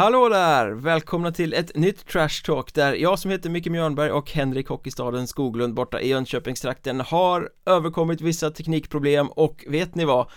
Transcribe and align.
Hallå 0.00 0.28
där! 0.28 0.70
Välkomna 0.70 1.32
till 1.32 1.54
ett 1.54 1.76
nytt 1.76 2.06
Trash 2.06 2.44
Talk 2.44 2.74
där 2.74 2.94
jag 2.94 3.18
som 3.18 3.30
heter 3.30 3.50
Micke 3.50 3.66
Mjörnberg 3.66 4.10
och 4.10 4.30
Henrik 4.30 4.68
Hockeystaden 4.68 5.26
Skoglund 5.26 5.74
borta 5.74 6.00
i 6.00 6.08
Jönköpingstrakten 6.08 7.00
har 7.00 7.48
överkommit 7.66 8.20
vissa 8.20 8.50
teknikproblem 8.50 9.28
och 9.28 9.64
vet 9.68 9.94
ni 9.94 10.04
vad? 10.04 10.30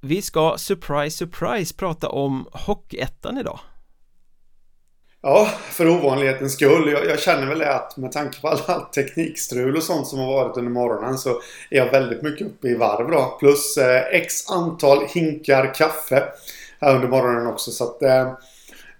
Vi 0.00 0.22
ska, 0.22 0.54
surprise 0.58 1.16
surprise, 1.16 1.74
prata 1.74 2.08
om 2.08 2.46
Hockeyettan 2.52 3.38
idag 3.38 3.58
Ja, 5.22 5.48
för 5.70 5.88
ovanlighetens 5.88 6.52
skull. 6.52 6.92
Jag, 6.92 7.06
jag, 7.06 7.20
känner 7.20 7.46
väl 7.46 7.58
det 7.58 7.74
att 7.74 7.96
med 7.96 8.12
tanke 8.12 8.40
på 8.40 8.48
all, 8.48 8.60
all 8.66 8.82
teknikstrul 8.82 9.76
och 9.76 9.82
sånt 9.82 10.06
som 10.06 10.18
har 10.18 10.26
varit 10.26 10.56
under 10.56 10.72
morgonen 10.72 11.18
så 11.18 11.30
är 11.70 11.78
jag 11.78 11.90
väldigt 11.90 12.22
mycket 12.22 12.46
uppe 12.46 12.68
i 12.68 12.74
varv 12.74 13.10
då. 13.10 13.36
Plus 13.40 13.76
eh, 13.76 14.02
x 14.10 14.50
antal 14.50 15.06
hinkar 15.06 15.74
kaffe 15.74 16.24
här 16.80 16.94
under 16.94 17.08
morgonen 17.08 17.46
också. 17.46 17.70
Så 17.70 17.84
att 17.84 18.02
eh, 18.02 18.32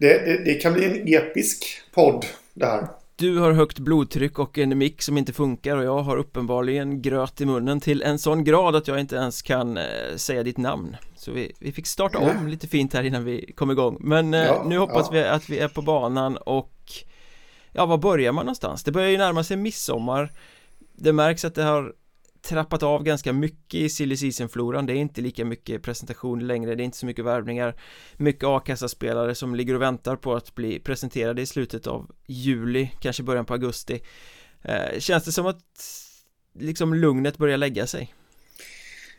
det, 0.02 0.24
det, 0.24 0.45
det, 0.45 0.55
kan 0.55 0.73
bli 0.73 0.84
en 0.84 1.23
episk 1.23 1.65
podd 1.95 2.27
det 2.55 2.66
här. 2.66 2.88
Du 3.16 3.38
har 3.38 3.52
högt 3.52 3.79
blodtryck 3.79 4.38
och 4.38 4.59
en 4.59 4.79
mick 4.79 5.02
som 5.02 5.18
inte 5.18 5.32
funkar 5.32 5.77
och 5.77 5.85
jag 5.85 6.02
har 6.02 6.16
uppenbarligen 6.16 7.02
gröt 7.02 7.40
i 7.40 7.46
munnen 7.46 7.80
till 7.80 8.02
en 8.02 8.18
sån 8.18 8.45
grad 8.45 8.77
att 8.77 8.88
jag 8.88 9.01
inte 9.01 9.16
ens 9.16 9.43
kan 9.43 9.77
eh, 9.77 9.85
säga 10.16 10.43
ditt 10.43 10.59
namn 10.59 10.96
Så 11.16 11.32
vi, 11.32 11.52
vi 11.59 11.73
fick 11.73 11.87
starta 11.87 12.18
om 12.18 12.49
lite 12.49 12.68
fint 12.68 12.95
här 12.95 13.02
innan 13.02 13.24
vi 13.24 13.52
kom 13.57 13.71
igång 13.71 13.96
Men 14.01 14.35
eh, 14.35 14.40
ja, 14.40 14.65
nu 14.66 14.79
hoppas 14.79 15.07
ja. 15.07 15.12
vi 15.12 15.24
att 15.24 15.51
vi 15.51 15.59
är 15.59 15.68
på 15.68 15.82
banan 15.82 16.37
och 16.37 16.73
Ja, 17.73 17.87
var 17.87 17.99
börjar 17.99 18.32
man 18.32 18.46
någonstans? 18.46 18.84
Det 18.84 18.93
börjar 18.93 19.09
ju 19.09 19.18
närma 19.18 19.45
sig 19.45 19.57
midsommar 19.57 20.32
Det 20.93 21.12
märks 21.12 21.45
att 21.45 21.55
det 21.55 21.62
har 21.62 21.93
trappat 22.43 22.82
av 22.82 23.02
ganska 23.02 23.32
mycket 23.32 23.80
i 23.80 23.88
silly 23.88 24.16
season-floran 24.16 24.87
Det 24.87 24.93
är 24.93 24.96
inte 24.96 25.21
lika 25.21 25.45
mycket 25.45 25.82
presentation 25.82 26.46
längre 26.46 26.74
Det 26.74 26.82
är 26.82 26.84
inte 26.84 26.99
så 26.99 27.07
mycket 27.07 27.24
värvningar 27.24 27.74
Mycket 28.16 28.45
a-kassaspelare 28.45 29.34
som 29.34 29.54
ligger 29.54 29.74
och 29.74 29.82
väntar 29.82 30.16
på 30.16 30.34
att 30.34 30.54
bli 30.54 30.79
presenterade 30.79 31.43
i 31.43 31.46
slutet 31.46 31.87
av 31.87 32.10
juli 32.26 32.90
Kanske 33.01 33.23
början 33.23 33.45
på 33.45 33.52
augusti 33.52 34.02
eh, 34.62 34.99
Känns 34.99 35.24
det 35.24 35.32
som 35.32 35.46
att 35.46 35.59
liksom 36.59 36.95
lugnet 36.95 37.38
börjar 37.38 37.57
lägga 37.57 37.87
sig? 37.87 38.15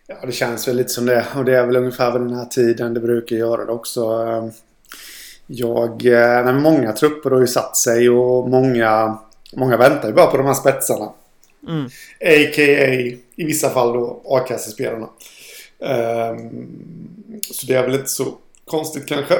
Ja, 0.08 0.16
det 0.26 0.32
känns 0.32 0.68
väl 0.68 0.76
lite 0.76 0.90
som 0.90 1.06
det 1.06 1.26
och 1.36 1.46
det 1.46 1.58
är 1.58 1.66
väl 1.66 1.76
ungefär 1.76 2.12
vid 2.12 2.22
den 2.22 2.36
här 2.36 2.46
tiden 2.46 2.94
det 2.94 3.00
brukar 3.00 3.36
göra 3.36 3.66
det 3.66 3.72
också. 3.72 4.06
Ehm, 4.06 4.52
jag, 5.48 6.06
eh, 6.06 6.46
nej, 6.46 6.54
många 6.54 6.92
trupper 6.92 7.30
har 7.30 7.40
ju 7.40 7.48
satt 7.48 7.78
sig 7.78 8.10
och 8.10 8.50
många, 8.50 9.18
många 9.54 9.78
väntar 9.78 10.08
ju 10.08 10.14
bara 10.14 10.28
på 10.28 10.38
de 10.38 10.46
här 10.46 10.54
spetsarna. 10.54 11.12
Mm. 11.68 11.86
A.k.a. 12.20 13.18
i 13.36 13.46
vissa 13.46 13.70
fall 13.70 13.94
då 13.94 14.22
a-kassespelarna. 14.26 15.10
Um, 15.80 17.42
så 17.42 17.68
det 17.68 17.74
är 17.74 17.84
väl 17.84 17.96
inte 17.96 18.10
så 18.10 18.38
konstigt 18.66 19.06
kanske. 19.06 19.34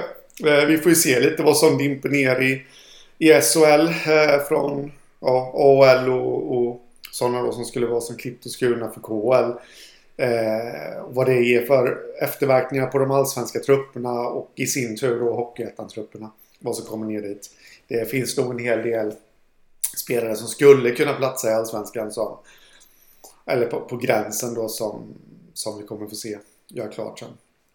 Uh, 0.46 0.66
vi 0.68 0.78
får 0.78 0.90
ju 0.90 0.96
se 0.96 1.20
lite 1.20 1.44
vad 1.44 1.58
som 1.58 1.78
dimper 1.78 2.10
ner 2.10 2.42
i, 2.42 2.62
i 3.18 3.42
SHL 3.42 3.88
uh, 3.88 4.12
eh, 4.12 4.44
från 4.48 4.92
ja, 5.20 5.54
AHL 5.56 6.10
och, 6.10 6.58
och 6.58 6.82
sådana 7.12 7.42
då 7.42 7.52
som 7.52 7.66
skulle 7.66 7.86
vara 7.86 8.02
som 8.02 8.18
klippt 8.18 8.46
och 8.46 8.52
skurna 8.52 8.90
för 8.90 9.02
KHL. 9.02 9.60
Eh, 10.18 11.04
vad 11.08 11.26
det 11.26 11.44
ger 11.44 11.66
för 11.66 11.98
efterverkningar 12.22 12.88
på 12.88 12.98
de 12.98 13.12
allsvenska 13.12 13.60
trupperna 13.60 14.12
och 14.12 14.52
i 14.56 14.68
sin 14.68 14.98
tur 14.98 15.20
då 15.20 15.34
Hockeyettan-trupperna. 15.34 16.32
Vad 16.60 16.76
som 16.76 16.86
kommer 16.86 17.06
ner 17.06 17.22
dit. 17.22 17.50
Det 17.88 18.10
finns 18.10 18.38
nog 18.38 18.52
en 18.52 18.60
hel 18.60 18.82
del 18.82 19.14
spelare 19.96 20.36
som 20.36 20.48
skulle 20.48 20.92
kunna 20.92 21.14
platsa 21.14 21.50
i 21.50 21.54
Allsvenskan 21.54 22.12
som 22.12 22.38
eller 23.46 23.66
på, 23.66 23.80
på 23.80 23.98
gränsen 23.98 24.54
då 24.54 24.70
som, 24.70 25.14
som 25.54 25.78
vi 25.78 25.88
kommer 25.88 26.08
få 26.08 26.16
se 26.16 26.38
göra 26.68 26.88
klart 26.88 27.20
sen. 27.20 27.30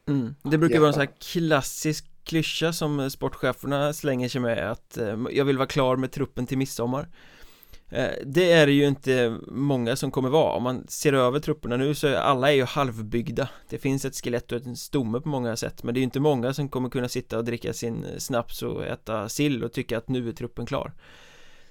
Mm. 0.06 0.34
Det 0.42 0.58
brukar 0.58 0.78
vara 0.78 0.88
en 0.88 0.94
sån 0.94 1.00
här 1.00 1.14
klassisk 1.18 2.04
klyscha 2.24 2.72
som 2.72 3.10
sportcheferna 3.10 3.92
slänger 3.92 4.28
sig 4.28 4.40
med 4.40 4.70
att 4.70 4.96
eh, 4.96 5.18
jag 5.30 5.44
vill 5.44 5.58
vara 5.58 5.68
klar 5.68 5.96
med 5.96 6.12
truppen 6.12 6.46
till 6.46 6.58
midsommar. 6.58 7.08
Eh, 7.90 8.10
det 8.24 8.52
är 8.52 8.66
det 8.66 8.72
ju 8.72 8.86
inte 8.86 9.38
många 9.46 9.96
som 9.96 10.10
kommer 10.10 10.28
vara. 10.28 10.52
Om 10.52 10.62
man 10.62 10.86
ser 10.88 11.12
över 11.12 11.40
trupperna 11.40 11.76
nu 11.76 11.94
så 11.94 12.06
är 12.06 12.14
alla 12.14 12.52
är 12.52 12.56
ju 12.56 12.64
halvbyggda. 12.64 13.48
Det 13.68 13.78
finns 13.78 14.04
ett 14.04 14.16
skelett 14.16 14.52
och 14.52 14.66
en 14.66 14.76
stomme 14.76 15.20
på 15.20 15.28
många 15.28 15.56
sätt 15.56 15.82
Men 15.82 15.94
det 15.94 15.98
är 15.98 16.00
ju 16.00 16.04
inte 16.04 16.20
många 16.20 16.54
som 16.54 16.68
kommer 16.68 16.88
kunna 16.88 17.08
sitta 17.08 17.38
och 17.38 17.44
dricka 17.44 17.72
sin 17.72 18.06
snaps 18.18 18.62
och 18.62 18.86
äta 18.86 19.28
sill 19.28 19.64
och 19.64 19.72
tycka 19.72 19.98
att 19.98 20.08
nu 20.08 20.28
är 20.28 20.32
truppen 20.32 20.66
klar 20.66 20.92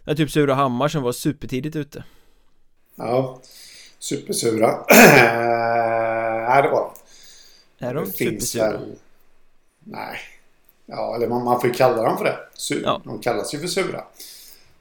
Ja, 0.08 0.16
typ 0.16 0.32
Surahammar 0.32 0.88
som 0.88 1.04
var 1.04 1.12
supertidigt 1.12 1.76
ute 1.76 2.04
Ja, 2.96 3.42
supersura 4.00 4.86
Nej, 6.50 6.62
det 6.64 6.70
var 6.70 6.94
Är 7.78 7.94
de 7.94 8.06
supersura? 8.06 8.72
Väl... 8.72 8.96
Nej 9.84 10.20
Ja, 10.86 11.16
eller 11.16 11.28
man, 11.28 11.44
man 11.44 11.62
får 11.62 11.70
ju 11.70 11.76
kalla 11.76 12.04
dem 12.04 12.18
för 12.18 12.26
det 12.26 12.40
Sur. 12.54 12.82
Ja. 12.84 13.02
De 13.06 13.20
kallas 13.20 13.54
ju 13.54 13.60
för 13.60 13.68
sura 13.68 14.04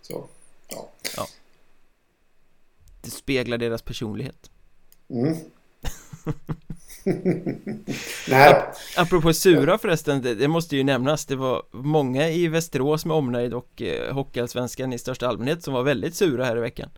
Så, 0.03 0.25
ja. 0.69 0.89
ja 1.17 1.27
Det 3.01 3.11
speglar 3.11 3.59
deras 3.59 3.83
personlighet 3.83 4.51
Mm 5.09 5.37
Nej. 8.29 8.63
Apropå 8.97 9.33
sura 9.33 9.79
förresten, 9.79 10.23
det, 10.23 10.35
det, 10.35 10.49
måste 10.49 10.77
ju 10.77 10.85
nämnas 10.85 11.27
Det 11.27 11.37
var 11.37 11.63
många 11.71 12.29
i 12.29 12.49
Västerås 12.49 13.05
med 13.05 13.17
omnejd 13.17 13.55
och 13.55 13.83
eh, 13.83 14.15
Hockeyallsvenskan 14.15 14.93
i 14.93 14.99
största 14.99 15.29
allmänhet 15.29 15.63
som 15.63 15.75
var 15.75 15.83
väldigt 15.83 16.15
sura 16.15 16.45
här 16.45 16.57
i 16.57 16.61
veckan. 16.61 16.91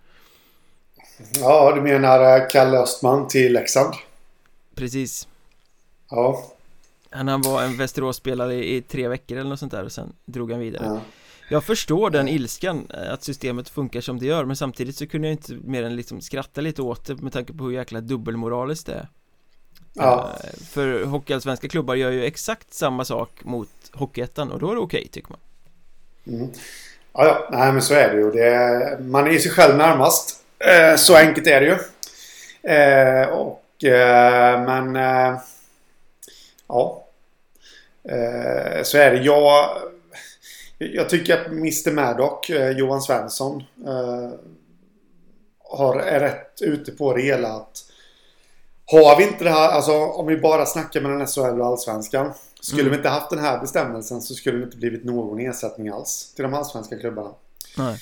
Ja, 1.41 1.73
du 1.75 1.81
menar 1.81 2.37
eh, 2.37 2.49
Kalle 2.51 2.79
Östman 2.79 3.29
till 3.29 3.53
Leksand? 3.53 3.95
Precis. 4.75 5.29
Ja. 6.11 6.45
Han, 7.11 7.29
han 7.29 7.43
var 7.43 7.63
en 7.63 7.77
Västerås-spelare 7.77 8.55
i, 8.55 8.77
i, 8.77 8.83
tre 8.83 9.09
veckor 9.09 9.39
eller 9.39 9.51
något 9.51 9.61
sånt 9.61 9.73
där 9.73 9.85
och 9.85 9.93
sen 9.93 10.13
drog 10.25 10.51
han 10.51 10.61
vidare. 10.61 10.85
Ja. 10.85 11.01
Jag 11.51 11.65
förstår 11.65 12.11
den 12.11 12.29
ilskan, 12.29 12.87
eh, 12.91 13.13
att 13.13 13.25
systemet 13.25 13.69
funkar 13.69 14.01
som 14.01 14.19
det 14.19 14.27
gör 14.27 14.45
Men 14.45 14.57
samtidigt 14.57 14.97
så 14.97 15.07
kunde 15.07 15.29
jag 15.29 15.35
inte 15.35 15.55
mer 15.55 15.83
än 15.83 15.97
liksom 15.97 16.21
skratta 16.21 16.61
lite 16.61 16.83
åt 16.83 17.07
det 17.07 17.17
med 17.23 17.33
tanke 17.33 17.53
på 17.53 17.65
hur 17.65 17.73
jäkla 17.73 18.01
dubbelmoraliskt 18.01 18.87
det 18.87 18.95
är 18.95 19.09
Ja. 19.98 20.38
Eh, 20.44 20.60
för 20.64 21.04
hockeyallsvenska 21.04 21.69
klubbar 21.69 21.94
gör 21.94 22.10
ju 22.10 22.25
exakt 22.25 22.75
samma 22.75 23.04
sak 23.04 23.31
mot 23.42 23.69
Hockeyettan 23.92 24.53
och 24.53 24.59
då 24.59 24.70
är 24.70 24.75
det 24.75 24.81
okej 24.81 24.98
okay, 24.98 25.09
tycker 25.09 25.31
man. 25.31 25.41
Mm. 26.38 26.50
Ja, 27.12 27.25
ja, 27.25 27.48
nej 27.53 27.72
men 27.72 27.82
så 27.82 27.94
är 27.94 28.14
det 28.14 28.20
ju. 28.20 28.31
Det, 28.31 28.98
man 29.00 29.26
är 29.26 29.31
ju 29.31 29.38
sig 29.38 29.50
själv 29.50 29.76
närmast. 29.76 30.44
Eh, 30.59 30.97
så 30.97 31.16
enkelt 31.16 31.47
är 31.47 31.60
det 31.60 31.66
ju. 31.66 31.76
Eh, 32.62 33.28
och 33.28 33.84
eh, 33.84 34.64
men 34.64 34.97
eh, 34.97 35.38
ja. 36.69 37.04
Eh, 38.04 38.82
så 38.82 38.98
är 38.98 39.10
det. 39.10 39.22
Jag, 39.22 39.78
jag 40.78 41.09
tycker 41.09 41.41
att 41.41 41.47
Mr 41.47 41.92
Maddock, 41.92 42.50
Johan 42.50 43.03
Svensson, 43.03 43.62
har, 45.70 46.00
är 46.00 46.20
rätt 46.20 46.62
ute 46.62 46.92
på 46.92 47.15
det 47.15 47.22
hela. 47.22 47.48
Att 47.48 47.88
har 48.91 49.19
vi 49.19 49.25
inte 49.25 49.44
det 49.44 49.50
här, 49.50 49.69
alltså 49.69 49.93
om 49.93 50.26
vi 50.26 50.37
bara 50.37 50.66
snackar 50.66 51.00
med 51.00 51.10
den 51.10 51.26
SHL 51.26 51.60
och 51.60 51.66
Allsvenskan. 51.66 52.32
Skulle 52.60 52.82
mm. 52.82 52.91
vi 52.91 52.97
inte 52.97 53.09
haft 53.09 53.31
den 53.31 53.38
här 53.38 53.60
bestämmelsen 53.60 54.21
så 54.21 54.34
skulle 54.34 54.59
det 54.59 54.65
inte 54.65 54.76
blivit 54.76 55.04
någon 55.04 55.41
ersättning 55.41 55.89
alls 55.89 56.33
till 56.34 56.42
de 56.42 56.54
allsvenska 56.54 56.98
klubbarna. 56.98 57.30
Nej. 57.77 57.98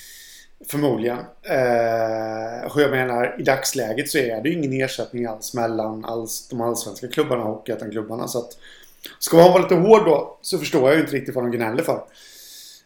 Förmodligen. 0.65 1.17
Eh, 1.43 2.71
och 2.71 2.81
jag 2.81 2.91
menar, 2.91 3.35
i 3.39 3.43
dagsläget 3.43 4.09
så 4.09 4.17
är 4.17 4.41
det 4.41 4.49
ju 4.49 4.55
ingen 4.55 4.73
ersättning 4.73 5.25
alls 5.25 5.53
mellan 5.53 6.05
alls, 6.05 6.47
de 6.47 6.61
allsvenska 6.61 7.07
klubbarna 7.07 7.43
och 7.43 7.49
Hockeyettan-klubbarna. 7.49 8.27
Så 8.27 8.39
att, 8.39 8.57
ska 9.19 9.37
man 9.37 9.51
vara 9.51 9.61
lite 9.61 9.75
hård 9.75 10.05
då 10.05 10.37
så 10.41 10.57
förstår 10.57 10.89
jag 10.89 10.95
ju 10.95 11.01
inte 11.01 11.15
riktigt 11.15 11.35
vad 11.35 11.43
de 11.43 11.51
gnäller 11.51 11.83
för. 11.83 12.03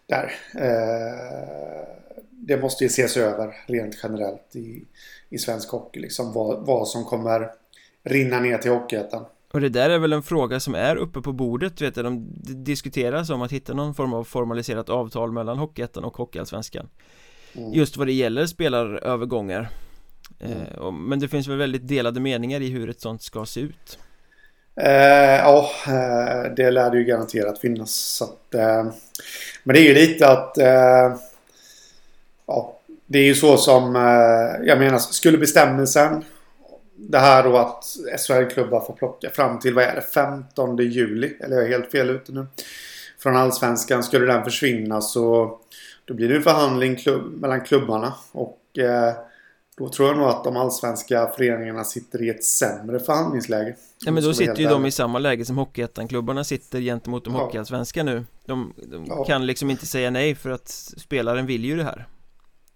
Där. 0.07 0.33
Eh, 0.55 1.87
det 2.29 2.57
måste 2.57 2.83
ju 2.83 2.87
ses 2.87 3.17
över 3.17 3.55
rent 3.67 3.97
generellt 4.03 4.55
i, 4.55 4.83
i 5.29 5.37
svensk 5.37 5.69
hockey. 5.69 5.99
Liksom 5.99 6.33
vad, 6.33 6.65
vad 6.65 6.87
som 6.87 7.05
kommer 7.05 7.51
rinna 8.03 8.39
ner 8.39 8.57
till 8.57 8.71
Hockeyettan. 8.71 9.25
Och 9.51 9.61
det 9.61 9.69
där 9.69 9.89
är 9.89 9.99
väl 9.99 10.13
en 10.13 10.23
fråga 10.23 10.59
som 10.59 10.75
är 10.75 10.95
uppe 10.95 11.21
på 11.21 11.31
bordet, 11.31 11.81
vet 11.81 11.95
du, 11.95 12.03
de 12.03 12.25
diskuteras 12.63 13.29
om 13.29 13.41
att 13.41 13.51
hitta 13.51 13.73
någon 13.73 13.95
form 13.95 14.13
av 14.13 14.23
formaliserat 14.23 14.89
avtal 14.89 15.31
mellan 15.31 15.57
Hockeyettan 15.57 16.03
och 16.03 16.17
Hockeyallsvenskan 16.17 16.89
mm. 17.53 17.73
Just 17.73 17.97
vad 17.97 18.07
det 18.07 18.13
gäller 18.13 18.45
spelarövergångar 18.45 19.69
mm. 20.39 20.57
eh, 20.57 20.91
Men 20.91 21.19
det 21.19 21.27
finns 21.27 21.47
väl 21.47 21.57
väldigt 21.57 21.87
delade 21.87 22.19
meningar 22.19 22.61
i 22.61 22.69
hur 22.69 22.89
ett 22.89 23.01
sånt 23.01 23.21
ska 23.21 23.45
se 23.45 23.59
ut 23.59 23.99
eh, 24.75 25.37
Ja, 25.37 25.69
eh, 25.87 26.53
det 26.55 26.71
lär 26.71 26.91
det 26.91 26.97
ju 26.97 27.03
garanterat 27.03 27.59
finnas 27.59 27.91
så 27.91 28.23
att, 28.23 28.53
eh, 28.53 28.83
Men 29.63 29.73
det 29.73 29.79
är 29.79 29.87
ju 29.87 29.93
lite 29.93 30.27
att 30.27 30.57
eh, 30.57 31.15
Ja, 32.47 32.79
det 33.05 33.19
är 33.19 33.25
ju 33.25 33.35
så 33.35 33.57
som 33.57 33.95
eh, 33.95 34.67
Jag 34.67 34.79
menar, 34.79 34.97
skulle 34.97 35.37
bestämmelsen 35.37 36.23
det 37.11 37.19
här 37.19 37.43
då 37.43 37.57
att 37.57 37.85
SHL-klubbar 38.17 38.79
får 38.85 38.93
plocka 38.93 39.29
fram 39.29 39.59
till, 39.59 39.73
vad 39.73 39.83
är 39.83 39.95
det, 39.95 40.01
15 40.01 40.77
juli? 40.77 41.37
Eller 41.39 41.55
jag 41.55 41.65
är 41.65 41.69
helt 41.69 41.91
fel 41.91 42.09
ute 42.09 42.31
nu. 42.31 42.47
Från 43.19 43.35
Allsvenskan. 43.35 44.03
Skulle 44.03 44.25
den 44.25 44.43
försvinna 44.43 45.01
så 45.01 45.57
då 46.05 46.13
blir 46.13 46.29
det 46.29 46.35
en 46.35 46.43
förhandling 46.43 46.95
klubb, 46.95 47.41
mellan 47.41 47.61
klubbarna. 47.61 48.13
Och 48.31 48.79
eh, 48.79 49.13
Då 49.77 49.89
tror 49.89 50.07
jag 50.07 50.17
nog 50.17 50.27
att 50.27 50.43
de 50.43 50.57
allsvenska 50.57 51.27
föreningarna 51.27 51.83
sitter 51.83 52.23
i 52.23 52.29
ett 52.29 52.43
sämre 52.43 52.99
förhandlingsläge. 52.99 53.75
Ja 54.05 54.11
men 54.11 54.23
då 54.23 54.33
sitter 54.33 54.55
ju 54.55 54.67
de 54.67 54.85
i 54.85 54.91
samma 54.91 55.19
läge 55.19 55.45
som 55.45 55.57
Hockeyettan-klubbarna 55.57 56.43
sitter 56.43 56.79
gentemot 56.79 57.25
de 57.25 57.33
ja. 57.33 57.39
hockeyallsvenska 57.39 58.03
nu 58.03 58.25
De, 58.45 58.73
de 58.91 59.05
ja. 59.07 59.23
kan 59.23 59.45
liksom 59.45 59.69
inte 59.69 59.85
säga 59.85 60.09
nej 60.09 60.35
för 60.35 60.49
att 60.49 60.69
spelaren 60.97 61.45
vill 61.45 61.65
ju 61.65 61.77
det 61.77 61.83
här 61.83 62.07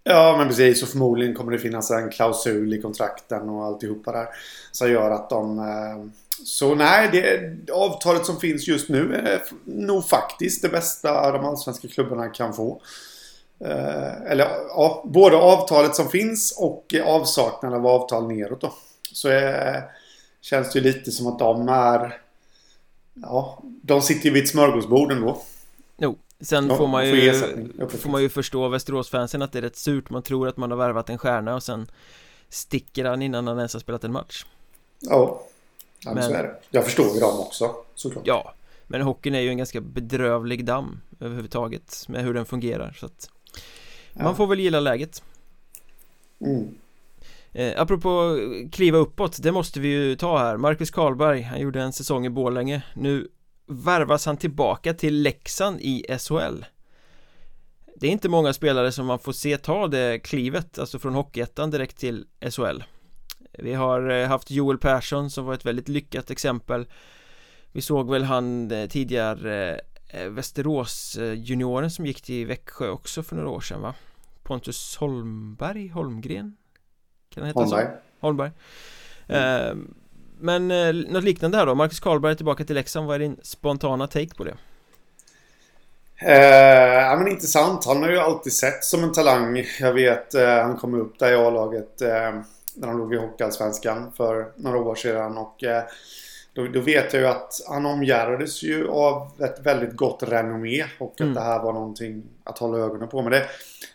Ja 0.08 0.36
men 0.38 0.48
precis 0.48 0.84
och 0.84 0.90
förmodligen 0.90 1.36
kommer 1.36 1.52
det 1.52 1.60
finnas 1.60 1.92
en 1.92 2.10
klausul 2.10 2.74
i 2.74 2.82
kontrakten 2.82 3.50
och 3.50 3.66
alltihopa 3.66 4.12
där 4.12 4.28
Som 4.72 4.92
gör 4.92 5.12
att 5.12 5.30
de 5.30 5.60
eh, 5.60 6.06
Så 6.44 6.76
nej 6.76 7.10
det 7.12 7.74
avtalet 7.74 8.26
som 8.26 8.40
finns 8.40 8.68
just 8.68 8.90
nu 8.90 9.16
är 9.16 9.42
nog 9.64 10.06
faktiskt 10.06 10.62
det 10.62 10.70
bästa 10.70 11.32
de 11.32 11.46
allsvenska 11.46 11.88
klubbarna 11.88 12.30
kan 12.30 12.54
få 12.54 12.82
Eh, 13.60 14.32
eller 14.32 14.48
ja, 14.70 15.04
både 15.06 15.38
avtalet 15.38 15.96
som 15.96 16.10
finns 16.10 16.58
och 16.60 16.96
avsaknaden 17.06 17.80
av 17.80 17.88
avtal 17.88 18.28
neråt 18.28 18.62
då. 18.62 18.74
Så 19.12 19.30
är, 19.30 19.84
känns 20.42 20.74
det 20.74 20.80
ju 20.80 20.86
lite 20.86 21.12
som 21.12 21.28
att 21.28 21.40
de 21.40 21.70
är... 21.70 22.22
Ja, 23.14 23.64
de 23.64 24.02
sitter 24.02 24.26
ju 24.26 24.32
vid 24.32 24.44
ett 24.44 24.50
smörgåsbord 24.50 25.12
ändå. 25.12 25.42
Jo, 25.98 26.16
sen 26.46 26.68
ja, 26.68 26.78
får 26.78 26.88
man 26.88 27.10
ju 27.10 27.32
får 27.88 28.10
man 28.10 28.22
ju 28.22 28.30
förstå 28.30 28.68
Västeråsfansen 28.68 29.42
att 29.42 29.52
det 29.52 29.60
är 29.60 29.62
rätt 29.62 29.78
surt. 29.78 30.10
Man 30.10 30.22
tror 30.22 30.48
att 30.48 30.58
man 30.58 30.72
har 30.72 30.78
värvat 30.78 31.10
en 31.10 31.18
stjärna 31.18 31.56
och 31.56 31.64
sen 31.64 31.88
sticker 32.50 33.06
han 33.06 33.22
innan 33.22 33.48
han 33.48 33.58
ens 33.58 33.74
har 33.74 33.80
spelat 33.80 34.04
en 34.04 34.12
match. 34.12 34.46
Ja, 35.00 35.44
ja 36.00 36.14
men, 36.14 36.24
så 36.24 36.34
är 36.34 36.44
det. 36.44 36.56
Jag 36.70 36.86
förstår 36.86 37.14
ju 37.14 37.20
dem 37.20 37.40
också, 37.40 37.76
såklart. 37.96 38.28
Ja, 38.28 38.54
men 38.88 39.02
hockeyn 39.02 39.36
är 39.36 39.40
ju 39.40 39.50
en 39.50 39.58
ganska 39.58 39.82
bedrövlig 39.82 40.66
damm 40.66 41.02
överhuvudtaget 41.20 42.06
med 42.08 42.24
hur 42.24 42.34
den 42.34 42.46
fungerar. 42.46 42.98
Så 43.00 43.06
att 43.06 43.30
man 44.14 44.36
får 44.36 44.48
väl 44.48 44.60
gilla 44.60 44.80
läget 44.80 45.24
mm. 46.42 46.76
eh, 47.52 47.82
Apropå 47.82 48.40
kliva 48.72 48.98
uppåt, 48.98 49.44
det 49.44 49.52
måste 49.52 49.80
vi 49.80 49.88
ju 49.88 50.16
ta 50.16 50.38
här 50.38 50.58
Marcus 50.58 50.92
Karlberg, 50.92 51.42
han 51.42 51.60
gjorde 51.60 51.82
en 51.82 51.94
säsong 51.94 52.26
i 52.26 52.30
Borlänge 52.30 52.84
Nu 52.94 53.28
värvas 53.66 54.26
han 54.26 54.38
tillbaka 54.38 54.94
till 54.94 55.22
Leksand 55.22 55.82
i 55.82 56.06
SHL 56.20 56.66
Det 57.96 58.08
är 58.08 58.12
inte 58.12 58.30
många 58.30 58.54
spelare 58.54 58.92
som 58.92 59.06
man 59.06 59.20
får 59.20 59.32
se 59.32 59.58
ta 59.58 59.88
det 59.88 60.20
klivet, 60.20 60.80
alltså 60.80 61.00
från 61.00 61.14
Hockeyettan 61.14 61.72
direkt 61.72 61.98
till 61.98 62.26
SHL 62.50 62.84
Vi 63.52 63.74
har 63.74 64.10
eh, 64.10 64.28
haft 64.28 64.52
Joel 64.52 64.78
Persson 64.78 65.30
som 65.30 65.46
var 65.46 65.54
ett 65.54 65.66
väldigt 65.66 65.90
lyckat 65.90 66.32
exempel 66.32 66.86
Vi 67.72 67.82
såg 67.82 68.12
väl 68.12 68.24
han 68.24 68.72
eh, 68.72 68.88
tidigare 68.88 69.82
eh, 70.08 70.30
Västerås 70.30 71.18
junioren 71.36 71.92
som 71.92 72.06
gick 72.06 72.22
till 72.22 72.48
Växjö 72.48 72.90
också 72.90 73.24
för 73.24 73.36
några 73.36 73.50
år 73.50 73.62
sedan 73.62 73.82
va? 73.82 73.96
Pontus 74.44 74.98
Holmberg, 74.98 75.88
Holmgren? 75.88 76.58
Kan 77.30 77.44
han 77.44 77.48
heta 77.48 77.60
Holmberg. 77.60 77.86
så? 77.86 77.92
Holmberg 78.20 78.52
mm. 79.28 79.94
Men 80.40 80.72
eh, 80.72 80.94
något 80.94 81.24
liknande 81.24 81.58
här 81.58 81.66
då, 81.66 81.76
Marcus 81.76 82.00
Karlberg 82.00 82.36
tillbaka 82.36 82.64
till 82.64 82.76
Leksand, 82.76 83.08
vad 83.08 83.16
är 83.16 83.20
din 83.20 83.38
spontana 83.44 84.08
take 84.08 84.36
på 84.36 84.44
det? 84.44 84.58
Eh, 86.18 87.04
ja 87.04 87.16
men 87.16 87.28
intressant, 87.28 87.86
han 87.86 88.04
har 88.04 88.10
ju 88.10 88.20
alltid 88.20 88.54
sett 88.54 88.84
som 88.84 89.04
en 89.04 89.12
talang 89.12 89.66
Jag 89.80 89.94
vet, 89.94 90.34
eh, 90.34 90.48
han 90.48 90.78
kom 90.78 90.94
upp 90.94 91.20
där 91.20 91.32
i 91.32 91.36
A-laget 91.36 92.02
eh, 92.02 92.34
När 92.76 92.88
han 92.88 92.98
låg 92.98 93.14
i 93.14 93.18
Hockeyallsvenskan 93.18 94.12
för 94.18 94.52
några 94.56 94.78
år 94.78 94.96
sedan 94.96 95.38
och 95.38 95.64
eh, 95.64 95.84
då, 96.54 96.68
då, 96.68 96.80
vet 96.80 97.14
jag 97.14 97.22
ju 97.22 97.28
att 97.28 97.54
han 97.68 97.86
omgärdades 97.86 98.64
ju 98.64 98.88
av 98.88 99.32
ett 99.40 99.60
väldigt 99.66 99.96
gott 99.96 100.24
renommé 100.24 100.86
och 101.00 101.14
att 101.14 101.20
mm. 101.20 101.34
det 101.34 101.42
här 101.42 101.64
var 101.64 101.74
någonting 101.74 102.24
att 102.44 102.58
hålla 102.58 102.78
ögonen 102.78 103.08
på. 103.08 103.22
Men 103.22 103.32
det, 103.32 103.46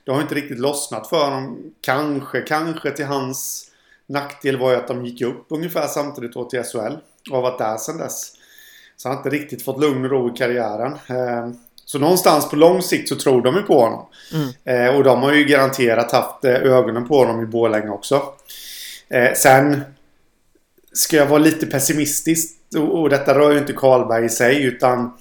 det 0.04 0.12
har 0.12 0.20
inte 0.20 0.34
riktigt 0.34 0.58
lossnat 0.58 1.08
för 1.08 1.24
honom. 1.24 1.72
Kanske, 1.80 2.40
kanske 2.40 2.90
till 2.90 3.06
hans 3.06 3.69
nackdel 4.10 4.58
var 4.58 4.70
ju 4.70 4.76
att 4.76 4.88
de 4.88 5.06
gick 5.06 5.22
upp 5.22 5.46
ungefär 5.48 5.86
samtidigt 5.86 6.32
då 6.32 6.44
till 6.44 6.62
SHL. 6.62 6.94
Och 7.30 7.36
har 7.36 7.42
varit 7.42 7.58
där 7.58 7.76
sedan 7.76 7.98
dess. 7.98 8.32
Så 8.96 9.08
han 9.08 9.16
har 9.16 9.24
inte 9.24 9.36
riktigt 9.36 9.64
fått 9.64 9.80
lugn 9.80 10.04
och 10.04 10.10
ro 10.10 10.34
i 10.34 10.36
karriären. 10.36 10.92
Eh, 10.92 11.50
så 11.84 11.98
någonstans 11.98 12.50
på 12.50 12.56
lång 12.56 12.82
sikt 12.82 13.08
så 13.08 13.16
tror 13.16 13.42
de 13.42 13.56
ju 13.56 13.62
på 13.62 13.80
honom. 13.80 14.06
Mm. 14.32 14.48
Eh, 14.64 14.96
och 14.96 15.04
de 15.04 15.22
har 15.22 15.32
ju 15.32 15.44
garanterat 15.44 16.12
haft 16.12 16.44
eh, 16.44 16.54
ögonen 16.54 17.08
på 17.08 17.18
honom 17.18 17.42
i 17.42 17.46
Borlänge 17.46 17.88
också. 17.88 18.22
Sen 19.36 19.80
ska 20.92 21.16
jag 21.16 21.26
vara 21.26 21.38
lite 21.38 21.66
pessimistisk. 21.66 22.56
Och, 22.76 23.00
och 23.00 23.10
detta 23.10 23.38
rör 23.38 23.52
ju 23.52 23.58
inte 23.58 23.72
Karlberg 23.72 24.24
i 24.24 24.28
sig 24.28 24.64
utan 24.64 25.12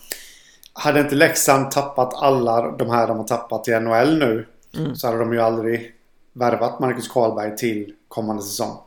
hade 0.74 1.00
inte 1.00 1.16
Leksand 1.16 1.72
tappat 1.72 2.14
alla 2.14 2.72
de 2.72 2.90
här 2.90 3.08
de 3.08 3.18
har 3.18 3.28
tappat 3.28 3.68
i 3.68 3.80
NHL 3.80 4.18
nu 4.18 4.46
mm. 4.78 4.96
så 4.96 5.08
hade 5.08 5.20
de 5.20 5.34
ju 5.34 5.40
aldrig 5.40 5.94
värvat 6.34 6.80
Marcus 6.80 7.08
Karlberg 7.08 7.58
till 7.58 7.94
kommande 8.10 8.44
säsong. 8.44 8.78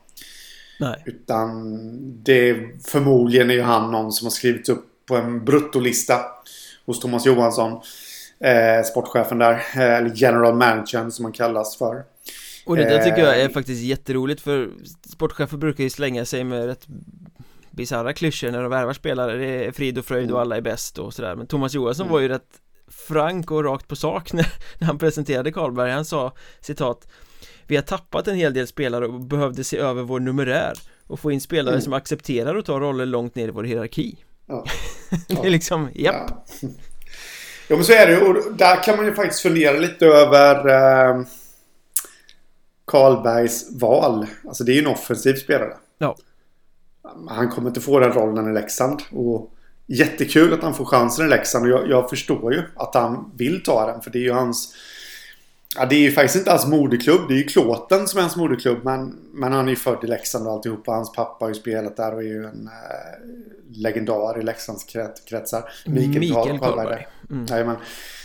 Nej. 0.80 1.02
Utan 1.06 1.78
det 2.22 2.56
förmodligen 2.84 3.50
är 3.50 3.54
ju 3.54 3.62
han 3.62 3.90
någon 3.90 4.12
som 4.12 4.26
har 4.26 4.30
skrivits 4.30 4.68
upp 4.68 4.86
på 5.06 5.16
en 5.16 5.44
bruttolista 5.44 6.20
hos 6.86 7.00
Thomas 7.00 7.26
Johansson. 7.26 7.80
Eh, 8.40 8.84
sportchefen 8.84 9.38
där. 9.38 9.52
Eh, 9.52 9.80
eller 9.80 10.12
general 10.14 10.54
managern 10.54 11.10
som 11.10 11.24
han 11.24 11.32
kallas 11.32 11.76
för. 11.76 12.04
Och 12.66 12.76
det 12.76 12.84
där 12.84 13.04
tycker 13.04 13.24
jag 13.24 13.40
är 13.40 13.44
eh, 13.44 13.50
faktiskt 13.50 13.82
jätteroligt 13.82 14.40
för 14.40 14.70
sportchefer 15.12 15.56
brukar 15.56 15.84
ju 15.84 15.90
slänga 15.90 16.24
sig 16.24 16.44
med 16.44 16.66
rätt 16.66 16.86
bisarra 17.70 18.12
klyschor 18.12 18.50
när 18.50 18.62
de 18.62 18.70
värvar 18.70 18.92
spelare 18.92 19.36
Det 19.36 19.64
är 19.64 19.72
frid 19.72 19.98
och 19.98 20.04
fröjd 20.04 20.30
och 20.30 20.40
alla 20.40 20.56
är 20.56 20.60
bäst 20.60 20.98
och 20.98 21.14
sådär 21.14 21.36
Men 21.36 21.46
Thomas 21.46 21.74
Johansson 21.74 22.06
mm. 22.06 22.12
var 22.12 22.20
ju 22.20 22.28
rätt 22.28 22.60
frank 22.88 23.50
och 23.50 23.64
rakt 23.64 23.88
på 23.88 23.96
sak 23.96 24.32
när, 24.32 24.46
när 24.78 24.86
han 24.86 24.98
presenterade 24.98 25.52
Karlberg 25.52 25.90
Han 25.90 26.04
sa 26.04 26.32
citat 26.60 27.08
Vi 27.72 27.76
har 27.76 27.82
tappat 27.82 28.28
en 28.28 28.34
hel 28.34 28.54
del 28.54 28.66
spelare 28.66 29.06
och 29.06 29.20
behövde 29.20 29.64
se 29.64 29.78
över 29.78 30.02
vår 30.02 30.20
numerär 30.20 30.78
och 31.06 31.20
få 31.20 31.30
in 31.30 31.40
spelare 31.40 31.74
mm. 31.74 31.82
som 31.82 31.92
accepterar 31.92 32.56
att 32.56 32.66
ta 32.66 32.80
roller 32.80 33.06
långt 33.06 33.34
ner 33.34 33.48
i 33.48 33.50
vår 33.50 33.64
hierarki 33.64 34.16
ja. 34.46 34.64
Det 35.28 35.46
är 35.46 35.50
liksom, 35.50 35.88
japp 35.94 36.30
ja. 36.30 36.44
ja 37.68 37.76
men 37.76 37.84
så 37.84 37.92
är 37.92 38.06
det 38.06 38.20
och 38.20 38.56
där 38.56 38.82
kan 38.82 38.96
man 38.96 39.06
ju 39.06 39.14
faktiskt 39.14 39.40
fundera 39.40 39.78
lite 39.78 40.06
över 40.06 40.68
eh, 40.68 41.24
Karlbergs 42.84 43.80
val 43.80 44.26
Alltså 44.48 44.64
det 44.64 44.72
är 44.72 44.74
ju 44.74 44.80
en 44.80 44.86
offensiv 44.86 45.34
spelare 45.34 45.72
Ja 45.98 46.16
han 47.28 47.50
kommer 47.50 47.68
inte 47.68 47.80
få 47.80 47.98
den 47.98 48.12
rollen 48.12 48.50
i 48.50 48.52
Leksand. 48.52 49.02
Och 49.10 49.54
jättekul 49.86 50.52
att 50.52 50.62
han 50.62 50.74
får 50.74 50.84
chansen 50.84 51.26
i 51.26 51.28
Leksand. 51.28 51.64
Och 51.64 51.70
jag, 51.70 51.90
jag, 51.90 52.10
förstår 52.10 52.54
ju 52.54 52.62
att 52.76 52.94
han 52.94 53.32
vill 53.36 53.62
ta 53.62 53.86
den. 53.86 54.02
För 54.02 54.10
det 54.10 54.18
är 54.18 54.22
ju 54.22 54.32
hans... 54.32 54.74
Ja, 55.76 55.86
det 55.86 55.94
är 55.94 56.00
ju 56.00 56.12
faktiskt 56.12 56.36
inte 56.36 56.50
hans 56.50 56.66
moderklubb. 56.66 57.28
Det 57.28 57.34
är 57.34 57.38
ju 57.38 57.44
Klåten 57.44 58.08
som 58.08 58.18
är 58.18 58.22
hans 58.22 58.36
moderklubb. 58.36 58.84
Men, 58.84 59.18
men 59.32 59.52
han 59.52 59.66
är 59.66 59.70
ju 59.70 59.76
född 59.76 60.04
i 60.04 60.06
Leksand 60.06 60.46
och 60.46 60.52
alltihopa. 60.52 60.92
Hans 60.92 61.12
pappa 61.12 61.44
har 61.44 61.48
ju 61.50 61.54
spelat 61.54 61.96
där 61.96 62.14
och 62.14 62.22
är 62.22 62.26
ju 62.26 62.44
en 62.44 62.66
eh, 62.66 63.76
legendar 63.76 64.40
i 64.40 64.42
Leksands 64.42 64.86
kretsar. 65.28 65.64
Mikael, 65.86 66.20
Mikael 66.20 66.58
Karlberg. 66.58 67.06
Mm. 67.30 67.76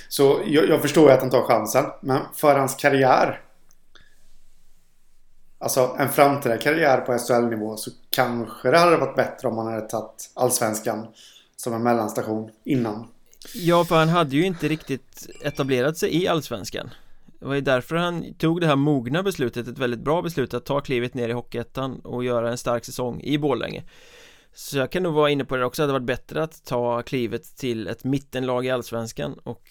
Så 0.09 0.41
jag, 0.45 0.69
jag 0.69 0.81
förstår 0.81 1.09
ju 1.09 1.13
att 1.15 1.21
han 1.21 1.29
tar 1.29 1.41
chansen. 1.41 1.85
Men 2.01 2.21
för 2.35 2.55
hans 2.55 2.75
karriär 2.75 3.41
Alltså 5.59 5.95
en 5.99 6.09
framtida 6.09 6.57
karriär 6.57 6.97
på 6.97 7.17
SHL-nivå 7.17 7.77
så 7.77 7.91
kanske 8.09 8.71
det 8.71 8.77
hade 8.77 8.97
varit 8.97 9.15
bättre 9.15 9.47
om 9.47 9.55
man 9.55 9.67
hade 9.67 9.87
tagit 9.87 10.31
Allsvenskan 10.33 11.07
som 11.55 11.73
en 11.73 11.83
mellanstation 11.83 12.51
innan. 12.63 13.07
Ja, 13.53 13.85
för 13.85 13.95
han 13.95 14.09
hade 14.09 14.35
ju 14.35 14.45
inte 14.45 14.67
riktigt 14.67 15.27
etablerat 15.43 15.97
sig 15.97 16.23
i 16.23 16.27
Allsvenskan. 16.27 16.89
Det 17.39 17.45
var 17.45 17.55
ju 17.55 17.61
därför 17.61 17.95
han 17.95 18.33
tog 18.33 18.61
det 18.61 18.67
här 18.67 18.75
mogna 18.75 19.23
beslutet, 19.23 19.67
ett 19.67 19.79
väldigt 19.79 19.99
bra 19.99 20.21
beslut 20.21 20.53
att 20.53 20.65
ta 20.65 20.81
klivet 20.81 21.13
ner 21.13 21.29
i 21.29 21.31
Hockeyettan 21.31 21.99
och 21.99 22.23
göra 22.23 22.51
en 22.51 22.57
stark 22.57 22.85
säsong 22.85 23.21
i 23.21 23.37
Borlänge. 23.37 23.83
Så 24.53 24.77
jag 24.77 24.91
kan 24.91 25.03
nog 25.03 25.13
vara 25.13 25.29
inne 25.29 25.45
på 25.45 25.57
det 25.57 25.65
också, 25.65 25.81
det 25.81 25.83
hade 25.83 25.93
varit 25.93 26.07
bättre 26.07 26.43
att 26.43 26.65
ta 26.65 27.01
klivet 27.01 27.57
till 27.57 27.87
ett 27.87 28.03
mittenlag 28.03 28.65
i 28.65 28.69
Allsvenskan 28.69 29.39
och 29.43 29.63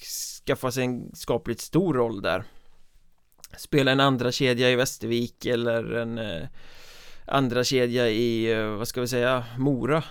skaffa 0.47 0.71
sig 0.71 0.85
en 0.85 1.15
skapligt 1.15 1.61
stor 1.61 1.95
roll 1.95 2.23
där 2.23 2.45
spela 3.57 3.93
en 3.93 4.01
andra 4.01 4.33
kedja 4.33 4.71
i 4.71 4.77
Västervik 4.77 5.47
eller 5.47 5.93
en 5.93 6.19
eh, 6.19 6.49
andra 7.25 7.65
kedja 7.65 8.09
i, 8.09 8.53
eh, 8.53 8.67
vad 8.67 8.89
ska 8.89 9.01
vi 9.01 9.09
säga, 9.09 9.45
Mora 9.59 10.03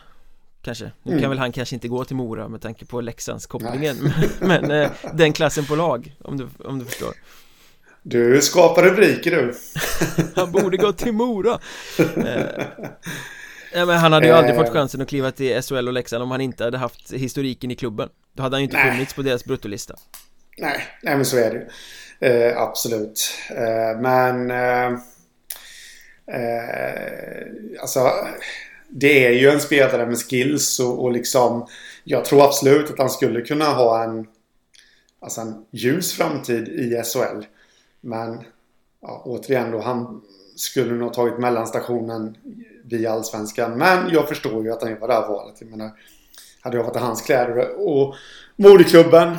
Kanske, 0.62 0.92
nu 1.04 1.12
mm. 1.12 1.22
kan 1.22 1.30
väl 1.30 1.40
han 1.40 1.52
kanske 1.52 1.76
inte 1.76 1.88
gå 1.88 2.06
till 2.06 2.16
Mora 2.16 2.48
med 2.48 2.62
tanke 2.62 2.86
på 2.86 3.02
Leksands 3.02 3.46
kopplingen 3.46 4.14
Men 4.40 4.72
eh, 4.72 4.92
den 5.14 5.34
klassen 5.34 5.66
på 5.66 5.76
lag, 5.76 6.16
om 6.20 6.38
du, 6.38 6.48
om 6.66 6.80
du 6.80 6.86
förstår 6.86 7.14
Du 8.08 8.42
skapar 8.42 8.84
rubriker 8.84 9.32
du 9.32 9.54
Han 10.36 10.52
borde 10.52 10.78
gå 10.78 10.92
till 10.92 11.12
Mora 11.14 11.60
eh, 12.00 12.66
Ja, 13.74 13.86
men 13.86 13.98
han 13.98 14.14
hade 14.14 14.26
ju 14.26 14.32
aldrig 14.32 14.56
fått 14.56 14.68
eh. 14.68 14.74
chansen 14.74 15.02
att 15.02 15.08
kliva 15.08 15.32
till 15.32 15.62
SHL 15.62 15.88
och 15.88 15.94
Leksand 15.94 16.24
om 16.24 16.32
han 16.32 16.42
inte 16.42 16.64
hade 16.64 16.78
haft 16.78 17.14
historiken 17.14 17.72
i 17.72 17.76
klubben 17.76 18.10
Då 18.34 18.44
hade 18.44 18.56
han 18.56 18.62
ju 18.62 18.66
inte 18.66 18.78
nej. 18.78 18.92
funnits 18.92 19.14
på 19.14 19.22
deras 19.22 19.46
bruttolista 19.46 19.96
Nej, 20.58 20.88
nej 21.02 21.16
men 21.16 21.26
så 21.26 21.38
är 21.38 21.54
det 21.54 21.68
Eh, 22.20 22.58
absolut. 22.58 23.38
Eh, 23.50 24.02
men... 24.02 24.52
Eh, 24.52 24.88
eh, 26.36 27.48
alltså... 27.82 28.12
Det 28.90 29.26
är 29.26 29.32
ju 29.32 29.50
en 29.50 29.60
spelare 29.60 30.06
med 30.06 30.18
skills 30.18 30.80
och, 30.80 31.04
och 31.04 31.12
liksom... 31.12 31.68
Jag 32.04 32.26
tror 32.26 32.46
absolut 32.46 32.92
att 32.92 33.00
han 33.00 33.10
skulle 33.10 33.42
kunna 33.42 33.66
ha 33.66 34.04
en... 34.04 34.28
Alltså 35.22 35.42
en 35.42 35.66
ljus 35.72 36.14
framtid 36.14 36.68
i 36.68 37.04
SHL. 37.04 37.46
Men... 38.06 38.44
Ja, 39.02 39.22
återigen 39.26 39.72
då, 39.72 39.82
han... 39.82 40.22
skulle 40.56 40.94
nog 40.94 41.08
ha 41.08 41.14
tagit 41.14 41.40
mellanstationen 41.40 42.38
via 42.84 43.12
Allsvenskan. 43.12 43.78
Men 43.78 44.10
jag 44.10 44.28
förstår 44.28 44.64
ju 44.64 44.72
att 44.72 44.82
han 44.82 44.92
gör 44.92 45.08
det 45.08 45.14
här 45.14 45.28
valet. 45.28 45.56
Jag 45.60 45.70
menar, 45.70 45.92
hade 46.62 46.78
jag 46.78 46.84
varit 46.84 46.96
i 46.96 47.00
hans 47.00 47.22
kläder 47.22 47.88
och 47.88 48.16
moderklubben, 48.56 49.38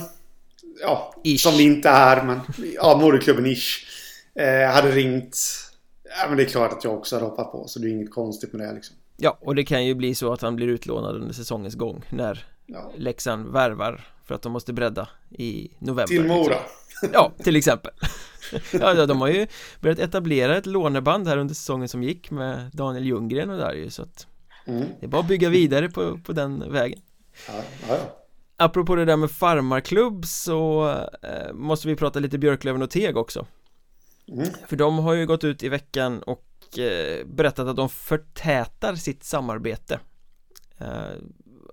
ja, 0.81 1.15
ish. 1.25 1.41
som 1.41 1.57
det 1.57 1.63
inte 1.63 1.89
är, 1.89 2.23
men 2.23 2.41
ja, 2.75 2.99
moderklubben 3.01 3.47
ish, 3.47 3.87
eh, 4.35 4.71
hade 4.71 4.91
ringt. 4.91 5.39
Ja, 6.21 6.29
men 6.29 6.37
det 6.37 6.43
är 6.43 6.49
klart 6.49 6.73
att 6.73 6.85
jag 6.85 6.95
också 6.95 7.17
hade 7.17 7.27
hoppat 7.27 7.53
på, 7.53 7.69
så 7.69 7.79
det 7.79 7.89
är 7.89 7.91
inget 7.91 8.11
konstigt 8.11 8.53
med 8.53 8.69
det 8.69 8.75
liksom. 8.75 8.97
Ja, 9.17 9.39
och 9.41 9.55
det 9.55 9.65
kan 9.65 9.87
ju 9.87 9.95
bli 9.95 10.15
så 10.15 10.33
att 10.33 10.43
han 10.43 10.57
blir 10.57 10.69
utlånad 10.69 11.15
under 11.15 11.35
säsongens 11.35 11.75
gång 11.75 12.05
när 12.11 12.47
ja. 12.67 12.93
Leksand 12.97 13.53
värvar 13.53 14.09
för 14.25 14.35
att 14.35 14.43
de 14.43 14.53
måste 14.53 14.73
bredda 14.73 15.09
i 15.31 15.71
november. 15.79 16.07
Till 16.07 16.25
Mora. 16.25 16.57
Liksom. 16.89 17.09
Ja, 17.13 17.33
till 17.43 17.57
exempel. 17.57 17.93
ja, 18.73 19.07
de 19.07 19.21
har 19.21 19.29
ju 19.29 19.47
börjat 19.81 19.99
etablera 19.99 20.57
ett 20.57 20.67
låneband 20.67 21.29
här 21.29 21.37
under 21.37 21.55
säsongen 21.55 21.89
som 21.89 22.03
gick 22.03 22.31
med 22.31 22.71
Daniel 22.73 23.05
Ljunggren 23.05 23.51
och 23.51 23.59
där 23.59 23.73
ju 23.73 23.91
så 23.91 24.03
att 24.03 24.27
mm. 24.65 24.85
det 25.01 25.07
är 25.07 25.11
bara 25.11 25.21
att 25.21 25.29
bygga 25.29 25.49
vidare 25.49 25.91
på, 25.91 26.19
på 26.19 26.33
den 26.33 26.73
vägen. 26.73 27.01
Ja, 27.49 27.55
ja, 27.89 27.97
ja. 27.97 28.23
Apropå 28.59 28.95
det 28.95 29.05
där 29.05 29.17
med 29.17 29.31
farmarklubb 29.31 30.27
så 30.27 30.89
eh, 31.23 31.53
måste 31.53 31.89
vi 31.89 31.97
prata 31.97 32.19
lite 32.19 32.39
Björklöven 32.39 32.83
och 32.83 32.91
Teg 32.91 33.17
också. 33.17 33.47
Mm. 34.29 34.49
För 34.69 34.77
de 34.77 34.99
har 34.99 35.15
ju 35.15 35.27
gått 35.27 35.45
ut 35.45 35.63
i 35.63 35.69
veckan 35.69 36.23
och 36.23 36.79
eh, 36.79 37.27
berättat 37.27 37.69
att 37.69 37.77
de 37.77 37.89
förtätar 37.89 38.95
sitt 38.95 39.25
samarbete 39.25 40.01
eh, 40.79 40.87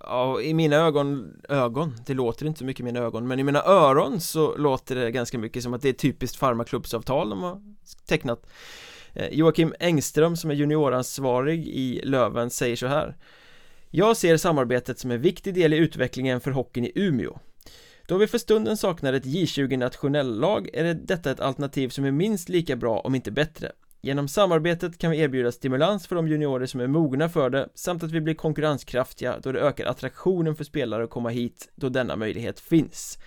ja, 0.03 0.41
i 0.41 0.53
mina 0.53 0.75
ögon, 0.75 1.41
ögon, 1.49 1.95
det 2.05 2.13
låter 2.13 2.45
inte 2.45 2.59
så 2.59 2.65
mycket 2.65 2.79
i 2.81 2.83
mina 2.83 2.99
ögon 2.99 3.27
men 3.27 3.39
i 3.39 3.43
mina 3.43 3.63
öron 3.63 4.21
så 4.21 4.57
låter 4.57 4.95
det 4.95 5.11
ganska 5.11 5.37
mycket 5.37 5.63
som 5.63 5.73
att 5.73 5.81
det 5.81 5.89
är 5.89 5.93
typiskt 5.93 6.37
farmaklubbsavtal 6.37 7.29
de 7.29 7.43
har 7.43 7.61
tecknat. 8.05 8.45
Eh, 9.13 9.27
Joakim 9.31 9.73
Engström 9.79 10.37
som 10.37 10.51
är 10.51 10.55
junioransvarig 10.55 11.67
i 11.67 12.01
Löven 12.03 12.49
säger 12.49 12.75
så 12.75 12.87
här. 12.87 13.17
Jag 13.89 14.17
ser 14.17 14.37
samarbetet 14.37 14.99
som 14.99 15.11
en 15.11 15.21
viktig 15.21 15.53
del 15.53 15.73
i 15.73 15.77
utvecklingen 15.77 16.41
för 16.41 16.51
hockeyn 16.51 16.85
i 16.85 16.91
Umeå. 16.95 17.39
Då 18.07 18.17
vi 18.17 18.27
för 18.27 18.37
stunden 18.37 18.77
saknar 18.77 19.13
ett 19.13 19.25
J20 19.25 19.77
nationellag 19.77 20.69
är 20.73 20.83
det 20.83 20.93
detta 20.93 21.31
ett 21.31 21.39
alternativ 21.39 21.89
som 21.89 22.05
är 22.05 22.11
minst 22.11 22.49
lika 22.49 22.75
bra 22.75 22.99
om 22.99 23.15
inte 23.15 23.31
bättre. 23.31 23.71
Genom 24.05 24.27
samarbetet 24.27 24.97
kan 24.97 25.11
vi 25.11 25.19
erbjuda 25.19 25.51
stimulans 25.51 26.07
för 26.07 26.15
de 26.15 26.27
juniorer 26.27 26.65
som 26.65 26.79
är 26.79 26.87
mogna 26.87 27.29
för 27.29 27.49
det 27.49 27.69
samt 27.75 28.03
att 28.03 28.11
vi 28.11 28.21
blir 28.21 28.33
konkurrenskraftiga 28.33 29.39
då 29.39 29.51
det 29.51 29.59
ökar 29.59 29.85
attraktionen 29.85 30.55
för 30.55 30.63
spelare 30.63 31.03
att 31.03 31.09
komma 31.09 31.29
hit 31.29 31.71
då 31.75 31.89
denna 31.89 32.15
möjlighet 32.15 32.59
finns. 32.59 33.17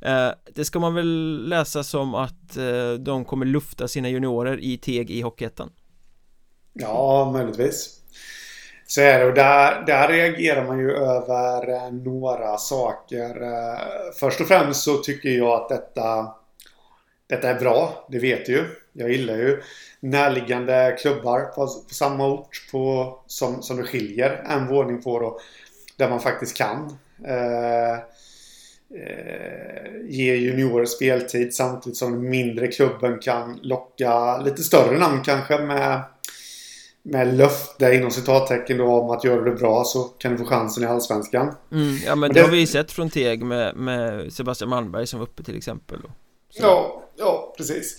Eh, 0.00 0.28
Det 0.54 0.64
ska 0.64 0.78
man 0.78 0.94
väl 0.94 1.42
läsa 1.48 1.82
som 1.82 2.14
att 2.14 2.56
eh, 2.56 2.92
de 2.92 3.24
kommer 3.24 3.46
lufta 3.46 3.88
sina 3.88 4.08
juniorer 4.08 4.60
i 4.60 4.78
Teg 4.78 5.10
i 5.10 5.20
Hockeyettan. 5.20 5.72
Ja, 6.72 7.30
möjligtvis. 7.32 8.00
Så 8.86 9.00
är 9.00 9.18
det 9.18 9.26
och 9.26 9.34
där, 9.34 9.84
där 9.86 10.08
reagerar 10.08 10.66
man 10.66 10.78
ju 10.78 10.90
över 10.90 11.74
eh, 11.74 11.92
några 11.92 12.56
saker. 12.56 13.42
Eh, 13.42 13.78
först 14.20 14.40
och 14.40 14.48
främst 14.48 14.84
så 14.84 14.96
tycker 14.96 15.28
jag 15.28 15.48
att 15.62 15.68
detta 15.68 16.34
detta 17.28 17.50
är 17.50 17.60
bra, 17.60 18.06
det 18.10 18.18
vet 18.18 18.46
du 18.46 18.52
ju 18.52 18.64
Jag 18.92 19.10
gillar 19.10 19.34
ju 19.34 19.62
närliggande 20.00 20.96
klubbar 21.00 21.40
på, 21.40 21.66
på 21.88 21.94
samma 21.94 22.26
ort 22.26 22.68
på, 22.70 23.14
som, 23.26 23.62
som 23.62 23.76
det 23.76 23.82
skiljer 23.82 24.44
en 24.50 24.66
våning 24.66 25.02
på 25.02 25.20
då. 25.20 25.40
Där 25.96 26.10
man 26.10 26.20
faktiskt 26.20 26.56
kan 26.56 26.98
eh, 27.24 27.92
eh, 27.92 27.98
ge 30.08 30.36
juniorer 30.36 30.84
speltid 30.84 31.54
samtidigt 31.54 31.96
som 31.96 32.12
den 32.12 32.30
mindre 32.30 32.68
klubben 32.68 33.18
kan 33.18 33.58
locka 33.62 34.38
lite 34.38 34.62
större 34.62 34.98
namn 34.98 35.22
kanske 35.24 35.58
med 35.58 36.02
med 37.02 37.36
löfte 37.36 37.94
inom 37.94 38.10
citattecken 38.10 38.78
då 38.78 38.86
om 38.86 39.10
att 39.10 39.24
göra 39.24 39.40
det 39.40 39.52
bra 39.52 39.84
så 39.84 40.02
kan 40.02 40.32
du 40.32 40.38
få 40.38 40.44
chansen 40.44 40.84
i 40.84 40.86
Allsvenskan. 40.86 41.54
Mm, 41.72 41.96
ja 42.06 42.14
men 42.14 42.32
det, 42.32 42.34
det, 42.34 42.44
har 42.44 42.50
vi 42.50 42.60
ju 42.60 42.66
sett 42.66 42.92
från 42.92 43.10
Teg 43.10 43.42
med, 43.42 43.76
med 43.76 44.32
Sebastian 44.32 44.70
Malmberg 44.70 45.06
som 45.06 45.18
var 45.18 45.26
uppe 45.26 45.42
till 45.42 45.56
exempel. 45.56 46.00
Då. 46.02 46.08
Ja 46.52 47.05
precis. 47.56 47.98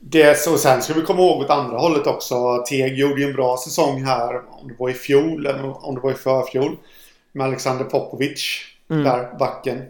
Det, 0.00 0.38
så 0.38 0.58
sen 0.58 0.82
ska 0.82 0.94
vi 0.94 1.02
komma 1.02 1.20
ihåg 1.20 1.42
åt 1.42 1.50
andra 1.50 1.78
hållet 1.78 2.06
också. 2.06 2.64
Teg 2.68 2.98
gjorde 2.98 3.20
ju 3.20 3.26
en 3.26 3.36
bra 3.36 3.56
säsong 3.64 4.04
här. 4.04 4.36
Om 4.36 4.68
det 4.68 4.74
var 4.78 4.90
i 4.90 4.94
fjol 4.94 5.46
eller 5.46 5.86
om 5.86 5.94
det 5.94 6.00
var 6.00 6.10
i 6.10 6.14
förfjol. 6.14 6.76
Med 7.32 7.46
Alexander 7.46 7.84
Popovic. 7.84 8.60
Mm. 8.90 9.04
Där, 9.04 9.38
backen. 9.38 9.82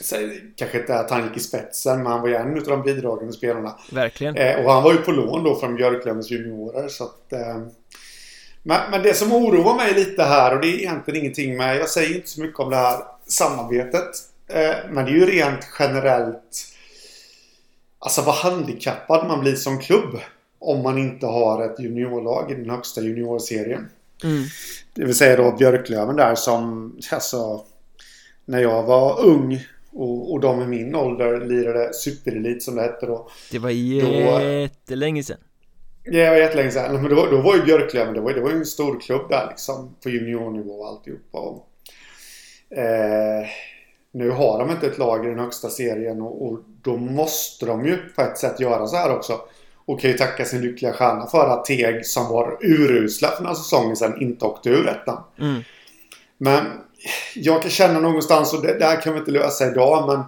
Så, 0.00 0.16
kanske 0.56 0.78
inte 0.78 0.94
är 0.94 1.04
tank 1.04 1.36
i 1.36 1.40
spetsen, 1.40 2.02
men 2.02 2.12
han 2.12 2.20
var 2.20 2.28
ju 2.28 2.34
en 2.34 2.58
av 2.58 2.64
de 2.64 2.82
bidragande 2.82 3.32
spelarna. 3.32 3.78
Verkligen. 3.92 4.36
Eh, 4.36 4.64
och 4.64 4.72
han 4.72 4.82
var 4.82 4.92
ju 4.92 4.98
på 4.98 5.10
lån 5.10 5.44
då 5.44 5.56
från 5.56 5.76
Björklövens 5.76 6.30
juniorer. 6.30 6.88
Så 6.88 7.04
att, 7.04 7.32
eh, 7.32 7.58
men, 8.62 8.90
men, 8.90 9.02
det 9.02 9.14
som 9.14 9.32
oroar 9.32 9.76
mig 9.76 9.94
lite 9.94 10.22
här, 10.22 10.54
och 10.54 10.60
det 10.60 10.66
är 10.66 10.78
egentligen 10.78 11.20
ingenting 11.20 11.56
med... 11.56 11.76
Jag 11.76 11.88
säger 11.88 12.16
inte 12.16 12.28
så 12.28 12.40
mycket 12.40 12.60
om 12.60 12.70
det 12.70 12.76
här 12.76 12.98
samarbetet. 13.26 14.10
Eh, 14.48 14.74
men 14.90 15.04
det 15.04 15.10
är 15.10 15.14
ju 15.14 15.26
rent 15.26 15.68
generellt 15.78 16.71
Alltså 18.04 18.22
vad 18.22 18.34
handikappad 18.34 19.26
man 19.28 19.40
blir 19.40 19.54
som 19.54 19.78
klubb. 19.78 20.18
Om 20.58 20.82
man 20.82 20.98
inte 20.98 21.26
har 21.26 21.64
ett 21.64 21.80
juniorlag 21.80 22.50
i 22.50 22.54
den 22.54 22.70
högsta 22.70 23.00
juniorserien. 23.00 23.88
Mm. 24.24 24.44
Det 24.94 25.04
vill 25.04 25.14
säga 25.14 25.36
då 25.36 25.56
Björklöven 25.56 26.16
där 26.16 26.34
som, 26.34 26.92
alltså. 27.12 27.64
När 28.44 28.62
jag 28.62 28.82
var 28.82 29.24
ung 29.24 29.66
och, 29.92 30.32
och 30.32 30.40
de 30.40 30.62
i 30.62 30.66
min 30.66 30.94
ålder 30.94 31.40
lirade 31.40 31.94
superelit 31.94 32.62
som 32.62 32.74
det 32.74 32.82
hette 32.82 33.06
då. 33.06 33.28
Det 33.50 33.58
var 33.58 33.70
jättelänge 33.70 35.22
sedan. 35.22 35.38
Det 36.04 36.30
var 36.30 36.36
jättelänge 36.36 36.70
sedan. 36.70 37.02
Men 37.02 37.14
då, 37.14 37.26
då 37.26 37.40
var 37.40 37.56
ju 37.56 37.62
Björklöven, 37.62 38.14
det 38.14 38.20
var, 38.20 38.32
det 38.32 38.40
var 38.40 38.50
ju 38.50 38.56
en 38.56 38.66
stor 38.66 39.00
klubb 39.00 39.28
där 39.28 39.46
liksom. 39.48 39.94
På 40.02 40.10
juniornivå 40.10 40.80
och 40.80 40.88
alltihopa. 40.88 41.38
Och, 41.38 41.68
eh, 42.78 43.46
nu 44.12 44.30
har 44.30 44.58
de 44.58 44.70
inte 44.70 44.86
ett 44.86 44.98
lag 44.98 45.26
i 45.26 45.28
den 45.28 45.38
högsta 45.38 45.68
serien 45.68 46.22
och, 46.22 46.46
och 46.46 46.58
då 46.82 46.96
måste 46.96 47.66
de 47.66 47.86
ju 47.86 47.96
på 47.96 48.22
ett 48.22 48.38
sätt 48.38 48.60
göra 48.60 48.86
så 48.86 48.96
här 48.96 49.16
också. 49.16 49.40
Och 49.84 50.00
kan 50.00 50.10
ju 50.10 50.16
tacka 50.16 50.44
sin 50.44 50.60
lyckliga 50.60 50.92
stjärna 50.92 51.26
för 51.26 51.48
att 51.48 51.64
Teg 51.64 52.06
som 52.06 52.28
var 52.28 52.58
urusla 52.60 53.28
för 53.28 53.42
några 53.42 53.56
säsonger 53.56 53.94
sedan 53.94 54.22
inte 54.22 54.44
åkte 54.44 54.70
ur 54.70 54.88
ettan. 54.88 55.22
Mm. 55.38 55.62
Men 56.38 56.64
jag 57.34 57.62
kan 57.62 57.70
känna 57.70 58.00
någonstans, 58.00 58.52
och 58.52 58.62
det 58.62 58.78
där 58.78 59.00
kan 59.00 59.12
vi 59.12 59.18
inte 59.18 59.30
lösa 59.30 59.70
idag, 59.70 60.08
men 60.08 60.24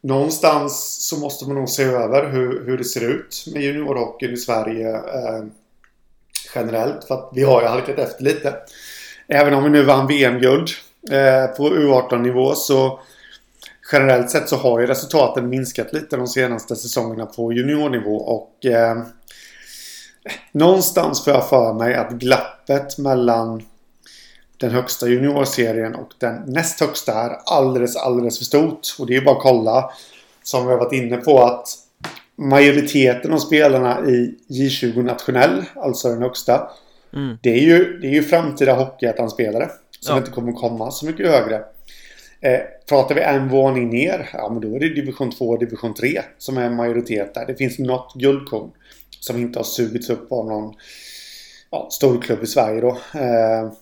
någonstans 0.00 0.96
så 1.08 1.16
måste 1.16 1.46
man 1.46 1.54
nog 1.54 1.68
se 1.68 1.82
över 1.82 2.30
hur, 2.30 2.66
hur 2.66 2.78
det 2.78 2.84
ser 2.84 3.10
ut 3.10 3.44
med 3.52 3.62
juniorhockeyn 3.62 4.34
i 4.34 4.36
Sverige 4.36 4.94
eh, 4.94 5.44
generellt. 6.54 7.04
För 7.04 7.14
att 7.14 7.30
vi 7.34 7.42
har 7.42 7.62
ju 7.62 7.68
halkat 7.68 7.98
efter 7.98 8.24
lite. 8.24 8.54
Även 9.28 9.54
om 9.54 9.64
vi 9.64 9.70
nu 9.70 9.82
vann 9.82 10.06
VM-guld 10.06 10.68
på 11.56 11.68
U18-nivå 11.68 12.54
så 12.54 13.00
generellt 13.92 14.30
sett 14.30 14.48
så 14.48 14.56
har 14.56 14.80
ju 14.80 14.86
resultaten 14.86 15.48
minskat 15.48 15.92
lite 15.92 16.16
de 16.16 16.26
senaste 16.26 16.76
säsongerna 16.76 17.26
på 17.26 17.52
juniornivå 17.52 18.16
och 18.16 18.66
eh, 18.66 19.02
någonstans 20.52 21.24
får 21.24 21.32
jag 21.32 21.48
för 21.48 21.72
mig 21.72 21.94
att 21.94 22.10
glappet 22.10 22.98
mellan 22.98 23.62
den 24.56 24.70
högsta 24.70 25.08
juniorserien 25.08 25.94
och 25.94 26.08
den 26.18 26.42
näst 26.46 26.80
högsta 26.80 27.12
är 27.12 27.38
alldeles, 27.44 27.96
alldeles 27.96 28.38
för 28.38 28.44
stort. 28.44 28.80
Och 28.98 29.06
det 29.06 29.16
är 29.16 29.20
bara 29.20 29.36
att 29.36 29.42
kolla, 29.42 29.90
som 30.42 30.66
vi 30.66 30.72
har 30.72 30.78
varit 30.78 30.92
inne 30.92 31.16
på, 31.16 31.42
att 31.42 31.68
majoriteten 32.36 33.32
av 33.32 33.38
spelarna 33.38 34.00
i 34.00 34.34
J20 34.48 35.02
nationell, 35.02 35.64
alltså 35.74 36.08
den 36.08 36.22
högsta, 36.22 36.70
mm. 37.14 37.38
det, 37.42 37.50
är 37.50 37.60
ju, 37.60 37.98
det 37.98 38.06
är 38.06 38.12
ju 38.12 38.22
framtida 38.22 38.74
Hockeyettan-spelare 38.74 39.68
som 40.00 40.12
ja. 40.14 40.18
inte 40.18 40.30
kommer 40.30 40.52
komma 40.52 40.90
så 40.90 41.06
mycket 41.06 41.26
högre. 41.26 41.64
Eh, 42.40 42.60
pratar 42.88 43.14
vi 43.14 43.20
en 43.20 43.48
våning 43.48 43.90
ner, 43.90 44.30
ja 44.32 44.50
men 44.50 44.60
då 44.60 44.76
är 44.76 44.80
det 44.80 44.88
division 44.88 45.30
2 45.30 45.48
och 45.48 45.58
division 45.58 45.94
3 45.94 46.22
som 46.38 46.58
är 46.58 46.64
en 46.64 46.76
majoritet 46.76 47.34
där. 47.34 47.46
Det 47.46 47.54
finns 47.54 47.78
något 47.78 48.14
guldkorn 48.14 48.70
som 49.20 49.36
inte 49.36 49.58
har 49.58 49.64
sugits 49.64 50.10
upp 50.10 50.32
av 50.32 50.46
någon 50.46 50.74
ja, 51.70 51.88
storklubb 51.90 52.42
i 52.42 52.46
Sverige 52.46 52.80
då. 52.80 52.88
Eh, 53.18 53.72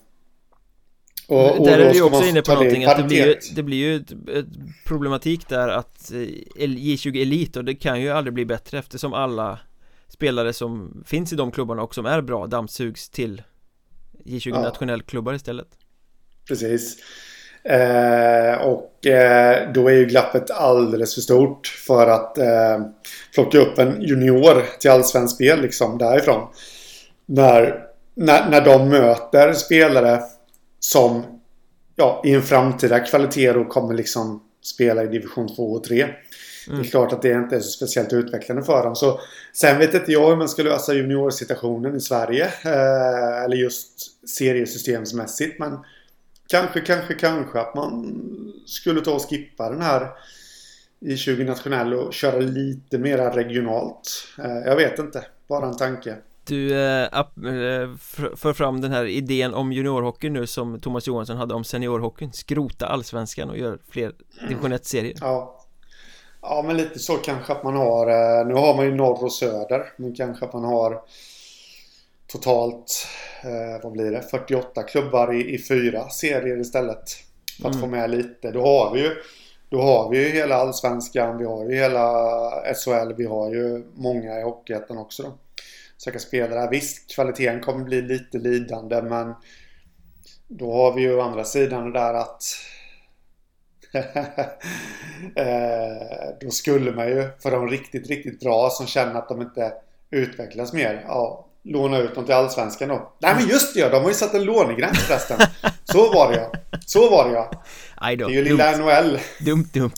och, 1.28 1.58
och 1.58 1.66
där 1.66 1.78
är 1.78 1.92
vi 1.92 2.00
också 2.00 2.24
inne 2.24 2.42
på 2.42 2.52
någonting 2.52 2.84
att 2.84 2.96
det 2.96 3.02
blir, 3.02 3.26
ju, 3.26 3.34
det 3.54 3.62
blir 3.62 3.76
ju 3.76 3.96
ett, 3.96 4.12
problematik 4.84 5.48
där 5.48 5.68
att 5.68 6.12
eh, 6.12 6.16
J20 6.56 7.22
Elit 7.22 7.56
och 7.56 7.64
det 7.64 7.74
kan 7.74 8.00
ju 8.00 8.10
aldrig 8.10 8.34
bli 8.34 8.44
bättre 8.44 8.78
eftersom 8.78 9.12
alla 9.12 9.58
spelare 10.08 10.52
som 10.52 11.02
finns 11.06 11.32
i 11.32 11.36
de 11.36 11.50
klubbarna 11.50 11.82
och 11.82 11.94
som 11.94 12.06
är 12.06 12.22
bra 12.22 12.46
dammsugs 12.46 13.08
till 13.08 13.42
J20 14.24 14.48
ja. 14.48 14.62
nationell 14.62 15.02
klubbar 15.02 15.34
istället. 15.34 15.68
Precis. 16.48 16.96
Eh, 17.64 18.54
och 18.54 19.06
eh, 19.06 19.72
då 19.72 19.88
är 19.88 19.94
ju 19.94 20.04
glappet 20.04 20.50
alldeles 20.50 21.14
för 21.14 21.20
stort 21.20 21.66
för 21.66 22.06
att 22.06 22.38
eh, 22.38 22.80
plocka 23.34 23.58
upp 23.58 23.78
en 23.78 24.02
junior 24.02 24.62
till 24.80 24.90
allsvensk 24.90 25.34
spel 25.34 25.60
liksom 25.60 25.98
därifrån. 25.98 26.48
När, 27.26 27.84
när, 28.14 28.50
när 28.50 28.60
de 28.60 28.88
möter 28.88 29.52
spelare 29.52 30.20
som 30.80 31.22
ja, 31.96 32.22
i 32.24 32.34
en 32.34 32.42
framtida 32.42 33.00
kvalitet 33.00 33.52
då 33.52 33.64
kommer 33.64 33.94
liksom 33.94 34.42
spela 34.62 35.04
i 35.04 35.06
division 35.06 35.56
2 35.56 35.72
och 35.72 35.84
3. 35.84 36.02
Mm. 36.02 36.14
Det 36.66 36.88
är 36.88 36.90
klart 36.90 37.12
att 37.12 37.22
det 37.22 37.32
inte 37.32 37.56
är 37.56 37.60
så 37.60 37.70
speciellt 37.70 38.12
utvecklande 38.12 38.62
för 38.62 38.84
dem. 38.84 38.96
Så, 38.96 39.20
sen 39.52 39.78
vet 39.78 39.94
inte 39.94 40.12
jag 40.12 40.28
hur 40.28 40.36
man 40.36 40.48
ska 40.48 40.62
lösa 40.62 40.94
juniorsituationen 40.94 41.96
i 41.96 42.00
Sverige. 42.00 42.44
Eh, 42.44 43.44
eller 43.44 43.56
just 43.56 44.28
seriesystemsmässigt. 44.28 45.58
Men 45.58 45.78
kanske, 46.48 46.80
kanske, 46.80 47.14
kanske 47.14 47.60
att 47.60 47.74
man 47.74 48.22
skulle 48.66 49.00
ta 49.00 49.14
och 49.14 49.30
skippa 49.30 49.70
den 49.70 49.82
här 49.82 50.10
i 51.00 51.16
20 51.16 51.44
nationell 51.44 51.94
och 51.94 52.14
köra 52.14 52.38
lite 52.38 52.98
mera 52.98 53.36
regionalt. 53.36 54.28
Eh, 54.38 54.58
jag 54.66 54.76
vet 54.76 54.98
inte, 54.98 55.26
bara 55.48 55.66
en 55.66 55.76
tanke. 55.76 56.16
Du 56.44 56.74
äh, 56.74 57.08
för 58.36 58.52
fram 58.52 58.80
den 58.80 58.92
här 58.92 59.04
idén 59.04 59.54
om 59.54 59.72
juniorhockey 59.72 60.30
nu 60.30 60.46
som 60.46 60.80
Thomas 60.80 61.06
Johansson 61.06 61.36
hade 61.36 61.54
om 61.54 61.64
seniorhockeyn 61.64 62.32
Skrota 62.32 62.86
allsvenskan 62.86 63.50
och 63.50 63.58
gör 63.58 63.78
fler 63.88 64.12
division 64.48 64.72
1-serier 64.72 65.16
Ja 65.20 65.64
Ja 66.42 66.64
men 66.66 66.76
lite 66.76 66.98
så 66.98 67.16
kanske 67.16 67.52
att 67.52 67.64
man 67.64 67.76
har 67.76 68.44
Nu 68.44 68.54
har 68.54 68.76
man 68.76 68.84
ju 68.84 68.94
norr 68.94 69.24
och 69.24 69.32
söder 69.32 69.92
Men 69.96 70.14
kanske 70.14 70.44
att 70.44 70.52
man 70.52 70.64
har 70.64 71.02
Totalt 72.26 73.06
eh, 73.44 73.82
Vad 73.82 73.92
blir 73.92 74.10
det? 74.10 74.22
48 74.22 74.82
klubbar 74.82 75.34
i, 75.34 75.54
i 75.54 75.58
fyra 75.58 76.08
serier 76.08 76.60
istället 76.60 77.10
För 77.62 77.68
att 77.68 77.74
mm. 77.74 77.80
få 77.80 77.86
med 77.86 78.10
lite 78.10 78.50
Då 78.50 78.60
har 78.60 78.94
vi 78.94 79.00
ju 79.00 79.10
Då 79.68 79.82
har 79.82 80.10
vi 80.10 80.18
ju 80.18 80.28
hela 80.28 80.54
allsvenskan 80.54 81.38
Vi 81.38 81.44
har 81.44 81.64
ju 81.64 81.76
hela 81.76 82.04
SHL 82.74 83.12
Vi 83.16 83.26
har 83.26 83.54
ju 83.54 83.84
många 83.94 84.40
i 84.40 84.42
Hockeyettan 84.42 84.98
också 84.98 85.22
då 85.22 85.32
söka 85.96 86.18
spelare. 86.18 86.68
Visst, 86.70 87.14
kvaliteten 87.14 87.60
kommer 87.60 87.84
bli 87.84 88.02
lite 88.02 88.38
lidande 88.38 89.02
men 89.02 89.34
då 90.48 90.72
har 90.72 90.92
vi 90.92 91.02
ju 91.02 91.14
å 91.14 91.20
andra 91.20 91.44
sidan 91.44 91.84
det 91.84 91.98
där 91.98 92.14
att 92.14 92.42
eh, 95.36 96.38
då 96.40 96.50
skulle 96.50 96.92
man 96.92 97.08
ju 97.08 97.28
för 97.38 97.50
de 97.50 97.68
riktigt, 97.68 98.08
riktigt 98.08 98.40
bra 98.40 98.70
som 98.70 98.86
känner 98.86 99.14
att 99.14 99.28
de 99.28 99.42
inte 99.42 99.72
utvecklas 100.10 100.72
mer. 100.72 101.04
Ja, 101.08 101.45
låna 101.66 101.98
ut 101.98 102.14
dem 102.14 102.24
till 102.24 102.34
Allsvenskan 102.34 102.88
då. 102.88 103.12
Nej 103.18 103.34
men 103.34 103.48
just 103.48 103.74
det 103.74 103.80
ja, 103.80 103.88
de 103.88 104.02
har 104.02 104.08
ju 104.08 104.14
satt 104.14 104.34
en 104.34 104.44
lånegräns 104.44 104.98
förresten. 104.98 105.38
Så 105.84 106.12
var 106.12 106.32
det 106.32 106.36
ja. 106.38 106.78
Så 106.86 107.10
var 107.10 107.28
det 107.28 107.34
ja. 107.34 107.50
Det 108.00 108.24
är 108.24 108.28
ju 108.28 108.44
lilla 108.44 108.76
NHL. 108.76 109.18
Dumt, 109.40 109.68
dumt. 109.72 109.92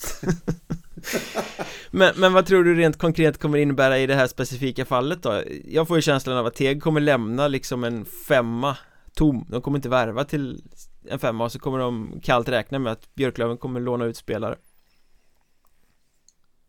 men, 1.90 2.12
men 2.16 2.32
vad 2.32 2.46
tror 2.46 2.64
du 2.64 2.74
rent 2.74 2.98
konkret 2.98 3.38
kommer 3.38 3.58
innebära 3.58 3.98
i 3.98 4.06
det 4.06 4.14
här 4.14 4.26
specifika 4.26 4.84
fallet 4.84 5.22
då? 5.22 5.42
Jag 5.64 5.88
får 5.88 5.96
ju 5.96 6.02
känslan 6.02 6.36
av 6.36 6.46
att 6.46 6.54
Teg 6.54 6.82
kommer 6.82 7.00
lämna 7.00 7.48
liksom 7.48 7.84
en 7.84 8.04
femma 8.28 8.76
tom 9.14 9.46
De 9.48 9.62
kommer 9.62 9.78
inte 9.78 9.88
värva 9.88 10.24
till 10.24 10.62
en 11.10 11.18
femma 11.18 11.44
och 11.44 11.52
så 11.52 11.58
kommer 11.58 11.78
de 11.78 12.20
kallt 12.22 12.48
räkna 12.48 12.78
med 12.78 12.92
att 12.92 13.14
Björklöven 13.14 13.56
kommer 13.56 13.80
låna 13.80 14.04
ut 14.04 14.16
spelare 14.16 14.56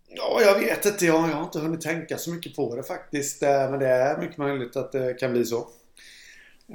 Ja, 0.09 0.41
jag 0.41 0.59
vet 0.59 0.85
inte. 0.85 1.05
Jag, 1.05 1.29
jag 1.29 1.35
har 1.35 1.43
inte 1.43 1.59
hunnit 1.59 1.81
tänka 1.81 2.17
så 2.17 2.31
mycket 2.31 2.55
på 2.55 2.75
det 2.75 2.83
faktiskt. 2.83 3.43
Eh, 3.43 3.69
men 3.69 3.79
det 3.79 3.87
är 3.87 4.17
mycket 4.17 4.37
möjligt 4.37 4.75
att 4.75 4.91
det 4.91 5.13
kan 5.13 5.31
bli 5.31 5.45
så. 5.45 5.57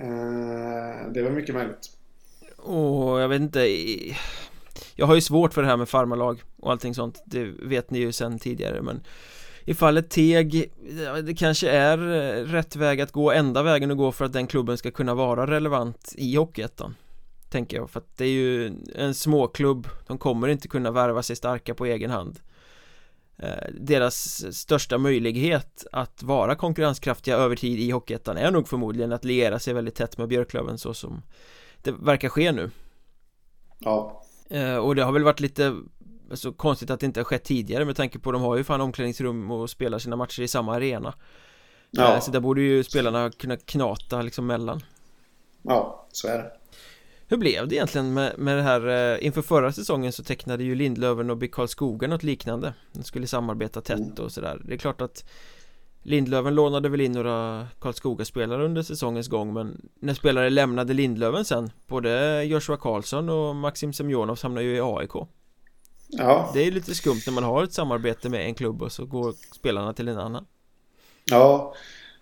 Eh, 0.00 1.12
det 1.12 1.20
är 1.20 1.22
väl 1.22 1.32
mycket 1.32 1.54
möjligt. 1.54 1.90
Och 2.56 3.20
jag 3.20 3.28
vet 3.28 3.40
inte 3.40 3.60
jag 4.94 5.06
har 5.06 5.14
ju 5.14 5.20
svårt 5.20 5.54
för 5.54 5.62
det 5.62 5.68
här 5.68 5.76
med 5.76 5.88
farmarlag 5.88 6.42
och 6.60 6.70
allting 6.70 6.94
sånt 6.94 7.22
Det 7.24 7.44
vet 7.44 7.90
ni 7.90 7.98
ju 7.98 8.12
sen 8.12 8.38
tidigare 8.38 8.82
men 8.82 9.00
I 9.64 9.74
fallet 9.74 10.10
Teg 10.10 10.72
Det 11.24 11.34
kanske 11.34 11.70
är 11.70 11.98
eh, 11.98 12.44
rätt 12.44 12.76
väg 12.76 13.00
att 13.00 13.12
gå 13.12 13.32
Enda 13.32 13.62
vägen 13.62 13.90
att 13.90 13.96
gå 13.96 14.12
för 14.12 14.24
att 14.24 14.32
den 14.32 14.46
klubben 14.46 14.78
ska 14.78 14.90
kunna 14.90 15.14
vara 15.14 15.46
relevant 15.46 16.14
i 16.16 16.36
Hockeyettan 16.36 16.94
Tänker 17.48 17.76
jag 17.76 17.90
för 17.90 18.00
att 18.00 18.16
det 18.16 18.24
är 18.24 18.28
ju 18.28 18.72
en 18.94 19.14
småklubb 19.14 19.88
De 20.06 20.18
kommer 20.18 20.48
inte 20.48 20.68
kunna 20.68 20.90
värva 20.90 21.22
sig 21.22 21.36
starka 21.36 21.74
på 21.74 21.86
egen 21.86 22.10
hand 22.10 22.40
deras 23.72 24.44
största 24.56 24.98
möjlighet 24.98 25.86
att 25.92 26.22
vara 26.22 26.54
konkurrenskraftiga 26.54 27.36
över 27.36 27.56
tid 27.56 27.80
i 27.80 27.90
Hockeyettan 27.90 28.36
är 28.36 28.50
nog 28.50 28.68
förmodligen 28.68 29.12
att 29.12 29.24
liera 29.24 29.58
sig 29.58 29.74
väldigt 29.74 29.94
tätt 29.94 30.18
med 30.18 30.28
Björklöven 30.28 30.78
så 30.78 30.94
som 30.94 31.22
det 31.82 31.92
verkar 31.92 32.28
ske 32.28 32.52
nu. 32.52 32.70
Ja. 33.78 34.22
Eh, 34.50 34.76
och 34.76 34.94
det 34.94 35.02
har 35.02 35.12
väl 35.12 35.24
varit 35.24 35.40
lite 35.40 35.76
alltså, 36.30 36.52
konstigt 36.52 36.90
att 36.90 37.00
det 37.00 37.06
inte 37.06 37.20
har 37.20 37.24
skett 37.24 37.44
tidigare 37.44 37.84
med 37.84 37.96
tanke 37.96 38.18
på 38.18 38.30
att 38.30 38.34
de 38.34 38.42
har 38.42 38.56
ju 38.56 38.64
fan 38.64 38.80
omklädningsrum 38.80 39.50
och 39.50 39.70
spelar 39.70 39.98
sina 39.98 40.16
matcher 40.16 40.42
i 40.42 40.48
samma 40.48 40.74
arena. 40.74 41.14
Ja. 41.90 42.14
Eh, 42.14 42.20
så 42.20 42.30
där 42.30 42.40
borde 42.40 42.60
ju 42.60 42.84
spelarna 42.84 43.30
kunna 43.30 43.56
knata 43.56 44.22
liksom 44.22 44.46
mellan. 44.46 44.80
Ja, 45.62 46.06
så 46.12 46.28
är 46.28 46.38
det 46.38 46.52
Hur 47.34 47.38
blev 47.38 47.68
det 47.68 47.74
egentligen 47.74 48.14
med, 48.14 48.38
med 48.38 48.56
det 48.56 48.62
här 48.62 49.12
eh, 49.14 49.26
Inför 49.26 49.42
förra 49.42 49.72
säsongen 49.72 50.12
så 50.12 50.24
tecknade 50.24 50.64
ju 50.64 50.74
Lindlöven 50.74 51.30
och 51.30 51.36
BIK 51.36 51.52
Karlskoga 51.52 52.08
något 52.08 52.22
liknande. 52.22 52.74
De 52.92 53.02
skulle 53.02 53.26
samarbeta 53.26 53.80
tätt 53.80 53.98
mm. 53.98 54.24
och 54.24 54.32
sådär. 54.32 54.62
Det 54.64 54.74
är 54.74 54.78
klart 54.78 55.00
att 55.00 55.24
Lindlöven 56.02 56.54
lånade 56.54 56.88
väl 56.88 57.00
in 57.00 57.12
några 57.12 57.66
Karlskoga-spelare 57.80 58.64
under 58.64 58.82
säsongens 58.82 59.28
gång 59.28 59.52
men 59.52 59.88
när 59.94 60.14
spelare 60.14 60.50
lämnade 60.50 60.94
Lindlöven 60.94 61.44
sen 61.44 61.70
både 61.86 62.42
Joshua 62.44 62.76
Karlsson 62.76 63.28
och 63.28 63.56
Maxim 63.56 63.92
Semjonov 63.92 64.38
hamnar 64.42 64.62
ju 64.62 64.76
i 64.76 64.80
AIK 64.80 65.12
Ja. 66.08 66.50
Det 66.54 66.66
är 66.66 66.70
lite 66.70 66.94
skumt 66.94 67.20
när 67.26 67.32
man 67.32 67.44
har 67.44 67.64
ett 67.64 67.72
samarbete 67.72 68.28
med 68.28 68.46
en 68.46 68.54
klubb 68.54 68.82
och 68.82 68.92
så 68.92 69.06
går 69.06 69.34
spelarna 69.54 69.92
till 69.92 70.08
en 70.08 70.18
annan. 70.18 70.46
Ja 71.24 71.74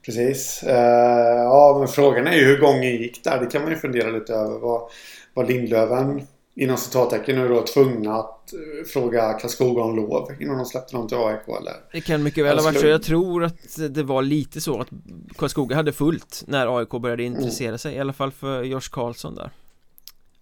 Precis 0.04 0.64
uh, 0.66 0.70
Ja 0.72 1.76
men 1.78 1.88
frågan 1.88 2.26
är 2.26 2.36
ju 2.36 2.44
hur 2.44 2.60
gången 2.60 2.96
gick 2.96 3.24
där 3.24 3.40
Det 3.40 3.46
kan 3.46 3.62
man 3.62 3.70
ju 3.70 3.76
fundera 3.76 4.10
lite 4.10 4.34
över 4.34 4.58
vad, 4.58 4.90
vad 5.34 5.48
Lindlöven 5.48 6.26
inom 6.54 6.76
citattecken 6.76 7.36
nu 7.36 7.48
då 7.48 7.62
tvungna 7.62 8.14
att 8.14 8.52
eh, 8.52 8.86
fråga 8.86 9.32
Karlskoga 9.32 9.82
om 9.82 9.96
lov 9.96 10.32
innan 10.40 10.56
de 10.56 10.66
släppte 10.66 10.96
dem 10.96 11.08
till 11.08 11.16
AIK 11.16 11.48
eller? 11.48 11.74
Det 11.92 12.00
kan 12.00 12.22
mycket 12.22 12.44
väl 12.44 12.56
ha 12.58 12.64
varit 12.64 12.80
så. 12.80 12.86
Jag 12.86 13.02
tror 13.02 13.44
att 13.44 13.78
det 13.90 14.02
var 14.02 14.22
lite 14.22 14.60
så 14.60 14.80
att 14.80 14.88
Karlskoga 15.36 15.76
hade 15.76 15.92
fullt 15.92 16.44
när 16.46 16.78
AIK 16.78 16.90
började 16.90 17.22
intressera 17.22 17.68
mm. 17.68 17.78
sig. 17.78 17.94
I 17.94 17.98
alla 17.98 18.12
fall 18.12 18.32
för 18.32 18.62
Josh 18.62 18.90
Karlsson 18.90 19.34
där. 19.34 19.50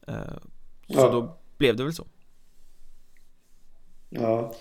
Eh, 0.08 0.14
så 0.88 1.00
ja. 1.00 1.08
då 1.08 1.36
blev 1.58 1.76
det 1.76 1.84
väl 1.84 1.92
så. 1.92 2.06
Ja. 4.08 4.52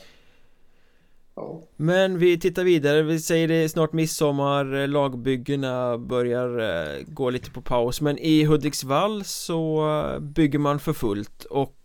Men 1.76 2.20
vi 2.20 2.40
tittar 2.40 2.64
vidare, 2.64 3.02
vi 3.02 3.20
säger 3.20 3.48
det 3.48 3.56
är 3.56 3.68
snart 3.68 3.94
midsommar, 3.94 4.82
eh, 4.82 4.88
lagbyggena 4.88 5.98
börjar 5.98 6.60
eh, 6.60 7.04
gå 7.08 7.30
lite 7.30 7.52
på 7.52 7.62
paus. 7.62 8.02
Men 8.02 8.18
i 8.18 8.44
Hudiksvall 8.44 9.24
så 9.24 9.90
eh, 9.90 10.20
bygger 10.20 10.60
man 10.60 10.80
för 10.80 10.94
fullt. 10.94 11.44
Och 11.44 11.78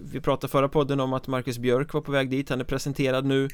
vi 0.00 0.20
pratade 0.20 0.50
förra 0.50 0.68
podden 0.68 1.00
om 1.00 1.12
att 1.12 1.26
Marcus 1.26 1.58
Björk 1.58 1.92
var 1.92 2.00
på 2.00 2.12
väg 2.12 2.30
dit, 2.30 2.50
han 2.50 2.60
är 2.60 2.64
presenterad 2.64 3.24
nu. 3.24 3.48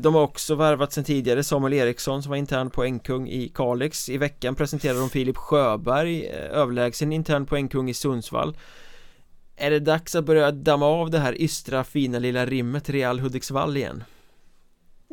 De 0.00 0.14
har 0.14 0.22
också 0.22 0.54
värvat 0.54 0.92
sen 0.92 1.04
tidigare 1.04 1.44
Samuel 1.44 1.72
Eriksson 1.72 2.22
som 2.22 2.30
var 2.30 2.36
intern 2.36 2.70
poängkung 2.70 3.28
i 3.28 3.48
Kalix. 3.48 4.08
I 4.08 4.18
veckan 4.18 4.54
presenterade 4.54 4.98
de 4.98 5.10
Filip 5.10 5.36
Sjöberg 5.36 6.26
Överlägsen 6.28 7.12
intern 7.12 7.46
poängkung 7.46 7.90
i 7.90 7.94
Sundsvall. 7.94 8.56
Är 9.56 9.70
det 9.70 9.80
dags 9.80 10.14
att 10.14 10.24
börja 10.24 10.50
damma 10.50 10.86
av 10.86 11.10
det 11.10 11.18
här 11.18 11.42
ystra 11.42 11.84
fina 11.84 12.18
lilla 12.18 12.46
rimmet 12.46 12.90
Real 12.90 13.20
Hudiksvall 13.20 13.76
igen? 13.76 14.04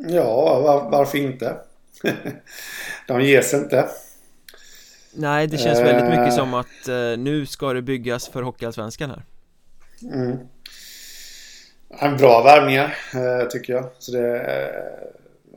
Ja, 0.08 0.60
var, 0.60 0.90
varför 0.90 1.18
inte? 1.18 1.56
De 3.06 3.22
ges 3.22 3.54
inte. 3.54 3.88
Nej, 5.14 5.46
det 5.46 5.58
känns 5.58 5.80
väldigt 5.80 6.04
mycket 6.04 6.32
eh. 6.32 6.36
som 6.36 6.54
att 6.54 6.88
uh, 6.88 7.18
nu 7.18 7.46
ska 7.46 7.72
det 7.72 7.82
byggas 7.82 8.28
för 8.28 8.42
Hockeyallsvenskan 8.42 9.10
här. 9.10 9.24
Mm. 10.02 10.38
En 11.88 12.16
bra 12.16 12.42
värvningar, 12.42 12.96
uh, 13.14 13.48
tycker 13.48 13.72
jag. 13.72 13.90
Så 13.98 14.12
det, 14.12 14.40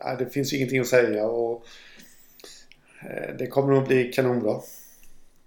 uh, 0.06 0.18
det 0.20 0.26
finns 0.34 0.54
ju 0.54 0.58
ingenting 0.58 0.80
att 0.80 0.88
säga 0.88 1.26
och 1.26 1.66
det 3.38 3.48
kommer 3.48 3.74
nog 3.74 3.88
bli 3.88 4.14
kanonbra. 4.14 4.60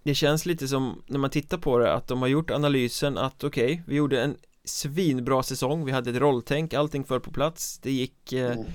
Det 0.02 0.14
känns 0.14 0.46
lite 0.46 0.68
som 0.68 1.02
när 1.06 1.18
man 1.18 1.30
tittar 1.30 1.58
på 1.58 1.78
det 1.78 1.92
att 1.92 2.08
de 2.08 2.20
har 2.20 2.28
gjort 2.28 2.50
analysen 2.50 3.18
att 3.18 3.44
okej, 3.44 3.64
okay, 3.64 3.80
vi 3.86 3.94
gjorde 3.94 4.22
en 4.22 4.36
svinbra 4.66 5.42
säsong, 5.42 5.84
vi 5.84 5.92
hade 5.92 6.10
ett 6.10 6.16
rolltänk, 6.16 6.74
allting 6.74 7.04
föll 7.04 7.20
på 7.20 7.32
plats. 7.32 7.78
Det 7.78 7.90
gick 7.90 8.32
eh, 8.32 8.52
mm. 8.52 8.66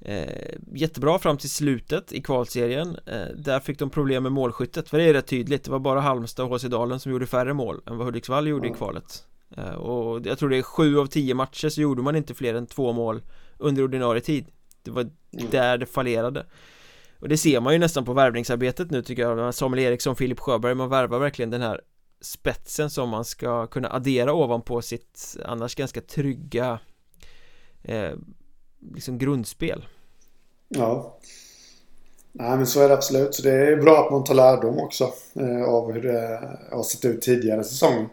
eh, 0.00 0.54
jättebra 0.74 1.18
fram 1.18 1.36
till 1.38 1.50
slutet 1.50 2.12
i 2.12 2.22
kvalserien. 2.22 2.98
Eh, 3.06 3.26
Där 3.36 3.60
fick 3.60 3.78
de 3.78 3.90
problem 3.90 4.22
med 4.22 4.32
målskyttet, 4.32 4.88
för 4.88 4.98
det 4.98 5.04
är 5.04 5.12
rätt 5.12 5.26
tydligt. 5.26 5.64
Det 5.64 5.70
var 5.70 5.78
bara 5.78 6.00
Halmstad 6.00 6.46
och 6.46 6.60
HC 6.60 6.64
Dalen 6.64 7.00
som 7.00 7.12
gjorde 7.12 7.26
färre 7.26 7.54
mål 7.54 7.80
än 7.86 7.96
vad 7.96 8.06
Hudiksvall 8.06 8.48
gjorde 8.48 8.66
mm. 8.66 8.74
i 8.74 8.78
kvalet. 8.78 9.24
Eh, 9.56 9.74
Och 9.74 10.26
jag 10.26 10.38
tror 10.38 10.48
det 10.48 10.56
är 10.56 10.62
sju 10.62 10.98
av 10.98 11.06
tio 11.06 11.34
matcher 11.34 11.68
så 11.68 11.80
gjorde 11.80 12.02
man 12.02 12.16
inte 12.16 12.34
fler 12.34 12.54
än 12.54 12.66
två 12.66 12.92
mål 12.92 13.22
under 13.58 13.82
ordinarie 13.82 14.20
tid. 14.20 14.46
Det 14.82 14.90
var 14.90 15.02
mm. 15.02 15.50
där 15.50 15.78
det 15.78 15.86
fallerade. 15.86 16.46
Och 17.20 17.28
det 17.28 17.36
ser 17.36 17.60
man 17.60 17.72
ju 17.72 17.78
nästan 17.78 18.04
på 18.04 18.12
värvningsarbetet 18.12 18.90
nu 18.90 19.02
tycker 19.02 19.22
jag. 19.22 19.54
Samuel 19.54 19.82
Eriksson, 19.82 20.16
Filip 20.16 20.40
Sjöberg, 20.40 20.74
man 20.74 20.88
värvar 20.88 21.18
verkligen 21.18 21.50
den 21.50 21.62
här 21.62 21.80
spetsen 22.20 22.90
som 22.90 23.08
man 23.08 23.24
ska 23.24 23.66
kunna 23.66 23.88
addera 23.88 24.32
ovanpå 24.32 24.82
sitt 24.82 25.36
annars 25.44 25.74
ganska 25.74 26.00
trygga 26.00 26.80
eh, 27.82 28.12
liksom 28.94 29.18
grundspel. 29.18 29.84
Ja. 30.68 31.18
Nej 32.32 32.56
men 32.56 32.66
så 32.66 32.80
är 32.80 32.88
det 32.88 32.94
absolut. 32.94 33.34
Så 33.34 33.42
det 33.42 33.52
är 33.52 33.76
bra 33.76 34.04
att 34.04 34.12
man 34.12 34.24
tar 34.24 34.34
lärdom 34.34 34.78
också 34.78 35.12
eh, 35.34 35.64
av 35.64 35.92
hur 35.92 36.02
det 36.02 36.40
har 36.72 36.82
sett 36.82 37.04
ut 37.04 37.22
tidigare 37.22 37.64
säsong 37.64 38.08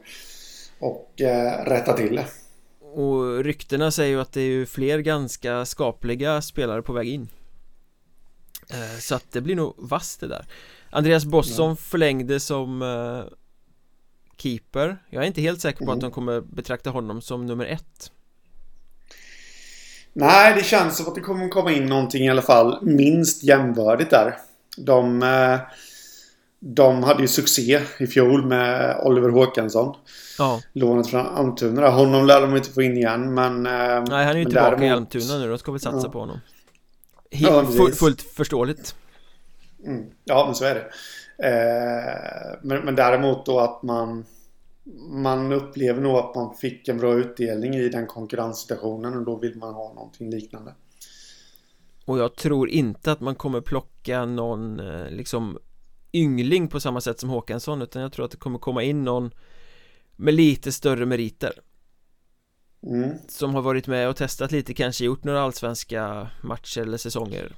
och 0.79 1.21
eh, 1.21 1.65
rätta 1.65 1.93
till 1.93 2.15
det. 2.15 2.25
Och 2.79 3.43
ryktena 3.43 3.91
säger 3.91 4.11
ju 4.11 4.21
att 4.21 4.31
det 4.31 4.41
är 4.41 4.45
ju 4.45 4.65
fler 4.65 4.99
ganska 4.99 5.65
skapliga 5.65 6.41
spelare 6.41 6.81
på 6.81 6.93
väg 6.93 7.07
in. 7.09 7.29
Eh, 8.69 8.99
Så 8.99 9.15
att 9.15 9.31
det 9.31 9.41
blir 9.41 9.55
nog 9.55 9.73
vasst 9.77 10.19
det 10.19 10.27
där. 10.27 10.45
Andreas 10.89 11.25
Bosson 11.25 11.69
ja. 11.69 11.75
förlängde 11.75 12.39
som 12.39 12.81
eh, 12.81 13.23
Keeper 14.37 14.97
Jag 15.09 15.23
är 15.23 15.27
inte 15.27 15.41
helt 15.41 15.61
säker 15.61 15.77
på 15.77 15.83
mm. 15.83 15.93
att 15.93 16.01
de 16.01 16.11
kommer 16.11 16.41
betrakta 16.41 16.89
honom 16.89 17.21
som 17.21 17.45
nummer 17.45 17.65
ett 17.65 18.11
Nej, 20.17 20.55
det 20.55 20.63
känns 20.63 20.97
som 20.97 21.07
att 21.07 21.15
det 21.15 21.21
kommer 21.21 21.49
komma 21.49 21.71
in 21.71 21.85
någonting 21.85 22.23
i 22.23 22.29
alla 22.29 22.41
fall 22.41 22.79
minst 22.81 23.43
jämvördigt 23.43 24.09
där. 24.09 24.37
De, 24.77 25.23
eh, 25.23 25.59
de 26.59 27.03
hade 27.03 27.21
ju 27.21 27.27
succé 27.27 27.81
i 27.99 28.07
fjol 28.07 28.45
med 28.45 28.99
Oliver 29.03 29.29
Håkansson. 29.29 29.95
Ja. 30.37 30.61
Lånet 30.73 31.07
från 31.07 31.27
Almtuna. 31.27 31.89
Honom 31.89 32.25
lär 32.25 32.41
de 32.41 32.55
inte 32.55 32.69
få 32.71 32.81
in 32.81 32.97
igen 32.97 33.33
men... 33.33 33.65
Eh, 33.65 34.03
Nej, 34.09 34.25
han 34.25 34.35
är 34.35 34.35
ju 34.35 34.45
tillbaka 34.45 34.69
däremot... 34.69 34.83
i 34.83 34.89
Almtuna 34.89 35.37
nu. 35.37 35.49
De 35.49 35.57
ska 35.57 35.71
väl 35.71 35.81
satsa 35.81 36.07
ja. 36.07 36.11
på 36.11 36.19
honom. 36.19 36.39
ja, 37.29 37.65
fullt 37.93 38.21
förståeligt. 38.21 38.95
Mm. 39.85 40.03
Ja, 40.23 40.45
men 40.45 40.55
så 40.55 40.65
är 40.65 40.75
det. 40.75 40.85
Eh, 41.37 42.59
men, 42.61 42.85
men 42.85 42.95
däremot 42.95 43.45
då 43.45 43.59
att 43.59 43.83
man 43.83 44.25
man 45.09 45.51
upplever 45.51 46.01
nog 46.01 46.15
att 46.17 46.35
man 46.35 46.55
fick 46.55 46.87
en 46.87 46.97
bra 46.97 47.13
utdelning 47.13 47.75
i 47.75 47.89
den 47.89 48.07
konkurrenssituationen 48.07 49.17
och 49.17 49.25
då 49.25 49.35
vill 49.35 49.57
man 49.57 49.73
ha 49.73 49.93
någonting 49.93 50.29
liknande. 50.29 50.73
Och 52.05 52.19
jag 52.19 52.35
tror 52.35 52.69
inte 52.69 53.11
att 53.11 53.19
man 53.19 53.35
kommer 53.35 53.61
plocka 53.61 54.25
någon 54.25 54.79
eh, 54.79 55.09
liksom 55.09 55.59
yngling 56.13 56.67
på 56.67 56.79
samma 56.79 57.01
sätt 57.01 57.19
som 57.19 57.29
Håkansson 57.29 57.81
utan 57.81 58.01
jag 58.01 58.13
tror 58.13 58.25
att 58.25 58.31
det 58.31 58.37
kommer 58.37 58.59
komma 58.59 58.83
in 58.83 59.03
någon 59.03 59.31
med 60.15 60.33
lite 60.33 60.71
större 60.71 61.05
meriter 61.05 61.53
mm. 62.83 63.17
Som 63.27 63.55
har 63.55 63.61
varit 63.61 63.87
med 63.87 64.09
och 64.09 64.15
testat 64.15 64.51
lite, 64.51 64.73
kanske 64.73 65.05
gjort 65.05 65.23
några 65.23 65.41
allsvenska 65.41 66.27
matcher 66.41 66.81
eller 66.81 66.97
säsonger 66.97 67.55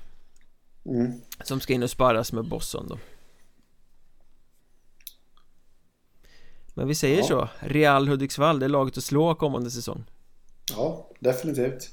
mm. 0.85 1.11
Som 1.43 1.59
ska 1.59 1.73
in 1.73 1.83
och 1.83 1.89
sparras 1.89 2.33
med 2.33 2.45
Bosson 2.45 2.87
då 2.87 2.97
Men 6.77 6.87
vi 6.87 6.95
säger 6.95 7.17
ja. 7.17 7.23
så, 7.23 7.49
Real 7.59 8.07
Hudiksvall, 8.07 8.59
det 8.59 8.65
är 8.65 8.69
laget 8.69 8.97
att 8.97 9.03
slå 9.03 9.35
kommande 9.35 9.71
säsong 9.71 10.03
Ja, 10.75 11.09
definitivt 11.19 11.89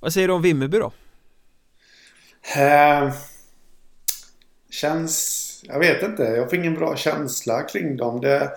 Vad 0.00 0.12
säger 0.12 0.28
du 0.28 0.34
om 0.34 0.42
Vimmerby 0.42 0.78
då? 0.78 0.92
Eh, 2.56 3.12
känns... 4.70 5.46
Jag 5.66 5.78
vet 5.78 6.02
inte, 6.02 6.22
jag 6.22 6.50
får 6.50 6.58
ingen 6.58 6.74
bra 6.74 6.96
känsla 6.96 7.62
kring 7.62 7.96
dem 7.96 8.20
det, 8.20 8.50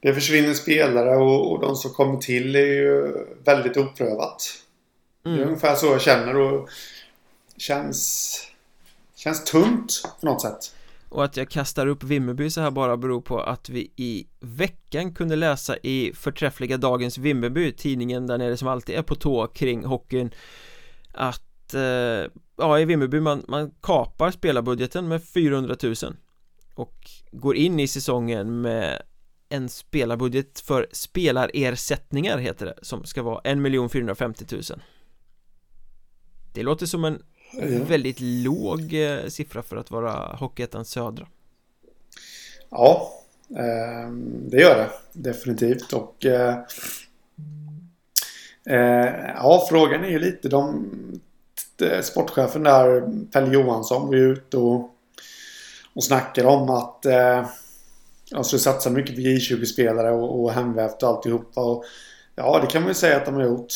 det 0.00 0.14
försvinner 0.14 0.54
spelare 0.54 1.16
och, 1.16 1.52
och 1.52 1.60
de 1.60 1.76
som 1.76 1.90
kommer 1.90 2.18
till 2.18 2.56
är 2.56 2.60
ju 2.60 3.26
väldigt 3.44 3.76
oprövat 3.76 4.42
mm. 5.24 5.36
Det 5.36 5.42
är 5.42 5.42
mm. 5.42 5.48
ungefär 5.48 5.74
så 5.74 5.86
jag 5.86 6.02
känner 6.02 6.36
och 6.36 6.68
Känns... 7.56 8.38
Känns 9.14 9.44
tunt 9.44 10.02
på 10.20 10.26
något 10.26 10.42
sätt 10.42 10.74
och 11.12 11.24
att 11.24 11.36
jag 11.36 11.48
kastar 11.50 11.86
upp 11.86 12.02
Vimmerby 12.02 12.50
så 12.50 12.60
här 12.60 12.70
bara 12.70 12.96
beror 12.96 13.20
på 13.20 13.40
att 13.40 13.68
vi 13.68 13.92
i 13.96 14.26
veckan 14.40 15.14
kunde 15.14 15.36
läsa 15.36 15.76
i 15.76 16.12
förträffliga 16.14 16.76
Dagens 16.76 17.18
Vimmerby 17.18 17.72
Tidningen 17.72 18.26
där 18.26 18.38
nere 18.38 18.56
som 18.56 18.68
alltid 18.68 18.94
är 18.94 19.02
på 19.02 19.14
tå 19.14 19.46
kring 19.46 19.84
hockeyn 19.84 20.30
Att 21.12 21.74
eh, 21.74 22.30
ja 22.56 22.78
i 22.80 22.84
Vimmerby 22.84 23.20
man, 23.20 23.44
man 23.48 23.70
kapar 23.80 24.30
spelarbudgeten 24.30 25.08
med 25.08 25.24
400 25.24 25.76
000 25.82 25.94
Och 26.74 27.10
går 27.32 27.56
in 27.56 27.80
i 27.80 27.88
säsongen 27.88 28.60
med 28.60 29.02
en 29.48 29.68
spelarbudget 29.68 30.60
för 30.60 30.86
spelarersättningar 30.92 32.38
heter 32.38 32.66
det 32.66 32.78
Som 32.82 33.04
ska 33.04 33.22
vara 33.22 33.40
1 33.40 33.92
450 33.92 34.44
000 34.50 34.62
Det 36.52 36.62
låter 36.62 36.86
som 36.86 37.04
en 37.04 37.22
Ja. 37.52 37.84
Väldigt 37.88 38.20
låg 38.20 38.94
eh, 38.94 39.26
siffra 39.28 39.62
för 39.62 39.76
att 39.76 39.90
vara 39.90 40.36
Hockeyettans 40.36 40.90
södra. 40.90 41.26
Ja, 42.70 43.12
eh, 43.50 44.10
det 44.48 44.60
gör 44.60 44.76
det 44.76 44.90
definitivt 45.12 45.92
och 45.92 46.26
eh, 46.26 46.56
eh 48.66 49.30
ja, 49.36 49.66
frågan 49.68 50.04
är 50.04 50.08
ju 50.08 50.18
lite 50.18 50.48
de 50.48 50.90
sportchefen 52.02 52.62
där, 52.62 53.08
Pelle 53.32 53.54
Johansson, 53.54 54.06
var 54.06 54.14
ju 54.14 54.32
ute 54.32 54.56
och, 54.56 54.90
och 55.94 56.04
snackade 56.04 56.48
om 56.48 56.70
att 56.70 57.06
eh, 57.06 57.46
de 58.30 58.44
skulle 58.44 58.60
satsa 58.60 58.90
mycket 58.90 59.14
på 59.14 59.20
J20-spelare 59.20 60.10
och, 60.10 60.42
och 60.42 60.52
hemvävt 60.52 61.02
och 61.02 61.08
alltihopa. 61.08 61.60
Och, 61.60 61.84
ja, 62.34 62.60
det 62.60 62.66
kan 62.66 62.82
man 62.82 62.90
ju 62.90 62.94
säga 62.94 63.16
att 63.16 63.24
de 63.24 63.34
har 63.34 63.44
gjort. 63.44 63.72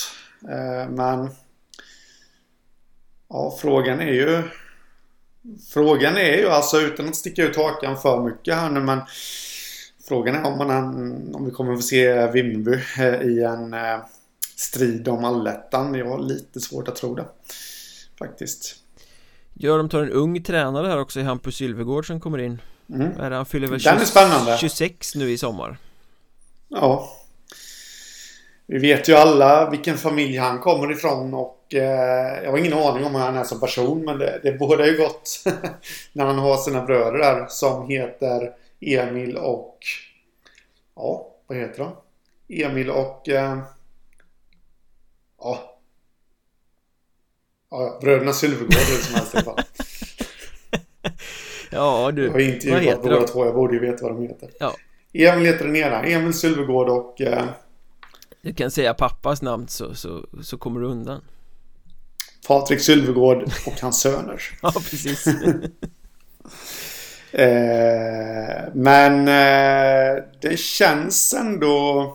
Eh, 0.48 0.90
men 0.90 1.30
Ja, 3.28 3.58
frågan 3.60 4.00
är 4.00 4.12
ju... 4.12 4.42
Frågan 5.72 6.16
är 6.16 6.36
ju 6.36 6.48
alltså 6.48 6.80
utan 6.80 7.08
att 7.08 7.16
sticka 7.16 7.44
ut 7.44 7.56
hakan 7.56 7.96
för 7.96 8.22
mycket 8.22 8.54
här 8.54 8.70
nu 8.70 8.80
men 8.80 9.00
Frågan 10.08 10.34
är 10.34 10.46
om, 10.46 10.58
man, 10.58 11.34
om 11.34 11.44
vi 11.44 11.50
kommer 11.50 11.72
att 11.72 11.78
få 11.78 11.82
se 11.82 12.26
Vimmerby 12.26 12.72
eh, 12.98 13.20
i 13.20 13.42
en 13.42 13.74
eh, 13.74 13.98
strid 14.56 15.08
om 15.08 15.24
allettan. 15.24 15.94
Jag 15.94 16.06
har 16.06 16.18
lite 16.18 16.60
svårt 16.60 16.88
att 16.88 16.96
tro 16.96 17.14
det. 17.14 17.24
Faktiskt. 18.18 18.76
Ja, 19.54 19.76
de 19.76 19.88
tar 19.88 20.02
en 20.02 20.10
ung 20.10 20.42
tränare 20.42 20.86
här 20.86 20.98
också 20.98 21.20
i 21.20 21.22
Hampus 21.22 21.56
Sylvegård 21.56 22.06
som 22.06 22.20
kommer 22.20 22.38
in. 22.38 22.60
Mm. 22.90 23.32
Han 23.32 23.46
fyller 23.46 23.68
väl 23.68 23.80
20, 23.80 24.56
26 24.60 25.14
nu 25.14 25.30
i 25.30 25.38
sommar. 25.38 25.78
Ja. 26.68 27.16
Vi 28.66 28.78
vet 28.78 29.08
ju 29.08 29.14
alla 29.14 29.70
vilken 29.70 29.98
familj 29.98 30.36
han 30.36 30.58
kommer 30.58 30.92
ifrån 30.92 31.34
och 31.34 31.74
eh, 31.74 32.44
jag 32.44 32.50
har 32.50 32.58
ingen 32.58 32.72
aning 32.72 33.04
om 33.04 33.14
hur 33.14 33.22
han 33.22 33.36
är 33.36 33.44
som 33.44 33.60
person 33.60 34.04
men 34.04 34.18
det, 34.18 34.40
det 34.42 34.52
båda 34.52 34.86
ju 34.86 34.96
gott 34.96 35.44
när 36.12 36.24
han 36.24 36.38
har 36.38 36.56
sina 36.56 36.82
bröder 36.82 37.18
där 37.18 37.46
som 37.48 37.88
heter 37.88 38.52
Emil 38.80 39.36
och 39.36 39.78
ja, 40.96 41.28
vad 41.46 41.58
heter 41.58 41.78
de? 41.78 41.92
Emil 42.62 42.90
och 42.90 43.28
eh, 43.28 43.58
ja 45.38 45.76
Ja, 47.70 47.98
bröderna 48.00 48.32
Sylvegård 48.32 48.68
det 48.68 49.02
som 49.02 49.14
helst 49.14 49.34
i 49.34 49.36
alla 49.36 49.44
fall. 49.44 49.64
ja, 51.70 52.10
du. 52.12 52.24
Jag 52.24 52.32
har 52.32 52.40
intervjuat 52.40 53.02
båda 53.02 53.26
två. 53.26 53.44
Jag 53.44 53.54
borde 53.54 53.74
ju 53.74 53.80
veta 53.80 54.04
vad 54.04 54.16
de 54.16 54.22
heter. 54.22 54.50
Ja. 54.58 54.74
Emil 55.12 55.46
heter 55.46 55.64
den 55.64 55.76
ena. 55.76 56.02
Emil 56.02 56.32
Sylvegård 56.32 56.88
och 56.88 57.20
eh, 57.20 57.44
du 58.46 58.54
kan 58.54 58.70
säga 58.70 58.94
pappas 58.94 59.42
namn 59.42 59.68
så, 59.68 59.94
så, 59.94 60.26
så 60.42 60.58
kommer 60.58 60.80
du 60.80 60.86
undan. 60.86 61.20
Patrik 62.48 62.80
Sylvegård 62.80 63.42
och 63.66 63.80
hans 63.80 64.00
söner. 64.00 64.42
Ja, 64.62 64.72
precis. 64.72 65.26
Eh, 67.32 68.68
Men 68.74 69.28
eh, 69.28 70.24
det 70.40 70.58
känns 70.58 71.34
ändå 71.34 72.14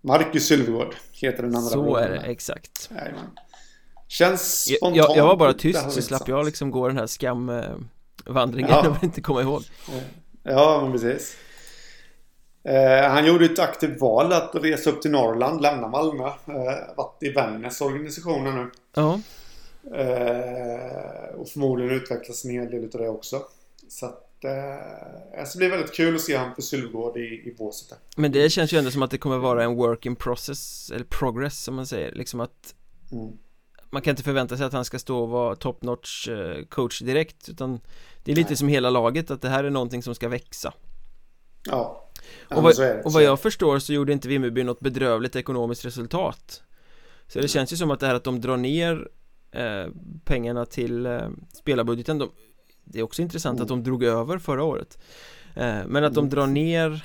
Marcus 0.00 0.46
Sylvegård 0.46 0.94
heter 1.12 1.42
den 1.42 1.56
andra 1.56 1.70
Så 1.70 1.96
är 1.96 2.08
det, 2.08 2.18
exakt. 2.18 2.90
Jajamän. 2.90 3.30
Känns 4.08 4.64
spontant 4.76 4.96
jag, 4.96 5.16
jag 5.16 5.26
var 5.26 5.36
bara 5.36 5.54
tyst 5.54 5.92
så 5.92 6.02
slapp 6.02 6.28
jag 6.28 6.46
liksom 6.46 6.70
gå 6.70 6.88
den 6.88 6.96
här 6.96 7.06
skamvandringen 7.06 8.70
ja. 8.70 8.80
jag 8.84 8.90
vill 8.90 9.04
inte 9.04 9.20
komma 9.20 9.42
ihåg. 9.42 9.62
Ja, 10.42 10.80
men 10.82 10.92
precis 10.92 11.36
Eh, 12.62 13.10
han 13.10 13.26
gjorde 13.26 13.44
ett 13.44 13.58
aktivt 13.58 14.00
val 14.00 14.32
att 14.32 14.50
resa 14.54 14.90
upp 14.90 15.02
till 15.02 15.10
Norrland, 15.10 15.60
lämna 15.60 15.88
Malmö. 15.88 16.26
Eh, 16.26 16.96
varit 16.96 17.22
i 17.22 17.30
Vännäs 17.30 17.80
organisationen 17.80 18.54
nu. 18.54 18.70
Ja. 18.94 19.20
Eh, 19.94 21.34
och 21.34 21.48
förmodligen 21.48 21.94
utvecklas 21.94 22.44
en 22.44 22.50
hel 22.50 22.70
del 22.70 22.84
av 22.84 23.00
det 23.00 23.08
också. 23.08 23.42
Så 23.88 24.06
att 24.06 24.44
eh, 24.44 25.42
det 25.52 25.56
blir 25.56 25.70
väldigt 25.70 25.94
kul 25.94 26.14
att 26.14 26.20
se 26.20 26.36
honom 26.36 26.54
på 26.54 26.62
Sylvgård 26.62 27.16
i, 27.16 27.20
i 27.20 27.54
båset 27.58 27.98
Men 28.16 28.32
det 28.32 28.50
känns 28.50 28.72
ju 28.72 28.78
ändå 28.78 28.90
som 28.90 29.02
att 29.02 29.10
det 29.10 29.18
kommer 29.18 29.38
vara 29.38 29.64
en 29.64 29.74
work 29.74 30.06
in 30.06 30.16
process 30.16 30.90
Eller 30.90 31.04
progress 31.04 31.62
som 31.64 31.74
man 31.74 31.86
säger 31.86 32.12
Liksom 32.12 32.40
att 32.40 32.74
mm. 33.12 33.32
Man 33.92 34.02
kan 34.02 34.10
inte 34.10 34.22
förvänta 34.22 34.56
sig 34.56 34.66
att 34.66 34.72
han 34.72 34.84
ska 34.84 34.98
stå 34.98 35.18
och 35.18 35.28
vara 35.28 35.56
top 35.56 35.82
notch 35.82 36.28
coach 36.68 37.00
direkt 37.00 37.48
Utan 37.48 37.80
Det 38.24 38.32
är 38.32 38.36
lite 38.36 38.50
Nej. 38.50 38.56
som 38.56 38.68
hela 38.68 38.90
laget 38.90 39.30
att 39.30 39.42
det 39.42 39.48
här 39.48 39.64
är 39.64 39.70
någonting 39.70 40.02
som 40.02 40.14
ska 40.14 40.28
växa 40.28 40.72
Ja 41.64 42.09
och, 42.48 42.62
vad, 42.62 42.80
och 43.04 43.12
vad 43.12 43.22
jag 43.22 43.40
förstår 43.40 43.78
så 43.78 43.92
gjorde 43.92 44.12
inte 44.12 44.28
Vimmerby 44.28 44.62
något 44.62 44.80
bedrövligt 44.80 45.36
ekonomiskt 45.36 45.84
resultat 45.84 46.62
Så 47.28 47.40
det 47.40 47.48
känns 47.48 47.72
ju 47.72 47.76
som 47.76 47.90
att 47.90 48.00
det 48.00 48.06
här 48.06 48.14
att 48.14 48.24
de 48.24 48.40
drar 48.40 48.56
ner 48.56 49.08
eh, 49.50 49.86
pengarna 50.24 50.66
till 50.66 51.06
eh, 51.06 51.28
spelarbudgeten 51.52 52.18
de, 52.18 52.30
Det 52.84 52.98
är 52.98 53.02
också 53.02 53.22
intressant 53.22 53.56
mm. 53.56 53.62
att 53.62 53.68
de 53.68 53.84
drog 53.84 54.04
över 54.04 54.38
förra 54.38 54.64
året 54.64 54.98
eh, 55.54 55.78
Men 55.86 56.04
att 56.04 56.14
de 56.14 56.24
mm. 56.24 56.30
drar 56.30 56.46
ner 56.46 57.04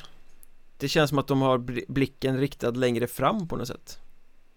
Det 0.77 0.87
känns 0.87 1.09
som 1.09 1.19
att 1.19 1.27
de 1.27 1.41
har 1.41 1.57
blicken 1.91 2.39
riktad 2.39 2.71
längre 2.71 3.07
fram 3.07 3.47
på 3.47 3.55
något 3.55 3.67
sätt 3.67 3.99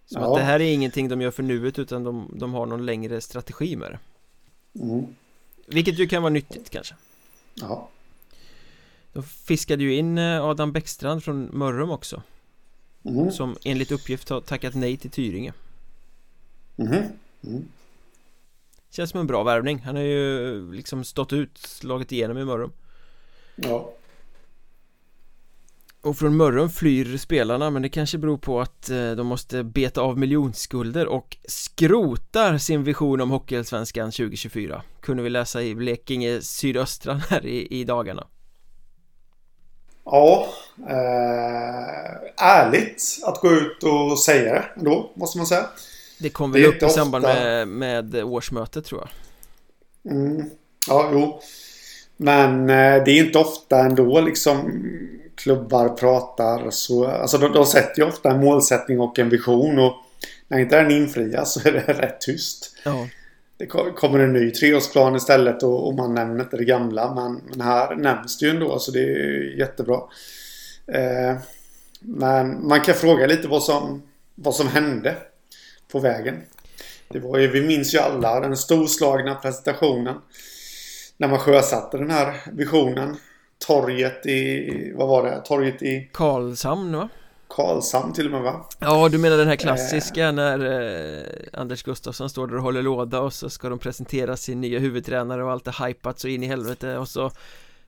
Som 0.07 0.23
ja. 0.23 0.29
att 0.29 0.39
det 0.39 0.45
här 0.45 0.61
är 0.61 0.73
ingenting 0.73 1.09
de 1.09 1.21
gör 1.21 1.31
för 1.31 1.43
nuet 1.43 1.79
utan 1.79 2.05
de, 2.05 2.31
de 2.39 2.55
har 2.55 2.67
någon 2.67 2.87
längre 2.87 3.21
strategi 3.21 3.77
med 3.77 3.91
det 3.91 3.99
mm. 4.85 5.07
Vilket 5.67 5.99
ju 5.99 6.07
kan 6.07 6.23
vara 6.23 6.33
nyttigt 6.33 6.71
kanske 6.71 6.95
Ja 7.55 7.89
de 9.19 9.25
fiskade 9.25 9.85
ju 9.85 9.95
in 9.95 10.19
eh, 10.19 10.45
Adam 10.45 10.73
Bäckstrand 10.73 11.25
från 11.25 11.51
Mörrum 11.53 11.91
också. 11.91 12.23
Mm. 13.05 13.31
Som 13.31 13.57
enligt 13.65 13.93
uppgift 13.93 14.29
har 14.29 14.41
tackat 14.41 14.75
nej 14.75 14.97
till 14.97 15.11
Tyringe. 15.11 15.53
Mm. 16.77 17.03
Mm. 17.45 17.65
Känns 18.91 19.11
som 19.11 19.21
en 19.21 19.27
bra 19.27 19.43
värvning. 19.43 19.79
Han 19.79 19.97
har 19.97 20.03
ju 20.03 20.73
liksom 20.73 21.05
stått 21.05 21.33
ut, 21.33 21.59
slagit 21.59 22.13
igenom 22.13 22.39
i 22.39 22.45
Mörrum. 22.45 22.73
Ja. 23.57 23.93
Och 26.01 26.17
från 26.17 26.37
Mörrum 26.37 26.71
flyr 26.71 27.17
spelarna 27.17 27.71
men 27.71 27.83
det 27.83 27.89
kanske 27.89 28.19
beror 28.19 28.39
på 28.39 28.61
att 28.61 28.91
eh, 28.91 29.11
de 29.11 29.27
måste 29.27 29.65
beta 29.65 30.01
av 30.01 30.19
miljonskulder 30.19 31.07
och 31.07 31.37
skrotar 31.45 32.59
sin 32.59 32.85
vision 32.85 33.21
om 33.21 33.31
Hockeyallsvenskan 33.31 34.11
2024 34.11 34.83
Kunde 35.01 35.23
vi 35.23 35.31
läsa 35.31 35.63
i 35.63 35.75
Blekinge 35.75 36.41
Sydöstra 36.41 37.15
här 37.15 37.47
i, 37.47 37.81
i 37.81 37.85
dagarna 37.85 38.27
Ja, 40.11 40.49
eh, 40.89 42.47
ärligt 42.47 43.03
att 43.25 43.41
gå 43.41 43.53
ut 43.53 43.83
och 43.83 44.19
säga 44.19 44.53
det 44.53 44.65
ändå, 44.77 45.13
måste 45.15 45.39
man 45.39 45.47
säga. 45.47 45.67
Det 46.19 46.31
kom 46.31 46.53
väl 46.53 46.65
upp 46.65 46.83
i 46.83 46.89
samband 46.89 47.25
med, 47.25 47.69
med 47.69 48.15
årsmötet 48.15 48.85
tror 48.85 49.01
jag. 49.01 49.11
Mm, 50.13 50.51
ja, 50.89 51.11
jo. 51.13 51.41
Men 52.17 52.61
eh, 52.61 53.05
det 53.05 53.11
är 53.11 53.25
inte 53.25 53.39
ofta 53.39 53.79
ändå 53.79 54.21
liksom 54.21 54.83
klubbar 55.35 55.89
pratar 55.89 56.71
så. 56.71 57.07
Alltså 57.07 57.39
de, 57.39 57.53
de 57.53 57.67
sätter 57.67 58.03
ju 58.03 58.09
ofta 58.09 58.31
en 58.31 58.41
målsättning 58.41 59.01
och 59.01 59.19
en 59.19 59.29
vision 59.29 59.79
och 59.79 59.95
när 60.49 60.59
inte 60.59 60.83
den 60.83 60.91
infrias 60.91 61.53
så 61.53 61.69
är 61.69 61.73
det 61.73 61.93
rätt 61.93 62.21
tyst. 62.21 62.77
Ja. 62.85 63.07
Det 63.59 63.67
kommer 63.67 64.19
en 64.19 64.33
ny 64.33 64.51
treårsplan 64.51 65.17
istället 65.17 65.63
och, 65.63 65.87
och 65.87 65.95
man 65.95 66.15
nämner 66.15 66.45
inte 66.45 66.57
det 66.57 66.65
gamla. 66.65 67.15
Men, 67.15 67.41
men, 67.49 67.61
här 67.61 67.97
nämns 67.97 68.39
det 68.39 68.47
ju 68.47 68.51
ändå 68.51 68.79
så 68.79 68.91
det 68.91 69.01
är 69.01 69.59
jättebra. 69.59 70.01
Eh, 70.87 71.37
men 72.01 72.69
man 72.69 72.81
kan 72.81 72.95
fråga 72.95 73.27
lite 73.27 73.49
vad 73.49 73.63
som, 73.63 74.03
vad 74.35 74.55
som 74.55 74.69
hände 74.69 75.17
på 75.93 75.99
vägen. 75.99 76.43
Det 77.09 77.19
var 77.19 77.39
ju, 77.39 77.49
vi 77.49 77.63
minns 77.63 77.95
ju 77.95 77.99
alla 77.99 78.41
den 78.41 78.57
storslagna 78.57 79.35
presentationen. 79.35 80.17
När 81.17 81.29
man 81.29 81.39
sjösatte 81.39 81.99
den 81.99 82.11
här 82.11 82.37
visionen. 82.53 83.17
Torget 83.67 84.27
i, 84.27 84.93
vad 84.97 85.09
var 85.09 85.25
det? 85.25 85.43
Torget 85.45 85.83
i... 85.83 86.11
Karlshamn 86.13 86.97
va? 86.97 87.09
Karlshamn 87.49 88.13
till 88.13 88.27
och 88.27 88.33
med 88.33 88.43
va? 88.43 88.67
Ja, 88.79 89.09
du 89.09 89.19
menar 89.19 89.37
den 89.37 89.49
här 89.49 89.57
klassiska 89.57 90.27
eh. 90.27 90.33
när 90.33 90.59
eh, 91.19 91.61
Anders 91.61 91.83
Gustafsson 91.83 92.31
står 92.31 92.47
där 92.47 92.57
och 92.57 92.63
håller 92.63 92.83
låda 92.83 93.21
och 93.21 93.33
så 93.33 93.51
ska 93.51 93.69
de 93.69 93.79
presentera 93.79 94.37
sin 94.37 94.61
nya 94.61 94.79
huvudtränare 94.79 95.45
och 95.45 95.53
allt 95.53 95.67
är 95.67 95.87
hypat 95.87 96.19
så 96.19 96.29
in 96.29 96.43
i 96.43 96.47
helvete 96.47 96.99
och 96.99 97.09
så 97.09 97.31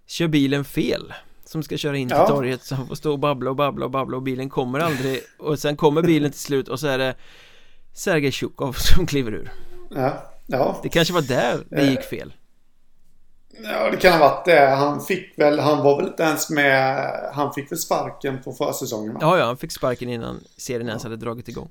kör 0.06 0.28
bilen 0.28 0.64
fel 0.64 1.12
som 1.44 1.62
ska 1.62 1.76
köra 1.76 1.96
in 1.96 2.08
till 2.08 2.16
ja. 2.16 2.28
torget 2.28 2.62
så 2.62 2.74
han 2.74 2.86
får 2.86 2.94
stå 2.94 3.12
och 3.12 3.18
babbla 3.18 3.50
och 3.50 3.56
babbla 3.56 3.84
och 3.84 3.90
babbla 3.90 4.16
och 4.16 4.22
bilen 4.22 4.50
kommer 4.50 4.78
aldrig 4.78 5.20
och 5.38 5.58
sen 5.58 5.76
kommer 5.76 6.02
bilen 6.02 6.30
till 6.30 6.40
slut 6.40 6.68
och 6.68 6.80
så 6.80 6.86
är 6.86 6.98
det 6.98 7.14
Sergej 7.92 8.32
Tjukov 8.32 8.72
som 8.72 9.06
kliver 9.06 9.32
ur 9.32 9.52
Ja, 9.90 10.32
ja 10.46 10.80
Det 10.82 10.88
kanske 10.88 11.14
var 11.14 11.22
där 11.22 11.58
det 11.68 11.90
gick 11.90 12.02
fel 12.02 12.32
Ja, 13.62 13.90
det 13.90 13.96
kan 13.96 14.12
ha 14.12 14.18
varit 14.18 14.44
det. 14.44 14.66
Han 14.66 15.00
fick 15.00 15.38
väl, 15.38 15.58
han 15.58 15.84
var 15.84 15.96
väl 15.96 16.06
inte 16.06 16.22
ens 16.22 16.50
med, 16.50 17.10
han 17.32 17.52
fick 17.52 17.72
väl 17.72 17.78
sparken 17.78 18.42
på 18.42 18.52
försäsongen 18.52 19.14
va? 19.14 19.18
Ja, 19.22 19.38
ja, 19.38 19.44
han 19.44 19.56
fick 19.56 19.72
sparken 19.72 20.08
innan 20.08 20.40
serien 20.56 20.88
ens 20.88 21.02
hade 21.02 21.16
dragit 21.16 21.48
igång. 21.48 21.70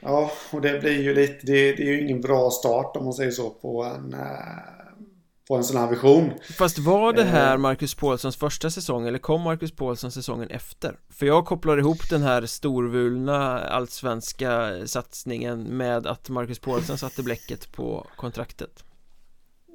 Ja, 0.00 0.30
och 0.50 0.60
det 0.60 0.80
blir 0.80 1.02
ju 1.02 1.14
lite, 1.14 1.46
det, 1.46 1.72
det 1.72 1.82
är 1.82 1.86
ju 1.86 2.00
ingen 2.00 2.20
bra 2.20 2.50
start 2.50 2.96
om 2.96 3.04
man 3.04 3.12
säger 3.12 3.30
så 3.30 3.50
på 3.50 3.84
en, 3.84 4.14
eh, 4.14 4.20
på 5.48 5.56
en 5.56 5.64
sån 5.64 5.76
här 5.76 5.88
vision. 5.88 6.30
Fast 6.58 6.78
var 6.78 7.12
det 7.12 7.24
här 7.24 7.52
eh. 7.52 7.58
Marcus 7.58 7.94
Paulssons 7.94 8.36
första 8.36 8.70
säsong 8.70 9.06
eller 9.06 9.18
kom 9.18 9.40
Marcus 9.40 9.72
Paulsson 9.72 10.12
säsongen 10.12 10.50
efter? 10.50 10.98
För 11.10 11.26
jag 11.26 11.46
kopplar 11.46 11.78
ihop 11.78 12.10
den 12.10 12.22
här 12.22 12.46
storvulna 12.46 13.58
allsvenska 13.58 14.72
satsningen 14.86 15.62
med 15.62 16.06
att 16.06 16.28
Marcus 16.28 16.58
Paulsson 16.58 16.98
satte 16.98 17.22
bläcket 17.22 17.72
på 17.72 18.06
kontraktet. 18.16 18.84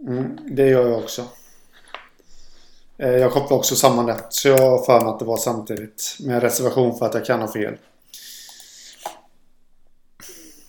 Mm, 0.08 0.38
det 0.52 0.68
gör 0.68 0.90
jag 0.90 1.00
också. 1.00 1.24
Eh, 2.98 3.10
jag 3.10 3.32
kopplar 3.32 3.58
också 3.58 3.76
samman 3.76 4.06
det. 4.06 4.26
Så 4.30 4.48
jag 4.48 4.58
har 4.58 4.86
för 4.86 5.02
mig 5.02 5.10
att 5.10 5.20
det 5.20 5.26
var 5.26 5.38
samtidigt. 5.38 6.18
Med 6.20 6.42
reservation 6.42 6.98
för 6.98 7.06
att 7.06 7.14
jag 7.14 7.26
kan 7.26 7.42
ha 7.42 7.52
fel. 7.52 7.78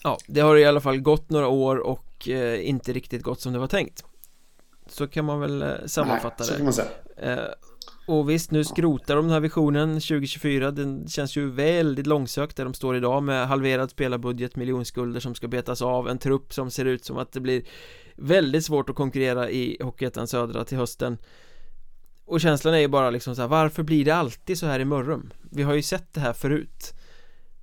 Ja, 0.02 0.18
det 0.26 0.40
har 0.40 0.56
i 0.56 0.64
alla 0.64 0.80
fall 0.80 1.00
gått 1.00 1.30
några 1.30 1.48
år 1.48 1.76
och 1.76 2.28
eh, 2.28 2.68
inte 2.68 2.92
riktigt 2.92 3.22
gått 3.22 3.40
som 3.40 3.52
det 3.52 3.58
var 3.58 3.66
tänkt. 3.66 4.04
Så 4.86 5.06
kan 5.06 5.24
man 5.24 5.40
väl 5.40 5.62
eh, 5.62 5.68
sammanfatta 5.86 6.34
Nej, 6.38 6.46
så 6.46 6.54
kan 6.54 6.64
man 6.64 6.72
säga. 6.72 6.88
Eh, 7.16 7.44
och 8.06 8.30
visst, 8.30 8.50
nu 8.50 8.64
skrotar 8.64 9.16
de 9.16 9.24
den 9.24 9.32
här 9.32 9.40
visionen 9.40 9.88
2024 9.88 10.70
Den 10.70 11.08
känns 11.08 11.36
ju 11.36 11.50
väldigt 11.50 12.06
långsökt 12.06 12.56
där 12.56 12.64
de 12.64 12.74
står 12.74 12.96
idag 12.96 13.22
med 13.22 13.48
halverad 13.48 13.90
spelarbudget, 13.90 14.56
miljonskulder 14.56 15.20
som 15.20 15.34
ska 15.34 15.48
betas 15.48 15.82
av 15.82 16.08
En 16.08 16.18
trupp 16.18 16.54
som 16.54 16.70
ser 16.70 16.84
ut 16.84 17.04
som 17.04 17.18
att 17.18 17.32
det 17.32 17.40
blir 17.40 17.62
väldigt 18.16 18.64
svårt 18.64 18.90
att 18.90 18.96
konkurrera 18.96 19.50
i 19.50 19.76
Hockeyettan 19.80 20.28
Södra 20.28 20.64
till 20.64 20.78
hösten 20.78 21.18
Och 22.24 22.40
känslan 22.40 22.74
är 22.74 22.78
ju 22.78 22.88
bara 22.88 23.10
liksom 23.10 23.36
så 23.36 23.40
här, 23.40 23.48
varför 23.48 23.82
blir 23.82 24.04
det 24.04 24.14
alltid 24.14 24.58
så 24.58 24.66
här 24.66 24.80
i 24.80 24.84
Mörrum? 24.84 25.32
Vi 25.50 25.62
har 25.62 25.74
ju 25.74 25.82
sett 25.82 26.14
det 26.14 26.20
här 26.20 26.32
förut 26.32 26.94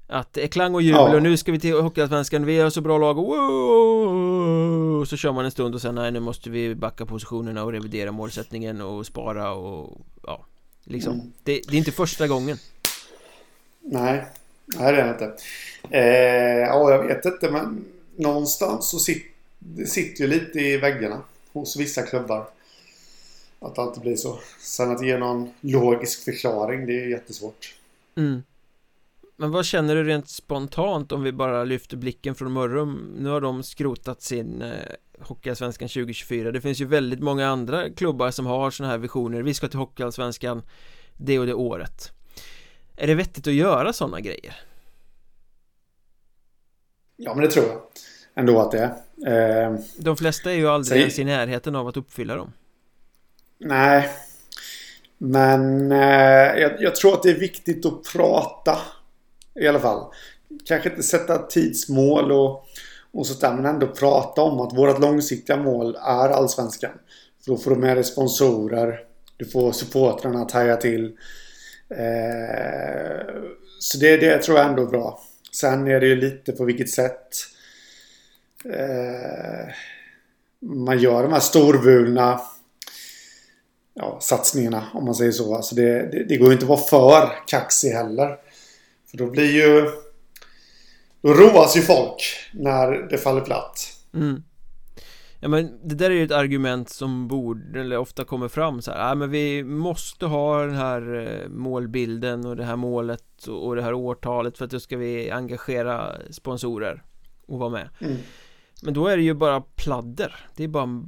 Att 0.08 0.34
det 0.34 0.44
är 0.44 0.48
klang 0.48 0.76
och 0.76 0.82
jubel 0.82 1.02
ja. 1.02 1.16
och 1.16 1.24
nu 1.24 1.38
ska 1.38 1.52
vi 1.52 1.60
till 1.60 1.74
Hockeyallsvenskan, 1.74 2.46
vi 2.46 2.60
har 2.60 2.70
så 2.70 2.82
bra 2.82 2.98
lag, 2.98 3.16
wow! 3.16 5.06
Så 5.06 5.18
kör 5.18 5.32
man 5.32 5.46
en 5.46 5.52
stund 5.52 5.76
och 5.76 5.82
sen 5.82 5.96
nej 5.96 6.12
nu 6.12 6.20
måste 6.20 6.50
vi 6.50 6.76
backa 6.76 7.06
positionerna 7.06 7.64
och 7.64 7.72
revidera 7.72 8.12
målsättningen 8.12 8.82
och 8.82 9.06
spara 9.06 9.54
och 9.54 10.02
ja 10.24 10.46
Liksom, 10.86 11.14
mm. 11.14 11.34
det, 11.44 11.62
det, 11.68 11.76
är 11.76 11.78
inte 11.78 11.92
första 11.92 12.28
gången 12.28 12.58
Nej, 13.82 14.26
nej 14.66 14.94
det 14.94 15.02
är 15.02 15.06
det 15.06 15.12
inte 15.12 15.36
eh, 15.90 16.68
Ja, 16.68 16.92
jag 16.92 17.04
vet 17.04 17.26
inte 17.26 17.52
men 17.52 17.86
Någonstans 18.16 18.90
så 18.90 19.00
sitter 19.00 19.33
det 19.66 19.86
sitter 19.86 20.24
ju 20.24 20.30
lite 20.30 20.60
i 20.60 20.78
väggarna 20.78 21.22
hos 21.52 21.78
vissa 21.78 22.02
klubbar. 22.02 22.50
Att 23.60 23.76
det 23.76 23.82
alltid 23.82 24.02
blir 24.02 24.16
så. 24.16 24.40
Sen 24.60 24.92
att 24.92 25.06
ge 25.06 25.18
någon 25.18 25.50
logisk 25.62 26.24
förklaring, 26.24 26.86
det 26.86 27.04
är 27.04 27.08
jättesvårt. 27.08 27.76
Mm. 28.16 28.44
Men 29.36 29.52
vad 29.52 29.66
känner 29.66 29.96
du 29.96 30.04
rent 30.04 30.30
spontant 30.30 31.12
om 31.12 31.24
vi 31.24 31.32
bara 31.32 31.64
lyfter 31.64 31.98
blicken 31.98 32.36
från 32.36 32.52
Mörrum? 32.52 33.16
Nu 33.20 33.30
har 33.30 33.42
de 33.42 33.64
skrotat 33.64 34.22
sin 34.22 34.62
eh, 34.62 34.72
Hockeyallsvenskan 35.20 35.88
2024 35.90 36.52
Det 36.52 36.62
finns 36.62 36.82
ju 36.82 36.86
väldigt 36.86 37.20
många 37.20 37.48
andra 37.48 37.90
klubbar 37.90 38.32
som 38.32 38.46
har 38.46 38.72
sådana 38.72 38.92
här 38.92 38.98
visioner 38.98 39.42
Vi 39.42 39.54
ska 39.54 39.68
till 39.68 39.80
Hockeyallsvenskan 39.80 40.62
det 41.18 41.40
och 41.40 41.46
det 41.46 41.54
året 41.54 42.12
Är 42.96 43.08
det 43.08 43.16
vettigt 43.16 43.48
att 43.48 43.54
göra 43.54 43.94
sådana 43.94 44.20
grejer? 44.20 44.56
Ja 47.16 47.36
men 47.36 47.44
det 47.44 47.52
tror 47.52 47.66
jag 47.66 47.82
ändå 48.36 48.60
att 48.60 48.72
det 48.72 48.80
är. 48.80 49.03
Eh, 49.28 49.76
De 49.98 50.18
flesta 50.18 50.52
är 50.52 50.56
ju 50.56 50.68
aldrig 50.70 51.00
ens 51.02 51.20
i 51.20 51.24
närheten 51.24 51.76
av 51.76 51.88
att 51.88 51.98
uppfylla 51.98 52.36
dem. 52.36 52.54
Nej. 53.60 54.10
Men 55.18 55.92
eh, 55.92 56.60
jag, 56.62 56.72
jag, 56.80 56.96
tror 56.96 57.14
att 57.14 57.24
det 57.24 57.30
är 57.30 57.40
viktigt 57.40 57.86
att 57.86 58.04
prata. 58.14 58.78
I 59.56 59.68
alla 59.68 59.80
fall. 59.80 60.12
Kanske 60.66 60.90
inte 60.90 61.04
sätta 61.04 61.38
tidsmål 61.38 62.32
och, 62.32 62.68
och 63.12 63.28
sånt 63.28 63.42
där. 63.42 63.54
Men 63.54 63.66
ändå 63.66 63.88
prata 63.88 64.42
om 64.42 64.60
att 64.60 64.78
vårt 64.78 65.00
långsiktiga 65.00 65.58
mål 65.58 65.96
är 65.96 66.30
allsvenskan. 66.30 66.92
För 67.46 67.52
då 67.52 67.58
får 67.58 67.72
du 67.72 67.78
med 67.78 67.98
dig 67.98 68.04
sponsorer. 68.04 69.00
Du 69.38 69.46
får 69.46 69.72
supportrarna 69.72 70.42
att 70.42 70.52
haja 70.52 70.76
till. 70.76 71.06
Eh, 71.90 73.26
så 73.80 73.98
det, 73.98 74.18
det 74.18 74.38
tror 74.38 74.58
jag 74.58 74.68
ändå 74.68 74.82
är 74.82 74.88
bra. 74.88 75.22
Sen 75.52 75.88
är 75.88 76.00
det 76.00 76.08
ju 76.08 76.16
lite 76.16 76.52
på 76.52 76.66
vilket 76.66 76.90
sätt 76.90 77.30
eh, 78.66 79.13
man 80.64 81.00
gör 81.00 81.24
de 81.24 81.34
här 81.34 81.40
storvulna 81.40 82.42
ja, 83.94 84.18
satsningarna 84.22 84.84
om 84.94 85.06
man 85.06 85.16
säger 85.16 85.32
så. 85.32 85.56
Alltså 85.56 85.76
det, 85.76 86.12
det, 86.12 86.26
det 86.30 86.38
går 86.38 86.48
ju 86.48 86.54
inte 86.54 86.66
att 86.66 86.70
vara 86.70 86.80
för 86.80 87.48
kaxig 87.48 87.90
heller. 87.90 88.38
För 89.12 89.18
då 89.18 89.30
blir 89.30 89.52
ju... 89.52 89.90
Då 91.22 91.34
roas 91.34 91.78
ju 91.78 91.82
folk 91.82 92.24
när 92.54 92.92
det 93.10 93.18
faller 93.18 93.42
platt. 93.42 93.80
Mm. 94.14 94.44
Ja 95.40 95.50
men 95.50 95.80
det 95.84 95.96
där 95.96 96.12
är 96.12 96.16
ju 96.16 96.24
ett 96.24 96.32
argument 96.32 96.90
som 96.90 97.28
borde, 97.28 97.80
eller 97.80 97.98
ofta 97.98 98.24
kommer 98.24 98.48
fram 98.48 98.82
så 98.82 98.92
här, 98.92 99.10
ja 99.10 99.16
men 99.16 99.32
vi 99.32 99.64
måste 99.64 100.26
ha 100.26 100.66
den 100.66 100.76
här 100.76 101.16
eh, 101.16 101.50
målbilden 101.50 102.46
och 102.46 102.56
det 102.56 102.64
här 102.64 102.76
målet 102.76 103.48
och 103.48 103.76
det 103.76 103.82
här 103.82 103.94
årtalet 103.94 104.58
för 104.58 104.66
att 104.66 104.72
då 104.72 104.80
ska 104.80 104.98
vi 104.98 105.32
engagera 105.32 106.12
sponsorer 106.32 107.04
och 107.48 107.60
vara 107.60 107.70
med. 107.70 107.90
Mm. 108.00 108.18
Men 108.84 108.94
då 108.94 109.08
är 109.08 109.18
det 109.18 109.24
ju 109.24 109.34
bara 109.34 109.62
pladder. 109.62 110.36
Det 110.56 110.64
är 110.64 110.68
bara 110.68 111.04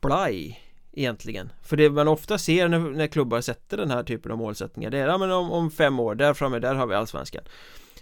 blaj 0.00 0.60
Egentligen. 0.96 1.52
För 1.62 1.76
det 1.76 1.90
man 1.90 2.08
ofta 2.08 2.38
ser 2.38 2.68
när, 2.68 2.78
när 2.78 3.06
klubbar 3.06 3.40
sätter 3.40 3.76
den 3.76 3.90
här 3.90 4.02
typen 4.02 4.32
av 4.32 4.38
målsättningar 4.38 4.90
Det 4.90 4.98
är 4.98 5.06
ja, 5.06 5.18
men 5.18 5.30
om, 5.32 5.50
om 5.50 5.70
fem 5.70 6.00
år, 6.00 6.14
där 6.14 6.34
framme, 6.34 6.58
där 6.58 6.74
har 6.74 6.86
vi 6.86 6.94
allsvenskan. 6.94 7.42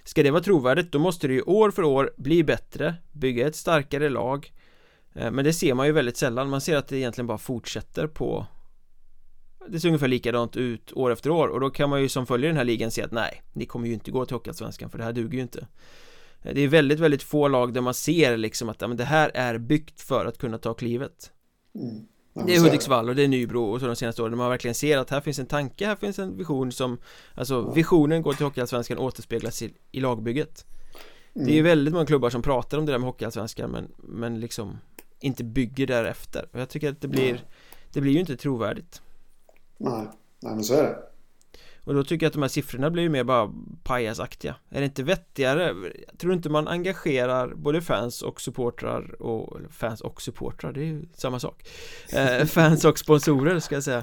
Ska 0.05 0.23
det 0.23 0.31
vara 0.31 0.43
trovärdigt 0.43 0.93
då 0.93 0.99
måste 0.99 1.27
det 1.27 1.35
ju 1.35 1.43
år 1.43 1.71
för 1.71 1.83
år 1.83 2.13
bli 2.17 2.45
bättre 2.45 2.95
Bygga 3.13 3.47
ett 3.47 3.57
starkare 3.57 4.09
lag. 4.09 4.53
Eh, 5.15 5.31
men 5.31 5.45
det 5.45 5.53
ser 5.53 5.75
man 5.75 5.87
ju 5.87 5.93
väldigt 5.93 6.17
sällan. 6.17 6.51
Man 6.51 6.61
ser 6.61 6.77
att 6.77 6.89
det 6.89 6.97
egentligen 6.97 7.27
bara 7.27 7.39
fortsätter 7.39 8.07
på 8.07 8.47
Det 9.69 9.81
ser 9.81 9.89
ungefär 9.89 10.09
likadant 10.09 10.57
ut 10.57 10.93
år 10.93 11.11
efter 11.13 11.31
år. 11.31 11.49
Och 11.49 11.61
då 11.61 11.71
kan 11.71 11.91
man 11.91 12.03
ju 12.03 12.09
som 12.09 12.27
följer 12.27 12.49
den 12.49 12.57
här 12.57 12.65
ligan 12.65 12.91
se 12.91 13.03
att 13.03 13.13
nej 13.13 13.43
Ni 13.53 13.67
kommer 13.67 13.87
ju 13.87 13.93
inte 13.93 14.11
gå 14.11 14.27
till 14.27 14.37
Hockeyallsvenskan 14.37 14.91
för 14.91 14.99
det 14.99 15.05
här 15.05 15.13
duger 15.13 15.37
ju 15.37 15.43
inte. 15.43 15.67
Det 16.43 16.61
är 16.61 16.69
väldigt, 16.69 17.01
väldigt 17.01 17.23
få 17.23 17.49
lag 17.49 17.75
där 17.75 17.81
man 17.81 17.95
ser 17.95 18.37
liksom 18.37 18.69
att 18.69 18.81
men 18.81 18.97
det 18.97 19.05
här 19.05 19.31
är 19.35 19.59
byggt 19.59 20.01
för 20.01 20.27
att 20.27 20.39
kunna 20.39 20.59
ta 20.59 20.75
klivet. 20.75 21.33
Mm. 21.75 22.47
det 22.47 22.55
är 22.55 22.61
Hudiksvall 22.61 23.09
och 23.09 23.17
det 23.17 23.23
är 23.23 23.29
Nybro 23.29 23.65
och 23.65 23.81
så 23.81 23.87
de 23.87 23.97
senaste 23.97 24.23
åren 24.23 24.37
man 24.39 24.51
verkligen 24.51 24.75
ser 24.75 24.99
att 24.99 25.11
här 25.11 25.21
finns 25.21 25.39
en 25.39 25.47
tanke, 25.47 25.87
här 25.87 25.97
finns 25.97 26.19
en 26.19 26.37
vision 26.37 26.73
som 26.73 26.99
Alltså 27.35 27.71
visionen 27.71 28.23
går 28.23 28.33
till 28.33 28.47
Hockeyallsvenskan 28.47 28.99
återspeglas 28.99 29.63
i, 29.63 29.75
i 29.91 30.01
lagbygget. 30.01 30.67
Det 31.35 31.51
är 31.51 31.55
ju 31.55 31.63
väldigt 31.63 31.95
många 31.95 32.07
klubbar 32.07 32.31
som 32.31 32.43
pratar 32.43 32.79
om 32.79 32.87
det 32.87 32.93
där 32.93 32.99
med 32.99 33.07
Hockeyallsvenskan 33.07 33.71
men, 33.71 33.89
men 33.99 34.41
liksom 34.41 34.79
Inte 35.21 35.45
bygger 35.45 35.87
därefter. 35.87 36.49
Och 36.53 36.61
jag 36.61 36.69
tycker 36.69 36.91
att 36.91 37.01
det 37.01 37.09
blir 37.09 37.45
Det 37.93 38.01
blir 38.01 38.13
ju 38.13 38.21
inte 38.21 38.37
trovärdigt. 38.37 39.03
Nej, 39.79 40.09
nej 40.41 40.55
men 40.55 40.65
så 40.65 40.75
är 40.75 40.83
det. 40.83 41.12
Och 41.85 41.95
då 41.95 42.05
tycker 42.05 42.27
jag 42.27 42.29
att 42.31 42.35
de 42.35 42.43
här 42.43 42.49
siffrorna 42.49 42.91
blir 42.91 43.03
ju 43.03 43.09
mer 43.09 43.25
bara 43.25 43.53
pajasaktiga 43.83 44.55
Är 44.71 44.81
det 44.81 44.85
inte 44.87 45.03
vettigare? 45.03 45.75
Tror 46.19 46.33
inte 46.33 46.49
man 46.49 46.69
engagerar 46.69 47.55
både 47.55 47.81
fans 47.83 48.23
och 48.23 48.41
supportrar 48.41 49.23
och 49.23 49.59
Fans 49.71 50.01
och 50.01 50.23
supportrar, 50.23 50.73
det 50.73 50.81
är 50.81 50.85
ju 50.85 51.03
samma 51.15 51.39
sak 51.41 51.69
eh, 52.13 52.45
Fans 52.47 52.85
och 52.85 52.99
sponsorer 52.99 53.61
ska 53.61 53.75
jag 53.75 53.85
säga 53.85 54.03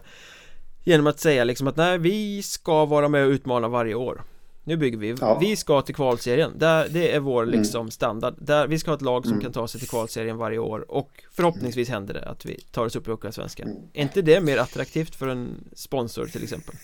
Genom 0.84 1.08
att 1.08 1.20
säga 1.20 1.44
liksom 1.44 1.68
att 1.68 1.76
nej, 1.78 1.98
vi 1.98 2.44
ska 2.44 2.86
vara 2.86 3.08
med 3.10 3.26
och 3.26 3.30
utmana 3.32 3.68
varje 3.68 3.96
år 3.96 4.24
Nu 4.64 4.78
bygger 4.78 4.98
vi, 4.98 5.16
Ja. 5.20 5.38
vi 5.42 5.56
ska 5.56 5.82
till 5.82 5.96
kvalserien 5.96 6.52
där, 6.58 6.88
Det 6.90 7.16
är 7.16 7.20
vår 7.20 7.46
liksom 7.46 7.92
standard 7.92 8.36
där, 8.38 8.68
Vi 8.68 8.80
ska 8.80 8.92
ha 8.92 8.96
ett 8.96 9.02
lag 9.02 9.24
som 9.24 9.32
Mm. 9.34 9.44
kan 9.44 9.52
ta 9.52 9.68
sig 9.68 9.80
till 9.80 9.90
kvalserien 9.90 10.38
varje 10.38 10.58
år 10.58 10.86
Och 10.92 11.24
förhoppningsvis 11.32 11.90
händer 11.90 12.14
det 12.14 12.24
att 12.30 12.46
vi 12.46 12.60
tar 12.72 12.86
oss 12.86 12.96
upp 12.96 13.08
i 13.08 13.12
Hockeyallsvenskan 13.12 13.68
Mm. 13.70 13.82
Är 13.94 14.02
inte 14.02 14.22
det 14.22 14.42
mer 14.42 14.58
attraktivt 14.58 15.16
för 15.16 15.28
en 15.28 15.70
sponsor 15.76 16.26
till 16.26 16.44
exempel? 16.44 16.76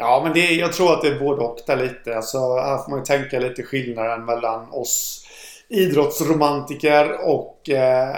Ja, 0.00 0.20
men 0.24 0.32
det, 0.32 0.54
jag 0.54 0.72
tror 0.72 0.92
att 0.92 1.02
det 1.02 1.08
är 1.08 1.18
både 1.18 1.42
och 1.42 1.58
där 1.66 1.76
lite. 1.76 2.16
Alltså, 2.16 2.38
här 2.38 2.78
får 2.78 2.90
man 2.90 2.98
ju 2.98 3.04
tänka 3.04 3.38
lite 3.38 3.62
skillnaden 3.62 4.24
mellan 4.24 4.70
oss 4.70 5.26
idrottsromantiker 5.68 7.28
och 7.28 7.70
eh, 7.70 8.16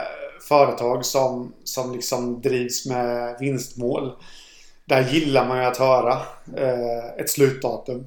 företag 0.48 1.04
som, 1.04 1.52
som 1.64 1.92
liksom 1.92 2.40
drivs 2.40 2.86
med 2.86 3.36
vinstmål. 3.40 4.12
Där 4.84 5.08
gillar 5.10 5.48
man 5.48 5.58
ju 5.58 5.64
att 5.64 5.76
höra 5.76 6.12
eh, 6.56 7.20
ett 7.20 7.30
slutdatum. 7.30 8.06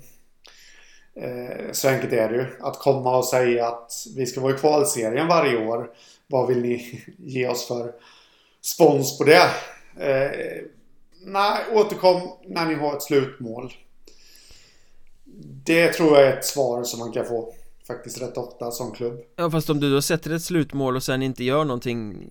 Eh, 1.15 1.71
så 1.71 1.89
enkelt 1.89 2.13
är 2.13 2.29
det 2.29 2.35
ju. 2.35 2.45
Att 2.61 2.79
komma 2.79 3.17
och 3.17 3.25
säga 3.25 3.67
att 3.67 3.91
vi 4.15 4.25
ska 4.25 4.41
vara 4.41 4.55
i 4.55 4.57
kvalserien 4.57 5.27
varje 5.27 5.67
år. 5.67 5.89
Vad 6.27 6.47
vill 6.47 6.61
ni 6.61 7.03
ge 7.17 7.47
oss 7.47 7.67
för 7.67 7.91
spons 8.61 9.17
på 9.17 9.23
det? 9.23 9.49
Eh, 9.99 10.61
nej, 11.25 11.65
återkom 11.71 12.21
när 12.47 12.65
ni 12.65 12.75
har 12.75 12.95
ett 12.95 13.03
slutmål. 13.03 13.73
Det 15.65 15.93
tror 15.93 16.17
jag 16.17 16.27
är 16.27 16.37
ett 16.37 16.45
svar 16.45 16.83
som 16.83 16.99
man 16.99 17.11
kan 17.11 17.25
få 17.25 17.53
faktiskt 17.87 18.21
rätt 18.21 18.37
ofta 18.37 18.71
som 18.71 18.91
klubb. 18.91 19.19
Ja 19.35 19.51
fast 19.51 19.69
om 19.69 19.79
du 19.79 19.91
då 19.91 20.01
sätter 20.01 20.31
ett 20.31 20.41
slutmål 20.43 20.95
och 20.95 21.03
sen 21.03 21.21
inte 21.21 21.43
gör 21.43 21.65
någonting 21.65 22.27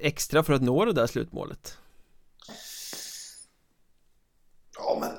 extra 0.00 0.42
för 0.42 0.52
att 0.52 0.62
nå 0.62 0.84
det 0.84 0.92
där 0.92 1.06
slutmålet 1.06 1.78
Ja, 4.78 4.98
men 5.00 5.10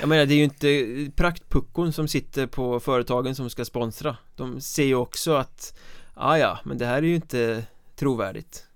Jag 0.00 0.08
menar 0.08 0.26
det 0.26 0.34
är 0.34 0.36
ju 0.36 0.44
inte 0.44 1.12
praktpuckon 1.16 1.92
som 1.92 2.08
sitter 2.08 2.46
på 2.46 2.80
företagen 2.80 3.34
som 3.34 3.50
ska 3.50 3.64
sponsra 3.64 4.16
De 4.36 4.60
ser 4.60 4.84
ju 4.84 4.94
också 4.94 5.34
att 5.34 5.78
Ah 6.14 6.36
ja, 6.36 6.58
men 6.64 6.78
det 6.78 6.86
här 6.86 6.96
är 6.96 7.02
ju 7.02 7.14
inte 7.14 7.64
trovärdigt 7.96 8.66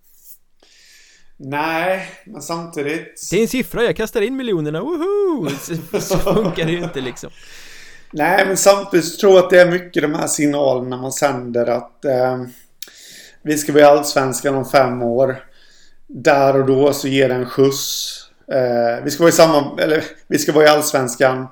nej, 1.36 2.08
men 2.24 2.42
samtidigt. 2.42 3.28
Det 3.30 3.36
är 3.36 3.42
en 3.42 3.48
siffra, 3.48 3.84
jag 3.84 3.96
kastar 3.96 4.20
in 4.20 4.36
miljonerna, 4.36 4.80
woho! 4.80 5.48
Så, 5.60 6.00
så 6.00 6.18
funkar 6.18 6.64
det 6.64 6.72
ju 6.72 6.84
inte 6.84 7.00
liksom 7.00 7.30
Nej, 8.16 8.46
men 8.46 8.56
samtidigt 8.56 9.18
tror 9.18 9.32
jag 9.32 9.44
att 9.44 9.50
det 9.50 9.60
är 9.60 9.70
mycket 9.70 10.02
de 10.02 10.14
här 10.14 10.26
signalerna 10.26 10.96
man 10.96 11.12
sänder 11.12 11.66
att 11.66 12.04
eh, 12.04 12.42
vi 13.42 13.58
ska 13.58 13.72
vara 13.72 13.82
i 13.82 13.86
Allsvenskan 13.86 14.54
om 14.54 14.64
fem 14.64 15.02
år. 15.02 15.44
Där 16.06 16.60
och 16.60 16.66
då 16.66 16.92
så 16.92 17.08
ger 17.08 17.28
det 17.28 17.34
en 17.34 17.46
skjuts. 17.46 18.20
Eh, 18.52 19.04
vi 19.04 19.10
ska 19.10 19.22
vara 19.22 19.28
i 19.28 19.32
samma, 19.32 19.82
eller 19.82 20.04
vi 20.26 20.38
ska 20.38 20.52
vara 20.52 20.64
i 20.64 20.68
Allsvenskan 20.68 21.46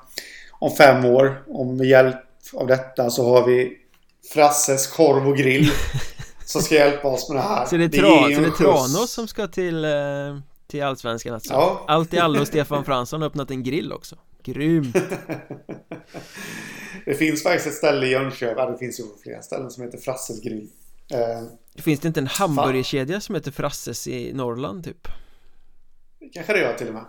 om 0.59 0.75
fem 0.75 1.05
år. 1.05 1.43
Och 1.47 1.65
med 1.65 1.87
hjälp 1.87 2.15
av 2.53 2.67
detta 2.67 3.09
så 3.09 3.29
har 3.29 3.47
vi 3.47 3.77
Frasses 4.33 4.87
korv 4.87 5.27
och 5.27 5.37
grill. 5.37 5.71
Som 6.45 6.61
ska 6.61 6.75
hjälpa 6.75 7.07
oss 7.07 7.29
med 7.29 7.37
det 7.37 7.41
här. 7.41 7.65
Så 7.65 7.77
det 7.77 7.83
är, 7.83 7.89
tra, 7.89 8.29
ju 8.29 8.35
så 8.35 8.41
det 8.41 8.47
är. 8.47 8.51
Tranås 8.51 9.11
som 9.11 9.27
ska 9.27 9.47
till, 9.47 9.85
eh, 9.85 9.91
till 10.67 10.83
Allsvenskan 10.83 11.33
alltså 11.33 11.53
Ja. 11.53 11.85
Allt 11.87 12.13
i 12.13 12.19
allo 12.19 12.41
och 12.41 12.47
Stefan 12.47 12.85
Fransson 12.85 13.21
har 13.21 13.27
öppnat 13.29 13.51
en 13.51 13.63
grill 13.63 13.93
också 13.93 14.15
Grymt! 14.43 14.95
Det 17.05 17.13
finns 17.13 17.43
faktiskt 17.43 17.67
ett 17.67 17.73
ställe 17.73 18.05
i 18.05 18.09
Jönköping. 18.09 18.71
Det 18.71 18.77
finns 18.77 18.99
ju 18.99 19.03
flera 19.23 19.41
ställen 19.41 19.71
som 19.71 19.83
heter 19.83 19.97
Frasses 19.97 20.41
grill. 20.41 20.69
Eh, 21.11 21.81
Finns 21.83 21.99
det 21.99 22.07
inte 22.07 22.19
en 22.19 22.27
hamburgerkedja 22.27 23.21
som 23.21 23.35
heter 23.35 23.51
Frasses 23.51 24.07
i 24.07 24.33
Norrland 24.33 24.83
typ? 24.83 25.07
Det 26.19 26.29
kanske 26.29 26.53
det 26.53 26.59
gör 26.59 26.73
till 26.73 26.87
och 26.87 26.93
med. 26.93 27.05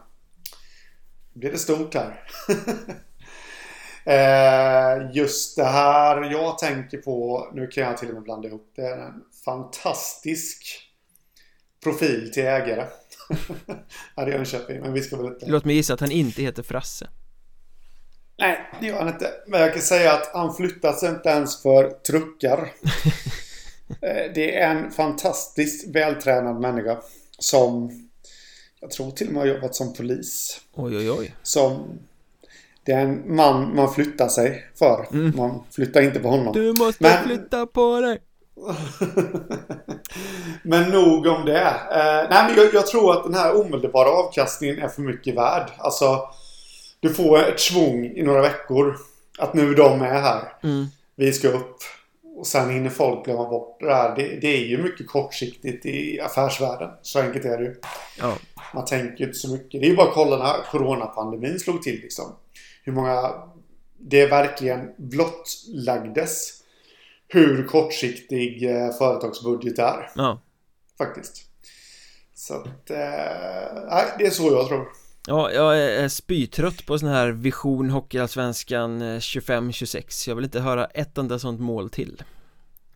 Blir 1.35 1.53
det 1.53 1.59
stort 1.59 1.94
här. 1.94 2.20
eh, 4.05 5.11
just 5.12 5.57
det 5.57 5.64
här 5.64 6.31
jag 6.33 6.59
tänker 6.59 6.99
på, 6.99 7.49
nu 7.55 7.67
kan 7.67 7.85
jag 7.85 7.99
till 7.99 8.09
och 8.09 8.14
med 8.14 8.23
blanda 8.23 8.49
ihop 8.49 8.73
det, 8.77 8.83
är 8.83 8.99
en 8.99 9.23
fantastisk 9.45 10.90
profil 11.83 12.31
till 12.33 12.45
ägare. 12.45 12.87
här 14.17 14.29
i 14.29 14.33
Jönköping, 14.33 14.81
men 14.81 14.93
vi 14.93 15.03
ska 15.03 15.17
väl 15.17 15.27
inte... 15.27 15.47
Låt 15.47 15.64
mig 15.64 15.77
gissa 15.77 15.95
att 15.95 16.01
han 16.01 16.11
inte 16.11 16.43
heter 16.43 16.62
Frasse 16.62 17.09
Nej, 18.38 18.71
det 18.81 18.87
gör 18.87 18.99
han 18.99 19.09
inte. 19.09 19.31
Men 19.47 19.61
jag 19.61 19.73
kan 19.73 19.83
säga 19.83 20.12
att 20.12 20.31
han 20.33 20.55
flyttas 20.55 21.03
inte 21.03 21.29
ens 21.29 21.62
för 21.62 21.90
truckar. 21.90 22.73
Eh, 24.01 24.33
det 24.35 24.59
är 24.59 24.71
en 24.71 24.90
fantastiskt 24.90 25.95
vältränad 25.95 26.61
människa 26.61 27.03
som 27.38 27.90
jag 28.81 28.90
tror 28.90 29.11
till 29.11 29.27
och 29.27 29.33
med 29.33 29.43
har 29.43 29.49
jobbat 29.49 29.75
som 29.75 29.95
polis. 29.95 30.61
Oj 30.73 30.97
oj 30.97 31.11
oj 31.11 31.35
som 31.43 31.99
det 32.85 32.92
är 32.92 33.01
en 33.01 33.37
man 33.37 33.77
man 33.77 33.94
flyttar 33.94 34.29
sig 34.29 34.64
för. 34.79 35.07
Man 35.37 35.61
flyttar 35.75 36.03
inte 36.03 36.20
på 36.20 36.29
honom. 36.29 36.53
Du 36.53 36.73
måste 36.79 37.03
Men- 37.03 37.25
flytta 37.25 37.66
på 37.66 38.01
dig 38.01 38.18
Men 40.62 40.90
nog 40.90 41.27
om 41.27 41.44
det. 41.44 41.61
Eh, 41.66 42.31
nej, 42.31 42.44
men 42.49 42.55
jag, 42.57 42.75
jag 42.75 42.87
tror 42.87 43.12
att 43.12 43.25
den 43.25 43.35
här 43.35 43.61
omedelbara 43.61 44.09
avkastningen 44.09 44.79
är 44.79 44.88
för 44.88 45.03
mycket 45.03 45.37
värd. 45.37 45.70
Alltså, 45.79 46.20
du 47.01 47.14
får 47.14 47.49
ett 47.49 47.61
svung 47.61 48.05
i 48.05 48.23
några 48.23 48.42
veckor. 48.42 48.97
Att 49.38 49.55
nu 49.55 49.75
de 49.75 50.03
är 50.03 50.20
här. 50.20 50.53
mm. 50.62 50.87
Vi 51.16 51.33
ska 51.33 51.49
upp. 51.49 51.77
Och 52.37 52.47
sen 52.47 52.70
hinner 52.70 52.90
folk 52.90 53.25
glömma 53.25 53.49
bort 53.49 53.81
det 53.81 53.94
här. 53.94 54.16
Det, 54.16 54.38
det 54.40 54.47
är 54.57 54.64
ju 54.66 54.83
mycket 54.83 55.09
kortsiktigt 55.09 55.87
i 55.87 56.20
affärsvärlden. 56.20 56.90
Så 57.03 57.20
enkelt 57.20 57.44
är 57.44 57.59
det 57.59 57.64
ju. 57.64 57.75
Ja, 58.20 58.33
Man 58.75 58.85
tänker 58.85 59.25
inte 59.25 59.38
så 59.38 59.53
mycket. 59.53 59.81
Det 59.81 59.87
är 59.87 59.90
ju 59.90 59.97
bara 59.97 60.09
att 60.09 60.14
kolla 60.14 60.37
när 60.37 60.70
coronapandemin 60.70 61.59
slog 61.61 61.83
till 61.83 62.01
liksom. 62.01 62.25
Hur 62.85 62.92
många 62.92 63.35
det 63.99 64.27
verkligen 64.27 64.90
blottlagdes. 64.97 66.51
Hur 67.29 67.64
kortsiktig 67.66 68.70
eh, 68.70 68.92
företagsbudget 68.92 69.79
är. 69.79 70.11
ja 70.14 70.40
Faktiskt. 70.99 71.44
Så 72.35 72.55
att... 72.55 72.90
Eh, 72.90 72.97
det 74.18 74.27
är 74.27 74.31
så 74.31 74.53
jag 74.53 74.68
tror. 74.68 74.88
Ja, 75.27 75.51
jag 75.51 75.79
är 75.79 76.09
spytrött 76.09 76.87
på 76.87 76.98
sån 76.98 77.09
här 77.09 77.29
vision 77.29 77.90
Hockeyallsvenskan 77.90 79.02
eh, 79.02 79.19
25-26 79.19 80.29
Jag 80.29 80.35
vill 80.37 80.44
inte 80.44 80.61
höra 80.61 80.85
ett 80.85 81.19
enda 81.19 81.38
sånt 81.38 81.61
mål 81.61 81.90
till 81.90 82.23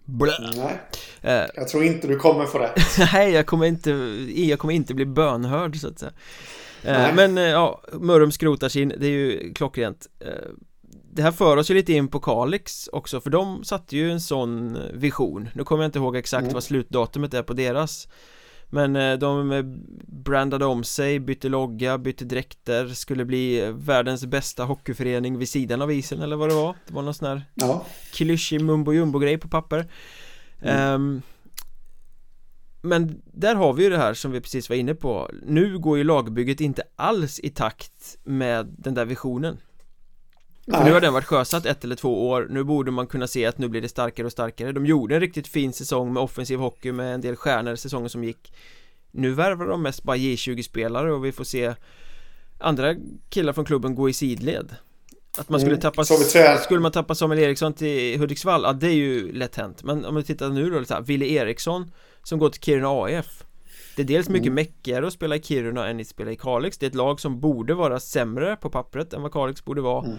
Blä. 0.04 0.32
Nej, 0.56 0.78
Eh, 1.22 1.46
jag 1.54 1.68
tror 1.68 1.84
inte 1.84 2.06
du 2.06 2.16
kommer 2.16 2.46
få 2.46 2.58
rätt. 2.58 2.80
Nej, 3.12 3.32
jag 3.32 3.46
kommer 3.46 3.66
inte, 3.66 3.90
jag 4.36 4.58
kommer 4.58 4.74
inte 4.74 4.94
bli 4.94 5.06
bönhörd 5.06 5.76
så 5.76 5.88
att 5.88 5.98
säga 5.98 6.12
eh. 6.82 7.14
Men 7.14 7.38
eh, 7.38 7.44
ja, 7.44 7.82
Mörrum 7.92 8.30
skrotar 8.32 8.68
sin, 8.68 8.88
det 8.98 9.06
är 9.06 9.10
ju 9.10 9.52
klockrent 9.54 10.06
eh, 10.20 10.28
Det 11.12 11.22
här 11.22 11.32
för 11.32 11.56
oss 11.56 11.70
ju 11.70 11.74
lite 11.74 11.92
in 11.92 12.08
på 12.08 12.20
Kalix 12.20 12.88
också, 12.92 13.20
för 13.20 13.30
de 13.30 13.64
satte 13.64 13.96
ju 13.96 14.10
en 14.10 14.20
sån 14.20 14.78
vision 14.94 15.48
Nu 15.54 15.64
kommer 15.64 15.82
jag 15.84 15.88
inte 15.88 15.98
ihåg 15.98 16.16
exakt 16.16 16.42
Mm. 16.42 16.54
vad 16.54 16.64
slutdatumet 16.64 17.34
är 17.34 17.42
på 17.42 17.52
deras 17.52 18.08
Men 18.70 19.18
de 19.18 19.62
brandade 20.06 20.64
om 20.64 20.84
sig, 20.84 21.20
bytte 21.20 21.48
logga, 21.48 21.98
bytte 21.98 22.24
dräkter 22.24 22.88
Skulle 22.88 23.24
bli 23.24 23.70
världens 23.74 24.26
bästa 24.26 24.64
hockeyförening 24.64 25.38
vid 25.38 25.48
sidan 25.48 25.82
av 25.82 25.92
isen 25.92 26.22
eller 26.22 26.36
vad 26.36 26.48
det 26.48 26.54
var 26.54 26.74
Det 26.86 26.94
var 26.94 27.02
någon 27.02 27.14
sån 27.14 27.28
här 27.28 27.42
Ja. 27.54 27.84
klyschig 28.12 28.60
mumbo 28.60 28.92
jumbo 28.92 29.18
grej 29.18 29.38
på 29.38 29.48
papper 29.48 29.86
Ehm, 30.62 31.22
Men 32.88 33.22
där 33.24 33.54
har 33.54 33.72
vi 33.72 33.84
ju 33.84 33.90
det 33.90 33.98
här 33.98 34.14
som 34.14 34.32
vi 34.32 34.40
precis 34.40 34.68
var 34.68 34.76
inne 34.76 34.94
på. 34.94 35.30
Nu 35.42 35.78
går 35.78 35.98
ju 35.98 36.04
lagbygget 36.04 36.60
inte 36.60 36.82
alls 36.96 37.40
i 37.42 37.50
takt 37.50 38.16
med 38.24 38.74
den 38.78 38.94
där 38.94 39.04
visionen. 39.04 39.58
För 40.64 40.84
nu 40.84 40.92
har 40.92 41.00
den 41.00 41.12
varit 41.12 41.24
sjösatt 41.24 41.66
ett 41.66 41.84
eller 41.84 41.96
två 41.96 42.28
år. 42.28 42.46
Nu 42.50 42.64
borde 42.64 42.90
man 42.90 43.06
kunna 43.06 43.26
se 43.26 43.46
att 43.46 43.58
nu 43.58 43.68
blir 43.68 43.82
det 43.82 43.88
starkare 43.88 44.26
och 44.26 44.32
starkare. 44.32 44.72
De 44.72 44.86
gjorde 44.86 45.14
en 45.14 45.20
riktigt 45.20 45.48
fin 45.48 45.72
säsong 45.72 46.12
med 46.12 46.22
offensiv 46.22 46.58
hockey 46.58 46.92
med 46.92 47.14
en 47.14 47.20
del 47.20 47.36
stjärnor 47.36 47.76
säsongen 47.76 48.10
som 48.10 48.24
gick. 48.24 48.52
Nu 49.10 49.32
värvar 49.32 49.66
de 49.66 49.82
mest 49.82 50.02
bara 50.02 50.16
J20-spelare 50.16 51.12
och 51.12 51.24
vi 51.24 51.32
får 51.32 51.44
se 51.44 51.74
andra 52.58 52.94
killar 53.28 53.52
från 53.52 53.64
klubben 53.64 53.94
gå 53.94 54.08
i 54.08 54.12
sidled 54.12 54.76
Att 55.38 55.48
man 55.48 55.60
skulle 55.60 55.74
mm, 55.74 55.80
tappa, 55.80 56.04
skulle 56.58 56.80
man 56.80 56.92
tappa 56.92 57.14
Samuel 57.14 57.40
Eriksson 57.40 57.72
till 57.72 58.18
Hudiksvall, 58.18 58.62
ja 58.62 58.72
det 58.72 58.86
är 58.86 58.94
ju 58.94 59.32
lätt 59.32 59.56
hänt. 59.56 59.82
Men 59.82 60.04
om 60.04 60.16
vi 60.16 60.22
tittar 60.22 60.48
nu 60.48 60.70
då, 60.70 60.84
så 60.84 60.94
här, 60.94 61.00
Ville 61.00 61.26
Eriksson 61.26 61.90
som 62.22 62.38
går 62.38 62.50
till 62.50 62.62
Kiruna 62.62 62.88
AF 62.88 63.44
Det 63.96 64.02
är 64.02 64.06
dels 64.06 64.28
mycket 64.28 64.46
mm. 64.46 64.54
mäckigare 64.54 65.06
att 65.06 65.12
spela 65.12 65.36
i 65.36 65.42
Kiruna 65.42 65.88
än 65.88 66.00
att 66.00 66.06
spela 66.06 66.30
i 66.30 66.36
Kalix. 66.36 66.78
Det 66.78 66.86
är 66.86 66.88
ett 66.88 66.94
lag 66.94 67.20
som 67.20 67.40
borde 67.40 67.74
vara 67.74 68.00
sämre 68.00 68.56
på 68.56 68.70
pappret 68.70 69.12
än 69.12 69.22
vad 69.22 69.32
Kalix 69.32 69.64
borde 69.64 69.80
vara. 69.80 70.04
Mm. 70.04 70.18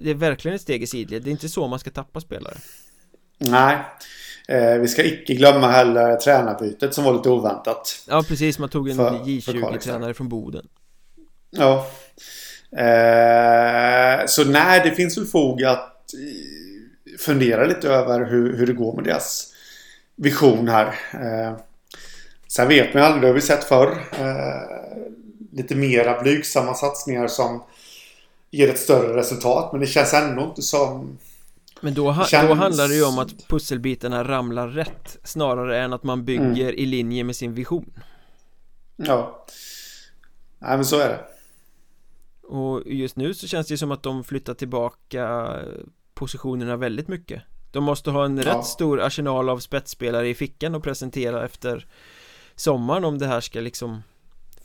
Det 0.00 0.10
är 0.10 0.14
verkligen 0.14 0.54
ett 0.54 0.62
steg 0.62 0.82
i 0.82 0.86
sidled, 0.86 1.22
det 1.22 1.30
är 1.30 1.32
inte 1.32 1.48
så 1.48 1.68
man 1.68 1.78
ska 1.78 1.90
tappa 1.90 2.20
spelare. 2.20 2.56
Nej. 3.38 3.78
Eh, 4.48 4.78
Vi 4.78 4.88
ska 4.88 5.04
icke 5.04 5.34
glömma 5.34 5.68
heller 5.68 6.16
tränarbytet 6.16 6.94
som 6.94 7.04
var 7.04 7.14
lite 7.14 7.30
oväntat. 7.30 8.04
Ja 8.08 8.24
precis, 8.28 8.58
man 8.58 8.68
tog 8.68 8.88
en 8.88 9.00
J20-tränare 9.00 10.14
från 10.14 10.28
Boden. 10.28 10.68
Ja 11.50 11.86
eh, 12.76 14.26
Så 14.26 14.44
nej, 14.44 14.80
det 14.84 14.90
finns 14.90 15.18
väl 15.18 15.26
fog 15.26 15.64
att 15.64 16.14
eh, 16.14 17.18
fundera 17.18 17.64
lite 17.64 17.88
över 17.88 18.24
hur, 18.24 18.56
hur 18.56 18.66
det 18.66 18.72
går 18.72 18.94
med 18.94 19.04
deras 19.04 19.52
vision 20.16 20.68
här. 20.68 20.86
Eh, 21.12 21.56
sen 22.48 22.68
vet 22.68 22.94
man 22.94 23.02
aldrig, 23.02 23.22
det 23.22 23.26
har 23.26 23.34
vi 23.34 23.40
sett 23.40 23.64
förr. 23.64 23.98
Eh, 24.18 24.82
lite 25.52 25.74
mera 25.74 26.22
blygsamma 26.22 26.74
satsningar 26.74 27.28
som 27.28 27.62
ger 28.50 28.68
ett 28.68 28.78
större 28.78 29.16
resultat. 29.16 29.72
Men 29.72 29.80
det 29.80 29.86
känns 29.86 30.14
ändå 30.14 30.42
inte 30.42 30.62
som... 30.62 31.18
Men 31.80 31.94
då, 31.94 32.10
ha, 32.10 32.26
då 32.46 32.54
handlar 32.54 32.88
det 32.88 32.94
ju 32.94 33.04
om 33.04 33.18
att 33.18 33.48
pusselbitarna 33.48 34.24
ramlar 34.24 34.68
rätt 34.68 35.18
Snarare 35.24 35.82
än 35.82 35.92
att 35.92 36.02
man 36.02 36.24
bygger 36.24 36.42
mm. 36.42 36.74
i 36.74 36.86
linje 36.86 37.24
med 37.24 37.36
sin 37.36 37.54
vision 37.54 37.92
Ja 38.96 39.46
Nej 40.58 40.76
men 40.76 40.84
så 40.84 40.98
är 40.98 41.08
det 41.08 41.18
Och 42.52 42.82
just 42.86 43.16
nu 43.16 43.34
så 43.34 43.46
känns 43.46 43.66
det 43.66 43.72
ju 43.72 43.78
som 43.78 43.92
att 43.92 44.02
de 44.02 44.24
flyttar 44.24 44.54
tillbaka 44.54 45.50
positionerna 46.14 46.76
väldigt 46.76 47.08
mycket 47.08 47.42
De 47.70 47.84
måste 47.84 48.10
ha 48.10 48.24
en 48.24 48.38
ja. 48.38 48.44
rätt 48.44 48.64
stor 48.64 49.00
arsenal 49.00 49.48
av 49.48 49.58
spetsspelare 49.58 50.28
i 50.28 50.34
fickan 50.34 50.74
och 50.74 50.82
presentera 50.82 51.44
efter 51.44 51.86
sommaren 52.54 53.04
om 53.04 53.18
det 53.18 53.26
här 53.26 53.40
ska 53.40 53.60
liksom 53.60 54.02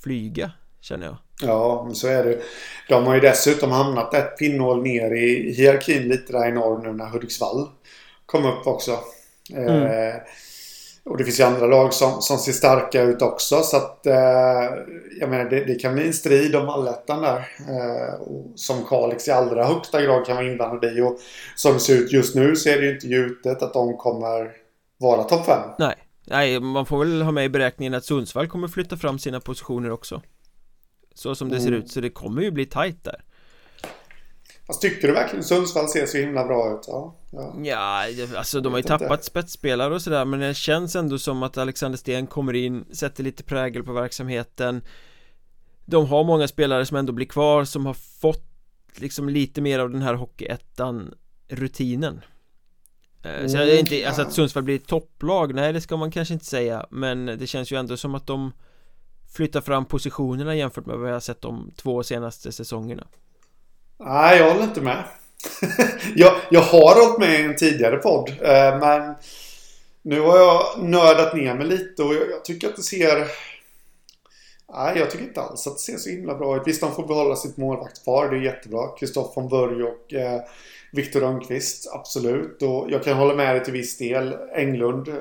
flyga 0.04 0.52
känner 0.82 1.06
jag 1.06 1.18
Ja, 1.42 1.84
men 1.86 1.96
så 1.96 2.08
är 2.08 2.24
det. 2.24 2.42
De 2.90 3.06
har 3.06 3.16
ju 3.16 3.22
dessutom 3.22 3.72
hamnat 3.72 4.14
ett 4.14 4.38
pinnhål 4.38 4.84
ner 4.84 5.12
i 5.12 5.54
hierarkin 5.54 6.08
lite 6.08 6.34
där 6.34 6.50
i 6.50 6.52
norr 6.52 6.82
nu 6.84 6.94
när 6.94 7.10
Hudiksvall 7.10 7.70
kom 8.26 8.46
upp 8.46 8.68
också. 8.68 9.00
Mm. 9.54 9.84
Eh, 9.84 10.16
och 11.10 11.18
det 11.18 11.24
finns 11.24 11.40
ju 11.40 11.44
andra 11.44 11.68
lag 11.68 11.94
som, 11.94 12.22
som 12.22 12.38
ser 12.38 12.52
starka 12.52 13.02
ut 13.02 13.22
också. 13.22 13.62
Så 13.64 13.78
att 13.78 14.06
eh, 14.06 14.14
jag 15.20 15.30
menar 15.30 15.50
det, 15.50 15.66
det, 15.66 15.76
kan 15.76 15.94
bli 15.94 16.08
en 16.08 16.14
strid 16.14 16.56
om 16.56 16.70
allettan 16.70 17.22
där. 17.22 17.38
Eh, 17.60 18.20
som 18.56 18.84
Kalix 18.84 19.28
i 19.28 19.32
allra 19.32 19.66
högsta 19.66 20.02
grad 20.02 20.26
kan 20.26 20.36
vara 20.36 20.48
inblandad 20.48 20.98
i. 20.98 21.02
Och 21.02 21.20
som 21.56 21.74
det 21.74 21.80
ser 21.80 21.96
ut 21.96 22.12
just 22.12 22.36
nu 22.36 22.56
så 22.56 22.70
är 22.70 22.78
det 22.78 22.86
ju 22.86 22.94
inte 22.94 23.08
gjutet 23.08 23.62
att 23.62 23.74
de 23.74 23.98
kommer 23.98 24.52
vara 24.98 25.24
topp 25.24 25.46
5. 25.46 25.60
Nej. 25.80 25.96
Nej, 26.30 26.60
man 26.60 26.86
får 26.86 27.00
väl 27.00 27.22
ha 27.22 27.32
med 27.32 27.46
i 27.46 27.50
beräkningen 27.50 27.94
att 27.94 28.06
Sundsvall 28.06 28.48
kommer 28.48 28.68
flytta 28.68 28.98
fram 28.98 29.20
sina 29.20 29.40
positioner 29.40 29.92
också. 29.92 30.22
Så 31.16 31.36
som 31.36 31.50
det 31.50 31.56
mm. 31.56 31.66
ser 31.66 31.72
ut, 31.72 31.92
så 31.92 32.02
det 32.02 32.10
kommer 32.10 32.42
ju 32.42 32.52
bli 32.52 32.66
tajt 32.66 33.04
där 33.04 33.22
Fast 34.68 34.82
tycker 34.82 35.08
du 35.08 35.14
verkligen 35.14 35.44
Sundsvall 35.44 35.90
ser 35.90 36.06
så 36.06 36.18
himla 36.18 36.46
bra 36.46 36.74
ut? 36.74 36.86
Ja, 36.88 37.16
ja. 37.32 37.56
ja 37.64 38.08
alltså 38.38 38.62
de 38.62 38.74
har 38.74 38.80
ju 38.80 38.84
tappat 38.84 39.24
spetsspelare 39.24 39.94
och 39.94 40.02
sådär 40.02 40.26
Men 40.26 40.40
det 40.40 40.54
känns 40.54 40.96
ändå 40.96 41.20
som 41.20 41.44
att 41.44 41.58
Alexander 41.58 41.98
Sten 41.98 42.28
kommer 42.28 42.54
in 42.54 42.86
Sätter 42.92 43.24
lite 43.24 43.44
prägel 43.44 43.84
på 43.84 43.94
verksamheten 43.94 44.82
De 45.86 46.08
har 46.08 46.24
många 46.24 46.48
spelare 46.48 46.86
som 46.86 46.98
ändå 46.98 47.14
blir 47.14 47.26
kvar 47.26 47.64
Som 47.64 47.86
har 47.86 47.94
fått 47.94 48.46
liksom 48.96 49.30
lite 49.30 49.62
mer 49.62 49.80
av 49.80 49.90
den 49.90 50.02
här 50.02 50.14
Hockeyettan 50.14 51.14
rutinen 51.48 52.22
mm, 53.24 53.50
Så 53.50 53.58
jag 53.58 53.70
är 53.70 53.80
inte, 53.80 54.08
alltså 54.08 54.22
att 54.22 54.34
Sundsvall 54.34 54.64
blir 54.64 54.76
ett 54.76 54.88
topplag 54.88 55.56
Nej 55.56 55.74
det 55.74 55.82
ska 55.82 55.98
man 55.98 56.12
kanske 56.12 56.34
inte 56.34 56.46
säga 56.46 56.86
Men 56.90 57.26
det 57.26 57.48
känns 57.48 57.72
ju 57.72 57.80
ändå 57.80 57.98
som 57.98 58.16
att 58.16 58.28
de 58.28 58.52
flytta 59.34 59.62
fram 59.62 59.86
positionerna 59.86 60.56
jämfört 60.56 60.86
med 60.86 60.98
vad 60.98 61.10
jag 61.10 61.16
har 61.16 61.20
sett 61.20 61.42
de 61.42 61.72
två 61.76 62.04
senaste 62.04 62.52
säsongerna? 62.52 63.08
Nej, 64.00 64.38
jag 64.38 64.52
håller 64.52 64.64
inte 64.64 64.82
med. 64.82 65.04
jag, 66.16 66.36
jag 66.52 66.62
har 66.62 66.96
hållit 66.96 67.20
med 67.20 67.40
i 67.40 67.44
en 67.44 67.56
tidigare 67.56 67.98
podd, 67.98 68.30
eh, 68.30 68.80
men 68.80 69.16
nu 70.02 70.20
har 70.20 70.38
jag 70.38 70.84
nördat 70.84 71.36
ner 71.36 71.56
mig 71.56 71.68
lite 71.68 72.04
och 72.04 72.14
jag, 72.14 72.30
jag 72.30 72.46
tycker 72.46 72.68
att 72.68 72.76
det 72.76 72.82
ser... 72.82 73.28
Nej, 74.74 74.98
jag 74.98 75.12
tycker 75.12 75.26
inte 75.26 75.42
alls 75.42 75.68
att 75.68 75.74
det 75.74 75.82
ser 75.82 75.98
så 75.98 76.10
himla 76.10 76.36
bra 76.36 76.58
ut. 76.58 76.64
Visst, 76.66 76.82
de 76.82 76.96
får 76.96 77.08
behålla 77.08 77.36
sitt 77.36 77.58
målvaktspar. 77.58 78.30
Det 78.30 78.38
är 78.38 78.42
jättebra. 78.42 78.88
Kristoffer 79.00 79.42
von 79.42 79.50
Burg 79.50 79.84
och 79.84 80.14
eh, 80.14 80.42
Viktor 80.92 81.20
Rönnqvist. 81.20 81.92
Absolut. 81.94 82.62
Och 82.62 82.92
jag 82.92 83.04
kan 83.04 83.18
hålla 83.18 83.36
med 83.36 83.56
dig 83.56 83.64
till 83.64 83.74
viss 83.74 83.98
del. 83.98 84.36
Englund 84.56 85.08
eh, 85.08 85.16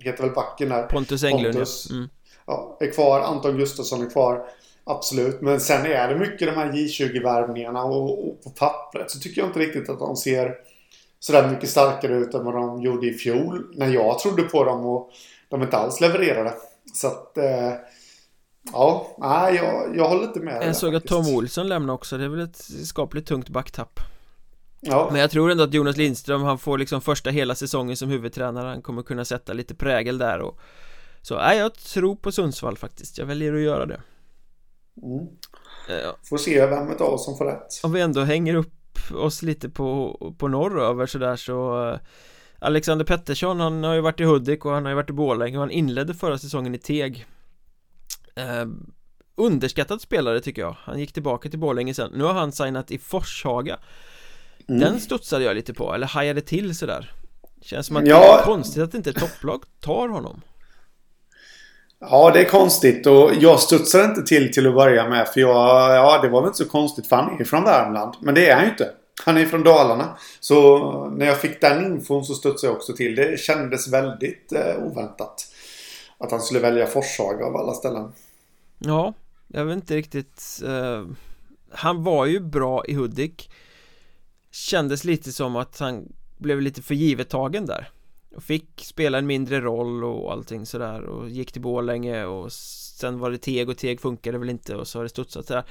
heter 0.00 0.22
väl 0.22 0.32
backen 0.32 0.68
där. 0.68 0.82
Pontus 0.82 1.24
Englund. 1.24 1.54
Pontus. 1.54 1.90
Mm 1.90 2.08
ja, 2.46 2.76
är 2.80 2.90
kvar. 2.90 3.20
Anton 3.20 3.56
Gustafsson 3.56 4.06
är 4.06 4.10
kvar. 4.10 4.46
Absolut. 4.88 5.40
Men 5.40 5.60
sen 5.60 5.86
är 5.86 6.08
det 6.08 6.18
mycket 6.18 6.48
de 6.48 6.54
här 6.54 6.72
J20-värvningarna 6.72 7.82
och, 7.82 8.28
och, 8.28 8.44
på 8.44 8.50
pappret 8.50 9.10
så 9.10 9.18
tycker 9.18 9.40
jag 9.40 9.48
inte 9.48 9.58
riktigt 9.58 9.88
att 9.88 9.98
de 9.98 10.16
ser 10.16 10.54
sådär 11.18 11.50
mycket 11.50 11.68
starkare 11.68 12.16
ut 12.16 12.34
än 12.34 12.44
vad 12.44 12.54
de 12.54 12.82
gjorde 12.82 13.06
i 13.06 13.12
fjol. 13.12 13.74
När 13.74 13.88
jag 13.88 14.18
trodde 14.18 14.42
på 14.42 14.64
dem 14.64 14.86
och 14.86 15.10
de 15.48 15.62
inte 15.62 15.76
alls 15.76 16.00
levererade. 16.00 16.54
Så 16.94 17.06
att... 17.06 17.38
Eh, 17.38 17.72
ja, 18.72 19.16
nej, 19.18 19.54
jag, 19.54 19.96
jag 19.96 20.08
håller 20.08 20.24
inte 20.24 20.40
med. 20.40 20.62
Jag 20.62 20.76
såg 20.76 20.94
att 20.94 21.06
Tom 21.06 21.34
Olsson 21.34 21.68
lämnar 21.68 21.94
också. 21.94 22.18
Det 22.18 22.24
är 22.24 22.28
väl 22.28 22.40
ett 22.40 22.62
skapligt 22.86 23.28
tungt 23.28 23.48
backtapp. 23.48 24.00
Ja. 24.80 25.08
Men 25.12 25.20
jag 25.20 25.30
tror 25.30 25.50
ändå 25.50 25.64
att 25.64 25.74
Jonas 25.74 25.96
Lindström, 25.96 26.42
han 26.42 26.58
får 26.58 26.78
liksom 26.78 27.00
första 27.00 27.30
hela 27.30 27.54
säsongen 27.54 27.96
som 27.96 28.08
huvudtränare 28.08 28.68
Han 28.68 28.82
kommer 28.82 29.02
kunna 29.02 29.24
sätta 29.24 29.52
lite 29.52 29.74
prägel 29.74 30.18
där 30.18 30.40
och 30.40 30.58
så 31.22 31.36
nej, 31.36 31.58
jag 31.58 31.74
tror 31.74 32.16
på 32.16 32.32
Sundsvall 32.32 32.76
faktiskt, 32.76 33.18
jag 33.18 33.26
väljer 33.26 33.54
att 33.54 33.60
göra 33.60 33.86
det 33.86 34.00
mm. 35.02 35.26
ja. 35.88 36.16
Får 36.28 36.38
se 36.38 36.66
vem 36.66 36.88
av 36.88 37.02
oss 37.02 37.24
som 37.24 37.36
får 37.36 37.44
rätt 37.44 37.80
Om 37.82 37.92
vi 37.92 38.00
ändå 38.00 38.20
hänger 38.20 38.54
upp 38.54 38.72
oss 39.14 39.42
lite 39.42 39.68
på, 39.68 40.16
på 40.38 40.48
norröver 40.48 41.06
sådär 41.06 41.36
så 41.36 41.88
eh, 41.88 41.98
Alexander 42.58 43.04
Pettersson, 43.04 43.60
han 43.60 43.84
har 43.84 43.94
ju 43.94 44.00
varit 44.00 44.20
i 44.20 44.24
Hudik 44.24 44.64
och 44.64 44.72
han 44.72 44.84
har 44.84 44.90
ju 44.90 44.96
varit 44.96 45.10
i 45.10 45.12
Borlänge 45.12 45.56
och 45.56 45.62
han 45.62 45.70
inledde 45.70 46.14
förra 46.14 46.38
säsongen 46.38 46.74
i 46.74 46.78
Teg 46.78 47.26
eh, 48.34 48.66
Underskattad 49.38 50.00
spelare 50.00 50.40
tycker 50.40 50.62
jag 50.62 50.76
Han 50.80 50.98
gick 50.98 51.12
tillbaka 51.12 51.48
till 51.48 51.58
Borlänge 51.58 51.94
sen 51.94 52.10
Nu 52.14 52.24
har 52.24 52.32
han 52.32 52.52
signat 52.52 52.90
i 52.90 52.98
Forshaga 52.98 53.78
mm. 54.68 54.80
Den 54.80 55.00
studsade 55.00 55.44
jag 55.44 55.56
lite 55.56 55.74
på, 55.74 55.94
eller 55.94 56.06
hajade 56.06 56.40
till 56.40 56.76
sådär 56.76 57.12
Känns 57.60 57.86
som 57.86 57.96
att 57.96 58.06
ja. 58.06 58.18
det 58.18 58.40
är 58.40 58.44
konstigt 58.44 58.82
att 58.82 58.94
inte 58.94 59.10
ett 59.10 59.16
topplag 59.16 59.64
tar 59.80 60.08
honom 60.08 60.42
Ja, 61.98 62.30
det 62.30 62.40
är 62.40 62.44
konstigt 62.44 63.06
och 63.06 63.30
jag 63.40 63.60
studsar 63.60 64.04
inte 64.04 64.22
till 64.22 64.52
till 64.52 64.66
att 64.66 64.74
börja 64.74 65.08
med 65.08 65.28
för 65.28 65.40
jag, 65.40 65.96
ja 65.96 66.18
det 66.22 66.28
var 66.28 66.40
väl 66.40 66.48
inte 66.48 66.58
så 66.58 66.68
konstigt 66.68 67.06
för 67.06 67.16
han 67.16 67.40
är 67.40 67.44
från 67.44 67.64
Värmland. 67.64 68.14
Men 68.20 68.34
det 68.34 68.48
är 68.48 68.54
han 68.54 68.64
ju 68.64 68.70
inte. 68.70 68.90
Han 69.24 69.36
är 69.36 69.46
från 69.46 69.62
Dalarna. 69.62 70.16
Så 70.40 70.78
när 71.10 71.26
jag 71.26 71.40
fick 71.40 71.60
den 71.60 71.84
infon 71.84 72.24
så 72.24 72.34
studsade 72.34 72.70
jag 72.70 72.76
också 72.76 72.92
till. 72.92 73.14
Det 73.14 73.40
kändes 73.40 73.88
väldigt 73.88 74.52
eh, 74.52 74.82
oväntat. 74.82 75.46
Att 76.18 76.30
han 76.30 76.40
skulle 76.40 76.60
välja 76.60 76.86
Forshaga 76.86 77.46
av 77.46 77.56
alla 77.56 77.74
ställen. 77.74 78.12
Ja, 78.78 79.14
jag 79.48 79.64
vet 79.64 79.74
inte 79.74 79.96
riktigt. 79.96 80.62
Eh, 80.66 81.04
han 81.70 82.04
var 82.04 82.26
ju 82.26 82.40
bra 82.40 82.84
i 82.84 82.94
Hudik. 82.94 83.50
Kändes 84.50 85.04
lite 85.04 85.32
som 85.32 85.56
att 85.56 85.78
han 85.78 86.12
blev 86.38 86.60
lite 86.60 86.82
för 86.82 86.94
givet 86.94 87.28
tagen 87.28 87.66
där 87.66 87.90
och 88.36 88.42
fick 88.42 88.84
spela 88.84 89.18
en 89.18 89.26
mindre 89.26 89.60
roll 89.60 90.04
och 90.04 90.32
allting 90.32 90.66
sådär 90.66 91.02
och 91.02 91.30
gick 91.30 91.52
till 91.52 91.62
Borlänge 91.62 92.24
och 92.24 92.52
sen 92.52 93.18
var 93.18 93.30
det 93.30 93.38
Teg 93.38 93.68
och 93.68 93.78
Teg 93.78 94.00
funkade 94.00 94.38
väl 94.38 94.50
inte 94.50 94.76
och 94.76 94.88
så 94.88 94.98
har 94.98 95.02
det 95.02 95.08
studsat 95.08 95.46
sådär. 95.46 95.64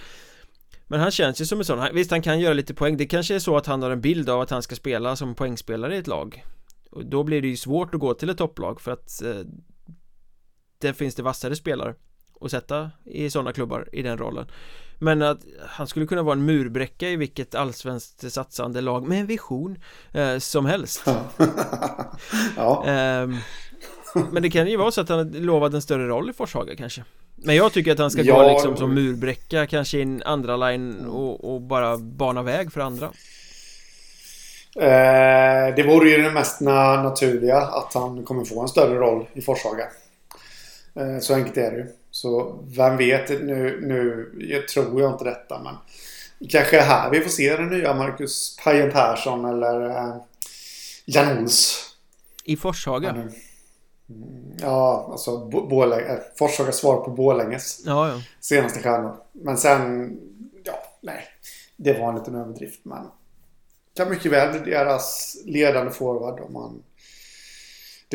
Men 0.87 0.99
han 0.99 1.11
känns 1.11 1.41
ju 1.41 1.45
som 1.45 1.59
en 1.59 1.65
sån, 1.65 1.87
visst 1.93 2.11
han 2.11 2.21
kan 2.21 2.39
göra 2.39 2.53
lite 2.53 2.73
poäng 2.73 2.97
Det 2.97 3.05
kanske 3.05 3.35
är 3.35 3.39
så 3.39 3.57
att 3.57 3.65
han 3.65 3.81
har 3.81 3.91
en 3.91 4.01
bild 4.01 4.29
av 4.29 4.41
att 4.41 4.49
han 4.49 4.61
ska 4.61 4.75
spela 4.75 5.15
som 5.15 5.35
poängspelare 5.35 5.95
i 5.95 5.97
ett 5.97 6.07
lag. 6.07 6.45
Och 6.91 7.05
då 7.05 7.23
blir 7.23 7.41
det 7.41 7.47
ju 7.47 7.57
svårt 7.57 7.95
att 7.95 8.01
gå 8.01 8.13
till 8.13 8.29
ett 8.29 8.37
topplag 8.37 8.81
för 8.81 8.91
att 8.91 9.21
eh, 9.21 9.39
Där 10.77 10.93
finns 10.93 11.15
det 11.15 11.23
vassare 11.23 11.55
spelare. 11.55 11.95
Att 12.41 12.51
sätta 12.51 12.91
i 13.05 13.29
sådana 13.29 13.53
klubbar 13.53 13.89
i 13.91 14.01
den 14.01 14.17
rollen. 14.17 14.45
Men 14.99 15.21
att 15.21 15.39
han 15.67 15.87
skulle 15.87 16.05
kunna 16.05 16.23
vara 16.23 16.33
en 16.33 16.45
murbräcka 16.45 17.09
i 17.09 17.15
vilket 17.15 17.55
allsvenskt 17.55 18.31
satsande 18.33 18.81
lag 18.81 19.07
med 19.07 19.19
en 19.19 19.27
vision 19.27 19.77
eh, 20.11 20.37
som 20.37 20.65
helst. 20.65 21.03
Ja. 22.57 22.85
eh, 22.87 23.29
Men 24.31 24.43
det 24.43 24.49
kan 24.49 24.67
ju 24.67 24.77
vara 24.77 24.91
så 24.91 25.01
att 25.01 25.09
han 25.09 25.31
lovade 25.31 25.77
en 25.77 25.81
större 25.81 26.07
roll 26.07 26.29
i 26.29 26.33
Forshaga 26.33 26.75
kanske. 26.75 27.03
Men 27.35 27.55
jag 27.55 27.73
tycker 27.73 27.91
att 27.91 27.99
han 27.99 28.11
ska 28.11 28.21
ja, 28.21 28.41
gå 28.41 28.49
liksom 28.49 28.77
som 28.77 28.93
murbräcka 28.93 29.67
kanske 29.67 29.97
i 29.97 30.01
en 30.01 30.23
andra 30.25 30.57
line 30.57 31.05
och, 31.05 31.53
och 31.53 31.61
bara 31.61 31.97
bana 31.97 32.43
väg 32.43 32.71
för 32.71 32.81
andra. 32.81 33.05
Eh, 34.75 35.75
Det 35.75 35.83
vore 35.87 36.09
ju 36.09 36.23
det 36.23 36.31
mest 36.31 36.61
naturliga 36.61 37.57
att 37.57 37.93
han 37.93 38.23
kommer 38.23 38.45
få 38.45 38.61
en 38.61 38.67
större 38.67 38.99
roll 38.99 39.25
i 39.33 39.41
Forshaga. 39.41 39.87
Eh, 40.95 41.19
så 41.19 41.33
enkelt 41.33 41.57
är 41.57 41.71
det 41.71 41.77
ju. 41.77 41.87
Så 42.15 42.59
vem 42.67 42.97
vet, 42.97 43.29
nu, 43.29 43.79
nu 43.81 44.31
jag 44.49 44.67
tror 44.67 45.01
jag 45.01 45.11
inte 45.11 45.23
detta 45.23 45.61
men 45.63 45.75
kanske 46.49 46.79
är 46.79 46.85
här 46.85 47.11
vi 47.11 47.21
får 47.21 47.29
se 47.29 47.57
den 47.57 47.69
nya 47.69 47.93
Marcus 47.93 48.57
Pajen 48.63 48.91
Persson 48.91 49.45
eller 49.45 49.89
eh, 49.89 50.15
Jan 51.05 51.37
Ols. 51.37 51.89
I 52.43 52.57
Forshaga? 52.57 53.09
Mm, 53.09 53.31
ja, 54.61 55.07
alltså 55.11 55.45
Borlänge, 55.47 56.07
äh, 56.07 56.19
Forshaga 56.35 56.71
svar 56.71 57.03
på 57.03 57.11
Borlänges 57.11 57.81
ja, 57.85 58.09
ja. 58.09 58.21
senaste 58.39 58.79
stjärnor. 58.79 59.17
Men 59.31 59.57
sen, 59.57 60.09
ja, 60.63 60.73
nej. 61.01 61.23
Det 61.77 61.99
var 61.99 62.09
en 62.09 62.15
liten 62.15 62.35
överdrift 62.35 62.79
men 62.83 63.07
kan 63.95 64.09
mycket 64.09 64.31
väl 64.31 64.61
bli 64.61 64.71
deras 64.71 65.37
ledande 65.45 65.91
forward 65.91 66.39
om 66.39 66.53
man 66.53 66.83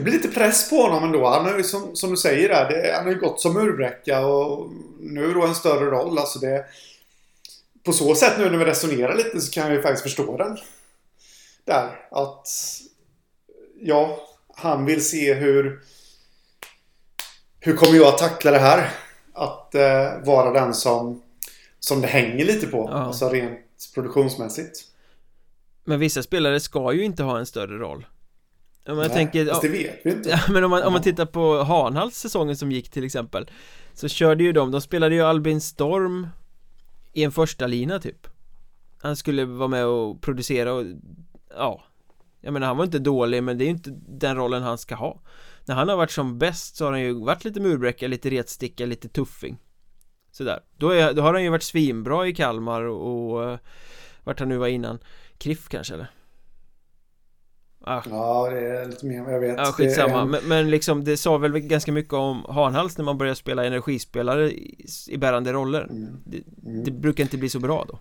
det 0.01 0.05
blir 0.05 0.12
lite 0.12 0.28
press 0.28 0.70
på 0.70 0.76
honom 0.76 1.05
ändå. 1.05 1.28
Han 1.28 1.44
har 1.44 1.57
ju 1.57 1.64
som, 1.64 1.96
som 1.96 2.11
du 2.11 2.16
säger 2.16 2.48
där, 2.48 2.68
det, 2.68 2.92
han 2.96 3.05
har 3.05 3.12
ju 3.12 3.18
gått 3.18 3.40
som 3.40 3.55
murbräcka 3.55 4.26
och 4.26 4.70
nu 5.01 5.32
då 5.34 5.46
en 5.46 5.55
större 5.55 5.90
roll. 5.90 6.18
Alltså 6.18 6.38
det, 6.38 6.64
på 7.84 7.92
så 7.92 8.14
sätt 8.14 8.38
nu 8.38 8.51
när 8.51 8.59
vi 8.59 8.64
resonerar 8.64 9.16
lite 9.16 9.40
så 9.40 9.53
kan 9.53 9.62
jag 9.66 9.72
ju 9.72 9.82
faktiskt 9.82 10.03
förstå 10.03 10.36
den. 10.36 10.59
Där. 11.64 12.09
Att 12.11 12.48
ja, 13.80 14.28
han 14.55 14.84
vill 14.84 15.05
se 15.05 15.34
hur 15.34 15.80
hur 17.61 17.76
kommer 17.76 17.96
jag 17.96 18.07
att 18.07 18.18
tackla 18.18 18.51
det 18.51 18.59
här? 18.59 18.90
Att 19.32 19.74
eh, 19.74 20.24
vara 20.24 20.53
den 20.53 20.74
som 20.74 21.22
som 21.80 22.01
det 22.01 22.07
hänger 22.07 22.44
lite 22.44 22.66
på. 22.66 22.88
Ja. 22.90 22.98
Alltså 22.98 23.28
rent 23.28 23.61
produktionsmässigt. 23.94 24.84
Men 25.84 26.01
vissa 26.01 26.22
spelare 26.22 26.61
ska 26.61 26.92
ju 26.92 27.05
inte 27.05 27.22
ha 27.22 27.38
en 27.38 27.46
större 27.46 27.78
roll. 27.78 28.07
Om 28.91 28.99
jag 28.99 29.09
Nej, 29.09 29.16
tänker, 29.16 29.45
det 29.45 29.68
vet 29.68 30.01
vi 30.05 30.11
inte. 30.11 30.28
Ja, 30.30 30.38
men 30.49 30.64
om 30.64 30.70
man, 30.70 30.82
om 30.82 30.93
man 30.93 31.03
tittar 31.03 31.26
på 31.26 31.62
Hanhals 31.62 32.16
säsongen 32.16 32.57
som 32.57 32.72
gick 32.72 32.91
till 32.91 33.05
exempel 33.05 33.51
Så 33.95 34.09
körde 34.09 34.45
ju 34.45 34.53
de, 34.53 34.70
de 34.70 34.80
spelade 34.80 35.14
ju 35.14 35.22
Albin 35.22 35.61
Storm 35.61 36.28
I 37.12 37.24
en 37.24 37.32
första 37.32 37.66
lina 37.66 37.99
typ. 37.99 38.26
Han 39.03 39.16
skulle 39.16 39.45
vara 39.45 39.68
med 39.68 39.86
och 39.86 40.22
producera 40.22 40.72
och 40.72 40.84
Ja. 41.57 41.84
Jag 42.41 42.53
menar 42.53 42.66
han 42.66 42.76
var 42.76 42.84
inte 42.84 42.99
dålig 42.99 43.43
men 43.43 43.59
det 43.59 43.64
är 43.64 43.66
ju 43.66 43.72
inte 43.72 43.99
den 44.09 44.36
rollen 44.36 44.62
han 44.62 44.78
ska 44.78 44.95
ha. 44.95 45.20
När 45.64 45.74
han 45.74 45.88
har 45.88 45.97
varit 45.97 46.11
som 46.11 46.38
bäst 46.38 46.76
så 46.76 46.84
har 46.84 46.93
han 46.93 47.01
ju 47.01 47.24
varit 47.24 47.45
lite 47.45 47.61
murbräcka, 47.61 48.09
lite 48.09 48.30
retsticka, 48.30 48.86
lite 48.86 49.09
tuffing. 49.09 49.59
Sådär. 50.32 50.61
Då, 50.76 50.91
är, 50.91 51.12
då 51.12 51.22
har 51.22 51.34
han 51.34 51.43
ju 51.43 51.51
varit 51.51 51.62
svinbra 51.62 52.26
i 52.26 52.34
Kalmar 52.34 52.82
och, 52.82 53.41
och 53.41 53.59
Vart 54.24 54.41
han 54.41 54.49
nu 54.49 54.57
var 54.57 54.68
innan. 54.68 54.99
Kriff 55.38 55.68
kanske 55.68 55.95
eller? 55.95 56.11
Ah. 57.85 58.03
Ja, 58.11 58.49
det 58.51 58.61
är 58.61 58.87
lite 58.87 59.07
mer, 59.07 59.31
jag 59.31 59.41
vet 59.41 59.59
Ja, 59.59 59.64
skitsamma, 59.64 60.20
en... 60.20 60.31
men, 60.31 60.41
men 60.45 60.70
liksom 60.70 61.05
det 61.05 61.16
sa 61.16 61.39
väl 61.39 61.59
ganska 61.59 61.93
mycket 61.93 62.12
om 62.12 62.45
Hanhals 62.49 62.99
när 62.99 63.05
man 63.05 63.18
börjar 63.18 63.35
spela 63.35 63.64
energispelare 63.64 64.51
i, 64.51 64.87
i 65.09 65.16
bärande 65.16 65.53
roller 65.53 65.83
mm. 65.83 66.16
Det, 66.24 66.43
mm. 66.66 66.85
det, 66.85 66.91
brukar 66.91 67.24
inte 67.24 67.39
bli 67.39 67.49
så 67.49 67.59
bra 67.59 67.85
då 67.89 67.99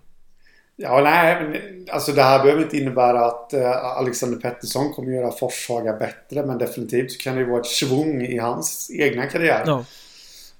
Ja, 0.76 1.00
nej, 1.04 1.42
men 1.42 1.86
alltså 1.90 2.12
det 2.12 2.22
här 2.22 2.42
behöver 2.42 2.62
inte 2.62 2.78
innebära 2.78 3.26
att 3.26 3.54
uh, 3.54 3.98
Alexander 3.98 4.38
Pettersson 4.38 4.92
kommer 4.92 5.12
göra 5.12 5.32
Forshaga 5.32 5.92
bättre 5.92 6.46
men 6.46 6.58
definitivt 6.58 7.12
så 7.12 7.18
kan 7.18 7.34
det 7.34 7.40
ju 7.40 7.50
vara 7.50 7.60
ett 7.60 7.66
svung 7.66 8.22
i 8.22 8.38
hans 8.38 8.90
egna 8.90 9.26
karriär 9.26 9.62
ja. 9.66 9.84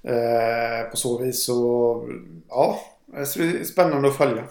uh, 0.09 0.89
På 0.89 0.97
så 0.97 1.17
vis 1.17 1.45
så, 1.45 2.09
ja, 2.49 2.79
det 3.05 3.19
är 3.19 3.63
spännande 3.63 4.07
att 4.07 4.17
följa 4.17 4.43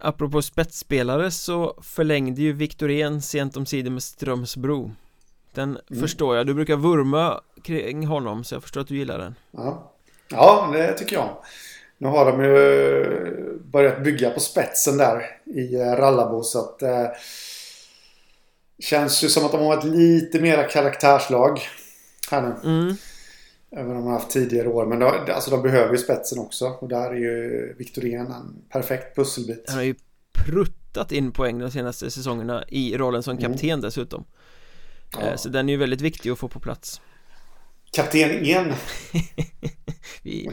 Apropå 0.00 0.42
spetsspelare 0.42 1.30
så 1.30 1.78
förlängde 1.82 2.42
ju 2.42 2.52
Viktorén 2.52 3.22
sent 3.22 3.56
om 3.56 3.66
sidor 3.66 3.90
med 3.90 4.02
Strömsbro. 4.02 4.92
Den 5.54 5.78
mm. 5.90 6.02
förstår 6.02 6.36
jag, 6.36 6.46
du 6.46 6.54
brukar 6.54 6.76
vurma 6.76 7.40
kring 7.62 8.06
honom 8.06 8.44
så 8.44 8.54
jag 8.54 8.62
förstår 8.62 8.80
att 8.80 8.88
du 8.88 8.96
gillar 8.96 9.18
den. 9.18 9.34
Ja, 9.50 9.92
ja 10.28 10.70
det 10.72 10.92
tycker 10.92 11.16
jag. 11.16 11.36
Nu 11.98 12.08
har 12.08 12.32
de 12.32 12.44
ju 12.44 13.58
börjat 13.64 14.04
bygga 14.04 14.30
på 14.30 14.40
spetsen 14.40 14.96
där 14.96 15.22
i 15.44 15.74
eh, 15.74 15.92
Rallabo 15.92 16.42
så 16.42 16.58
att 16.58 16.82
eh, 16.82 17.06
Känns 18.78 19.24
ju 19.24 19.28
som 19.28 19.44
att 19.44 19.52
de 19.52 19.60
har 19.60 19.76
varit 19.76 19.84
lite 19.84 20.40
mera 20.40 20.64
karaktärslag 20.64 21.60
här 22.30 22.42
nu. 22.42 22.70
Mm. 22.70 22.96
Även 23.70 23.90
om 23.90 23.96
de 23.96 24.04
har 24.04 24.12
haft 24.12 24.30
tidigare 24.30 24.68
år. 24.68 24.86
Men 24.86 24.98
då, 24.98 25.06
alltså 25.06 25.50
de 25.50 25.62
behöver 25.62 25.92
ju 25.92 25.98
spetsen 25.98 26.38
också. 26.38 26.66
Och 26.66 26.88
där 26.88 27.10
är 27.10 27.16
ju 27.16 27.74
Victorien 27.78 28.26
en 28.26 28.62
perfekt 28.68 29.16
pusselbit. 29.16 29.64
Han 29.68 29.76
har 29.76 29.84
ju 29.84 29.94
pruttat 30.32 31.12
in 31.12 31.32
poäng 31.32 31.58
de 31.58 31.70
senaste 31.70 32.10
säsongerna 32.10 32.64
i 32.68 32.96
rollen 32.96 33.22
som 33.22 33.38
mm. 33.38 33.52
kapten 33.52 33.70
mm. 33.70 33.80
dessutom. 33.80 34.24
Ja. 35.12 35.20
Eh, 35.20 35.36
så 35.36 35.48
den 35.48 35.68
är 35.68 35.72
ju 35.72 35.78
väldigt 35.78 36.00
viktig 36.00 36.30
att 36.30 36.38
få 36.38 36.48
på 36.48 36.60
plats. 36.60 37.00
Kapten 37.92 38.30
en. 38.30 38.72
Vi, 40.22 40.50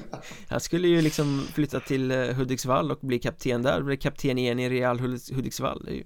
han 0.48 0.60
skulle 0.60 0.88
ju 0.88 1.02
liksom 1.02 1.48
flytta 1.54 1.80
till 1.80 2.12
eh, 2.12 2.18
Hudiksvall 2.18 2.92
och 2.92 3.00
bli 3.02 3.20
kapten 3.20 3.62
där. 3.62 3.82
Bli 3.82 3.98
kapten 3.98 4.38
en 4.38 4.60
i 4.60 4.70
Real 4.70 5.00
Hudiksvall. 5.00 5.84
Det 5.86 5.92
är 5.92 5.96
ju 5.96 6.04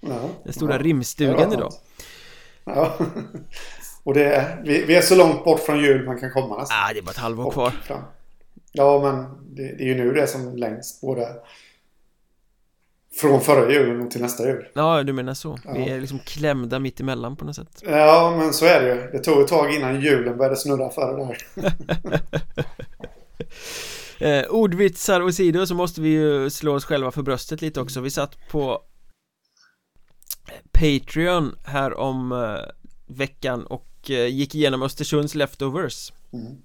ja. 0.00 0.28
den 0.44 0.52
stora 0.52 0.72
ja. 0.72 0.82
rimstugan 0.82 1.52
idag. 1.52 1.72
Ja. 2.64 2.98
Och 4.06 4.14
det 4.14 4.24
är, 4.24 4.62
vi, 4.64 4.84
vi, 4.84 4.94
är 4.94 5.00
så 5.00 5.14
långt 5.14 5.44
bort 5.44 5.60
från 5.60 5.80
jul 5.80 6.04
man 6.04 6.20
kan 6.20 6.30
komma 6.30 6.58
nästan. 6.58 6.78
Ah, 6.80 6.92
det 6.92 6.98
är 6.98 7.02
bara 7.02 7.10
ett 7.10 7.16
halvår 7.16 7.50
kvar. 7.50 7.70
Fram. 7.70 8.02
Ja, 8.72 9.00
men 9.02 9.46
det, 9.54 9.62
det, 9.62 9.84
är 9.84 9.86
ju 9.86 9.94
nu 9.94 10.12
det 10.12 10.22
är 10.22 10.26
som 10.26 10.56
längst. 10.56 11.00
Både 11.00 11.28
från 13.20 13.40
förra 13.40 13.72
julen 13.72 14.08
till 14.08 14.22
nästa 14.22 14.48
jul. 14.48 14.68
Ja, 14.74 15.02
du 15.02 15.12
menar 15.12 15.34
så. 15.34 15.58
Ja. 15.64 15.72
Vi 15.72 15.90
är 15.90 16.00
liksom 16.00 16.18
klämda 16.18 16.78
mitt 16.78 17.00
emellan 17.00 17.36
på 17.36 17.44
något 17.44 17.56
sätt. 17.56 17.82
Ja, 17.82 18.34
men 18.38 18.52
så 18.52 18.66
är 18.66 18.82
det 18.82 18.94
ju. 18.94 19.10
Det 19.10 19.18
tog 19.18 19.42
ett 19.42 19.48
tag 19.48 19.74
innan 19.74 20.00
julen 20.00 20.36
började 20.36 20.56
snurra 20.56 20.90
för 20.90 21.16
det 21.16 21.24
där. 21.24 21.38
eh, 24.40 24.46
ordvitsar 24.50 25.20
och 25.20 25.34
sidor 25.34 25.64
så 25.64 25.74
måste 25.74 26.00
vi 26.00 26.08
ju 26.08 26.50
slå 26.50 26.74
oss 26.74 26.84
själva 26.84 27.10
för 27.10 27.22
bröstet 27.22 27.62
lite 27.62 27.80
också. 27.80 28.00
Vi 28.00 28.10
satt 28.10 28.48
på 28.48 28.82
Patreon 30.72 31.58
här 31.64 31.94
om 31.94 32.32
eh, 32.32 32.72
veckan 33.06 33.66
och 33.66 33.95
Eh, 34.10 34.26
gick 34.26 34.54
igenom 34.54 34.82
Östersunds 34.82 35.34
leftovers 35.34 36.12
mm. 36.32 36.56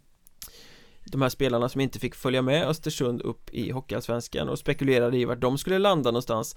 De 1.05 1.21
här 1.21 1.29
spelarna 1.29 1.69
som 1.69 1.81
inte 1.81 1.99
fick 1.99 2.15
följa 2.15 2.41
med 2.41 2.67
Östersund 2.67 3.21
upp 3.21 3.49
i 3.53 3.71
Hockeyallsvenskan 3.71 4.49
och 4.49 4.59
spekulerade 4.59 5.17
i 5.17 5.25
vart 5.25 5.41
de 5.41 5.57
skulle 5.57 5.79
landa 5.79 6.11
någonstans 6.11 6.55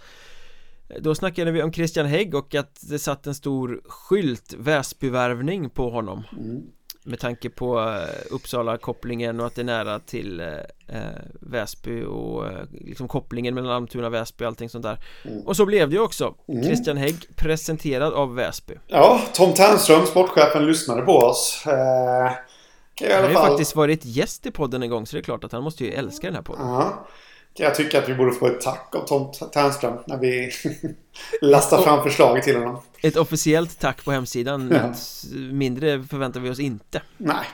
Då 1.01 1.14
snackade 1.14 1.51
vi 1.51 1.62
om 1.62 1.72
Christian 1.72 2.07
Hägg 2.07 2.35
och 2.35 2.55
att 2.55 2.89
det 2.89 2.99
satt 2.99 3.26
en 3.26 3.35
stor 3.35 3.82
skylt 3.85 4.55
Väsbyvärvning 4.59 5.70
på 5.70 5.91
honom 5.91 6.22
mm. 6.32 6.62
Med 7.07 7.21
tanke 7.21 7.51
på 7.51 7.81
eh, 7.81 8.35
Uppsala-kopplingen 8.35 9.41
och 9.41 9.47
att 9.47 9.55
det 9.55 9.63
är 9.63 9.65
nära 9.65 9.99
till 9.99 10.41
eh, 10.41 10.47
eh, 10.89 11.03
Väsby 11.41 12.05
och 12.05 12.47
eh, 12.47 12.65
liksom 12.71 13.09
kopplingen 13.09 13.55
mellan 13.55 13.71
Almtuna 13.71 14.07
och 14.07 14.15
Väsby 14.15 14.45
och 14.45 14.49
allting 14.49 14.69
sånt 14.69 14.83
där 14.83 14.99
mm. 15.25 15.47
Och 15.47 15.57
så 15.57 15.67
blev 15.67 15.91
det 15.91 15.97
ju 15.97 16.03
också 16.03 16.35
mm. 16.49 16.65
Christian 16.65 16.97
Hägg 16.97 17.37
presenterad 17.37 18.13
av 18.15 18.35
Väsby 18.35 18.75
Ja, 18.87 19.21
Tom 19.33 19.55
Ternström, 19.55 20.07
sportchefen, 20.07 20.67
lyssnade 20.67 21.03
på 21.03 21.13
oss 21.13 21.63
eh, 21.67 22.33
Han 23.13 23.23
har 23.23 23.29
ju 23.29 23.35
faktiskt 23.35 23.77
varit 23.77 24.05
gäst 24.05 24.47
i 24.47 24.51
podden 24.51 24.83
en 24.83 24.91
gång 24.91 25.07
så 25.07 25.17
det 25.17 25.21
är 25.21 25.25
klart 25.25 25.45
att 25.45 25.53
han 25.53 25.63
måste 25.63 25.85
ju 25.85 25.93
älska 25.93 26.27
den 26.27 26.37
här 26.37 26.43
podden 26.43 26.67
ja. 26.67 27.07
Jag 27.57 27.75
tycker 27.75 27.99
att 27.99 28.09
vi 28.09 28.15
borde 28.15 28.33
få 28.33 28.47
ett 28.47 28.61
tack 28.61 28.95
av 28.95 29.07
Tom 29.07 29.33
Ternström 29.53 29.99
när 30.07 30.19
vi 30.19 30.51
lastar 31.41 31.83
fram 31.83 32.03
förslaget 32.03 32.45
till 32.45 32.57
honom. 32.57 32.83
Ett 33.03 33.17
officiellt 33.17 33.81
tack 33.81 34.05
på 34.05 34.13
hemsidan, 34.13 34.71
ja. 34.71 34.95
mindre 35.53 36.03
förväntar 36.03 36.41
vi 36.41 36.51
oss 36.51 36.59
inte. 36.59 37.03
Nej, 37.17 37.45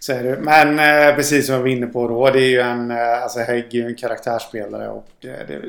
så 0.00 0.12
är 0.12 0.24
det. 0.24 0.38
Men 0.40 0.78
eh, 0.78 1.16
precis 1.16 1.46
som 1.46 1.54
jag 1.54 1.62
var 1.62 1.68
inne 1.68 1.86
på 1.86 2.08
då, 2.08 2.30
det 2.30 2.42
är 2.42 2.48
ju 2.48 2.60
en, 2.60 2.90
eh, 2.90 3.22
alltså 3.22 3.40
Hägg 3.40 3.64
är 3.64 3.78
ju 3.78 3.86
en 3.86 3.94
karaktärsspelare 3.94 4.88
och 4.88 5.08
det, 5.20 5.48
det, 5.48 5.62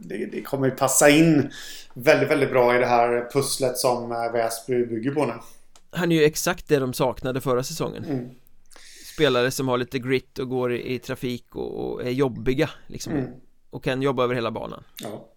det, 0.00 0.26
det, 0.32 0.42
kommer 0.42 0.66
ju 0.66 0.70
passa 0.70 1.10
in 1.10 1.50
väldigt, 1.94 2.30
väldigt 2.30 2.50
bra 2.50 2.76
i 2.76 2.78
det 2.78 2.86
här 2.86 3.30
pusslet 3.32 3.78
som 3.78 4.12
eh, 4.12 4.32
Väsby 4.32 4.86
bygger 4.86 5.10
på 5.10 5.26
nu. 5.26 5.32
Han 5.90 6.12
är 6.12 6.16
ju 6.16 6.24
exakt 6.24 6.68
det 6.68 6.78
de 6.78 6.92
saknade 6.92 7.40
förra 7.40 7.62
säsongen. 7.62 8.04
Mm 8.04 8.30
spelare 9.14 9.50
som 9.50 9.68
har 9.68 9.78
lite 9.78 9.98
grit 9.98 10.38
och 10.38 10.48
går 10.48 10.72
i, 10.72 10.94
i 10.94 10.98
trafik 10.98 11.56
och, 11.56 11.92
och, 11.92 12.02
är 12.02 12.10
jobbiga 12.10 12.70
liksom 12.86 13.12
mm. 13.12 13.30
och 13.70 13.84
kan 13.84 14.02
jobba 14.02 14.24
över 14.24 14.34
hela 14.34 14.50
banan. 14.50 14.84
Ja. 15.02 15.28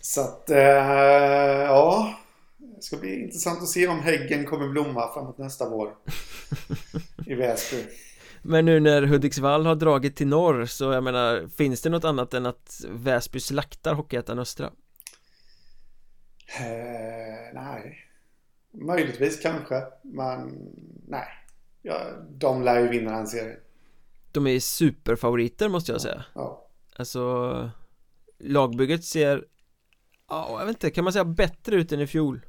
Så 0.00 0.20
att, 0.20 0.50
eh, 0.50 0.58
ja. 0.58 2.14
Det 2.58 2.82
ska 2.82 2.96
bli 2.96 3.22
intressant 3.22 3.62
att 3.62 3.68
se 3.68 3.88
om 3.88 4.00
Häggen 4.00 4.46
kommer 4.46 4.68
blomma 4.68 5.12
framåt 5.14 5.38
nästa 5.38 5.68
vår. 5.68 5.94
I 7.26 7.34
Väsby. 7.34 7.84
Men 8.42 8.64
nu 8.64 8.80
när 8.80 9.02
Hudiksvall 9.02 9.66
har 9.66 9.74
dragit 9.74 10.16
till 10.16 10.26
norr 10.26 10.66
så 10.66 10.92
jag 10.92 11.04
menar 11.04 11.48
Finns 11.48 11.82
det 11.82 11.90
något 11.90 12.04
annat 12.04 12.34
än 12.34 12.46
att 12.46 12.80
Väsby 12.88 13.40
slaktar 13.40 13.94
Hockeyettan 13.94 14.38
Östra? 14.38 14.66
Eh, 16.60 17.54
nej 17.54 17.98
Möjligtvis 18.72 19.40
kanske 19.40 19.82
Men 20.02 20.68
nej 21.08 21.28
ja, 21.82 22.00
de 22.30 22.62
lär 22.62 22.80
ju 22.80 22.88
vinna 22.88 23.16
den 23.16 23.26
serien. 23.26 23.56
De 24.32 24.46
är 24.46 24.60
superfavoriter 24.60 25.68
måste 25.68 25.92
jag 25.92 26.00
säga. 26.00 26.24
Ja. 26.34 26.68
Alltså 26.96 27.70
lagbygget 28.38 29.04
ser 29.04 29.44
Ja, 30.28 30.56
jag 30.58 30.66
vet 30.66 30.74
inte, 30.76 30.90
kan 30.90 31.04
man 31.04 31.12
säga 31.12 31.24
bättre 31.24 31.76
ut 31.76 31.92
än 31.92 32.00
i 32.00 32.06
fjol? 32.06 32.46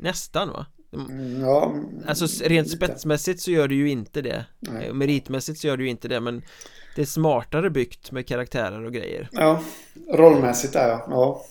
Nästan 0.00 0.48
va? 0.48 0.66
Mm, 0.92 1.40
ja, 1.40 1.74
Alltså 2.06 2.44
rent 2.44 2.66
lite. 2.66 2.76
spetsmässigt 2.86 3.40
så 3.40 3.50
gör 3.50 3.68
det 3.68 3.74
ju 3.74 3.90
inte 3.90 4.22
det 4.22 4.44
Nej. 4.60 4.86
Eh, 4.86 4.94
Meritmässigt 4.94 5.58
så 5.60 5.66
gör 5.66 5.76
det 5.76 5.82
ju 5.82 5.88
inte 5.90 6.08
det 6.08 6.20
men 6.20 6.42
Det 6.96 7.02
är 7.02 7.06
smartare 7.06 7.70
byggt 7.70 8.12
med 8.12 8.26
karaktärer 8.26 8.84
och 8.84 8.92
grejer 8.92 9.28
Ja, 9.32 9.62
rollmässigt 10.12 10.74
är 10.74 10.88
jag. 10.88 11.00
Ja. 11.10 11.44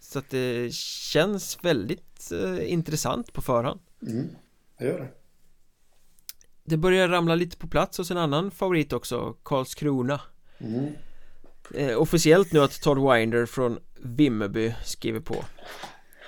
Så 0.00 0.18
att 0.18 0.30
det 0.30 0.72
känns 0.74 1.58
väldigt 1.64 2.30
eh, 2.32 2.72
intressant 2.72 3.32
på 3.32 3.42
förhand 3.42 3.80
Mm, 4.02 4.28
jag 4.78 4.88
gör 4.88 4.98
det. 5.00 5.08
Det 6.64 6.76
börjar 6.76 7.08
ramla 7.08 7.34
lite 7.34 7.56
på 7.56 7.66
plats 7.68 7.98
hos 7.98 8.10
en 8.10 8.16
annan 8.18 8.50
favorit 8.50 8.92
också 8.92 9.32
Karlskrona 9.42 10.20
Mm. 10.60 10.86
eh, 11.74 11.96
Officiellt 12.00 12.52
nu 12.52 12.60
att 12.62 12.80
Todd 12.82 13.12
Winder 13.12 13.46
från 13.46 13.78
Vimmerby 14.02 14.74
skriver 14.84 15.20
på 15.20 15.44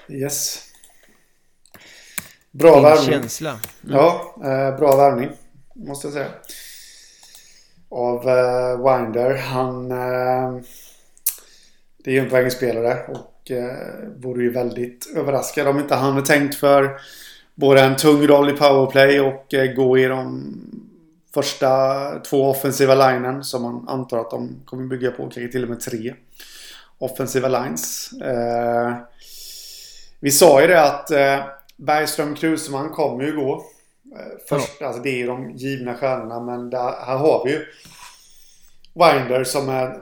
Yes. 0.08 0.62
Bra 2.50 2.74
Din 2.74 2.82
värvning. 2.82 3.06
känsla 3.12 3.50
Mm. 3.50 3.60
Ja, 3.96 4.34
eh, 4.44 4.76
bra 4.78 4.96
värvning. 4.96 5.30
Måste 5.74 6.06
jag 6.06 6.14
säga. 6.14 6.28
Av 7.88 8.28
eh, 8.28 8.76
Winder. 8.98 9.36
Han... 9.36 9.90
Eh, 9.90 10.60
det 12.04 12.10
är 12.10 12.14
ju 12.14 12.20
en 12.20 12.30
poängspelare 12.30 13.06
och 13.08 13.50
eh, 13.50 14.08
vore 14.16 14.42
ju 14.42 14.50
väldigt 14.52 15.12
överraskad 15.16 15.68
om 15.68 15.78
inte 15.78 15.94
han 15.94 16.16
är 16.16 16.22
tänkt 16.22 16.54
för 16.54 17.00
både 17.54 17.80
en 17.80 17.96
tung 17.96 18.26
roll 18.26 18.50
i 18.50 18.52
powerplay 18.52 19.20
och 19.20 19.54
eh, 19.54 19.72
gå 19.72 19.98
i 19.98 20.04
de 20.04 20.54
första 21.34 21.70
två 22.18 22.50
offensiva 22.50 22.94
linen 22.94 23.44
som 23.44 23.62
man 23.62 23.88
antar 23.88 24.18
att 24.18 24.30
de 24.30 24.62
kommer 24.64 24.86
bygga 24.86 25.10
på. 25.10 25.22
Kanske 25.22 25.48
till 25.48 25.62
och 25.62 25.68
med 25.68 25.80
tre 25.80 26.14
offensiva 26.98 27.48
lines. 27.48 28.12
Eh, 28.12 28.94
vi 30.20 30.30
sa 30.30 30.60
ju 30.60 30.66
det 30.66 30.82
att 30.82 31.10
eh, 31.10 31.44
Bergström 31.76 32.34
Kruseman 32.34 32.90
kommer 32.90 33.24
ju 33.24 33.36
gå. 33.36 33.54
Eh, 34.16 34.38
först, 34.48 34.82
alltså 34.82 35.02
det 35.02 35.10
är 35.10 35.16
ju 35.16 35.26
de 35.26 35.50
givna 35.50 35.94
stjärnorna 35.94 36.40
men 36.40 36.70
där, 36.70 37.04
här 37.06 37.16
har 37.16 37.44
vi 37.44 37.50
ju 37.50 37.66
Winder 38.94 39.44
som 39.44 39.68
är 39.68 39.98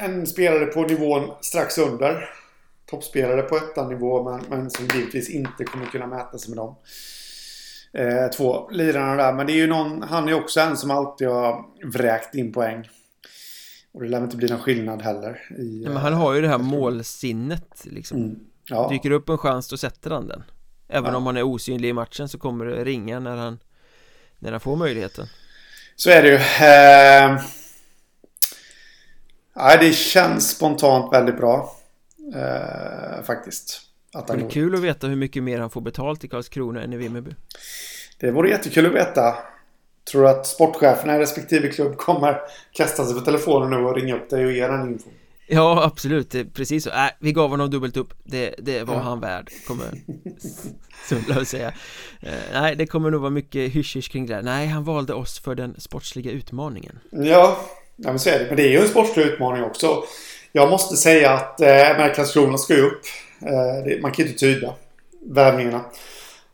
en 0.00 0.26
spelare 0.26 0.66
på 0.66 0.82
nivån 0.82 1.30
strax 1.40 1.78
under. 1.78 2.39
Toppspelare 2.90 3.42
på 3.42 3.56
ettan-nivå 3.56 4.30
men, 4.30 4.44
men 4.48 4.70
som 4.70 4.86
givetvis 4.94 5.30
inte 5.30 5.64
kommer 5.64 5.86
kunna 5.86 6.06
mäta 6.06 6.38
sig 6.38 6.50
med 6.50 6.58
dem. 6.58 6.76
Eh, 7.92 8.30
två 8.36 8.70
lirarna 8.70 9.16
där. 9.16 9.32
Men 9.32 9.46
det 9.46 9.52
är 9.52 9.56
ju 9.56 9.66
någon, 9.66 10.02
han 10.02 10.28
är 10.28 10.34
också 10.34 10.60
en 10.60 10.76
som 10.76 10.90
alltid 10.90 11.28
har 11.28 11.64
vräkt 11.92 12.34
in 12.34 12.52
poäng. 12.52 12.88
Och 13.92 14.02
det 14.02 14.08
lär 14.08 14.20
inte 14.24 14.36
bli 14.36 14.48
någon 14.48 14.60
skillnad 14.60 15.02
heller. 15.02 15.40
I, 15.58 15.84
Men 15.86 15.96
han 15.96 16.12
har 16.12 16.34
ju 16.34 16.40
det 16.40 16.48
här 16.48 16.58
målsinnet 16.58 17.84
liksom 17.84 18.16
Mm, 18.18 18.38
ja. 18.64 18.88
Dyker 18.88 19.10
upp 19.10 19.28
en 19.28 19.38
chans 19.38 19.68
då 19.68 19.76
sätter 19.76 20.10
han 20.10 20.28
den 20.28 20.42
Även 20.88 21.10
Ja. 21.12 21.16
om 21.16 21.26
han 21.26 21.36
är 21.36 21.42
osynlig 21.42 21.88
i 21.88 21.92
matchen 21.92 22.28
så 22.28 22.38
kommer 22.38 22.64
det 22.64 22.84
ringa 22.84 23.20
när 23.20 23.36
han 23.36 23.58
När 24.38 24.50
han 24.50 24.60
får 24.60 24.76
möjligheten 24.76 25.26
Så 25.96 26.10
är 26.10 26.22
det 26.22 26.28
ju. 26.28 26.34
Eh, 26.34 27.40
det 29.80 29.92
känns 29.92 30.50
spontant 30.50 31.12
väldigt 31.12 31.36
bra. 31.36 31.76
Eh, 32.34 33.22
faktiskt. 33.24 33.80
Att 34.14 34.26
Det 34.26 34.36
går. 34.36 34.50
kul 34.50 34.74
att 34.74 34.80
veta 34.80 35.06
hur 35.06 35.16
mycket 35.16 35.42
mer 35.42 35.58
han 35.58 35.70
får 35.70 35.80
betalt 35.80 36.24
i 36.24 36.28
Karlskrona 36.28 36.82
än 36.82 36.92
i 36.92 36.96
Vimmerby 36.96 37.30
Det 38.20 38.30
vore 38.30 38.50
jättekul 38.50 38.86
att 38.86 38.92
veta. 38.94 39.34
Tror 40.10 40.22
du 40.22 40.28
att 40.28 40.46
sportcheferna 40.46 41.16
i 41.16 41.18
respektive 41.18 41.68
klubb 41.68 41.96
kommer 41.96 42.36
kasta 42.72 43.04
sig 43.04 43.14
på 43.14 43.20
telefonen 43.20 43.70
nu 43.70 43.76
och 43.86 43.96
ringa 43.96 44.16
upp 44.16 44.30
dig 44.30 44.46
och 44.46 44.52
ge 44.52 44.66
den 44.66 44.92
info? 44.92 45.08
Ja 45.46 45.84
absolut, 45.84 46.54
precis 46.54 46.84
så. 46.84 46.90
Äh, 46.90 47.06
vi 47.20 47.32
gav 47.32 47.50
honom 47.50 47.70
dubbelt 47.70 47.96
upp 47.96 48.14
Det, 48.24 48.54
det 48.58 48.82
var 48.84 48.94
Ja. 48.94 49.00
han 49.00 49.20
värd 49.20 49.50
Kommer 49.66 49.86
Sundlöv 51.08 51.44
säga 51.44 51.68
eh, 52.20 52.32
Nej 52.52 52.76
det 52.76 52.86
kommer 52.86 53.10
nog 53.10 53.20
vara 53.20 53.30
mycket 53.30 53.72
hysch 53.72 54.10
kring 54.12 54.26
det 54.26 54.34
där 54.34 54.42
Nej 54.42 54.66
han 54.66 54.84
valde 54.84 55.14
oss 55.14 55.38
för 55.40 55.54
den 55.54 55.80
sportsliga 55.80 56.30
utmaningen 56.30 56.98
Ja, 57.10 57.60
ja 57.96 58.08
men 58.10 58.18
så 58.18 58.30
är 58.30 58.38
det. 58.38 58.46
Men 58.46 58.56
det 58.56 58.62
är 58.62 58.70
ju 58.70 58.78
en 58.78 58.88
sportslig 58.88 59.24
utmaning 59.24 59.62
också. 59.64 60.02
Jag 60.52 60.70
måste 60.70 60.96
säga 60.96 61.30
att 61.30 61.60
eh, 61.60 62.14
Karlskrona 62.14 62.58
ska 62.58 62.74
ju 62.74 62.82
upp. 62.82 63.02
Eh, 63.42 64.00
man 64.02 64.12
kan 64.12 64.24
ju 64.24 64.30
inte 64.30 64.40
tyda 64.40 64.74
värvningarna 65.26 65.84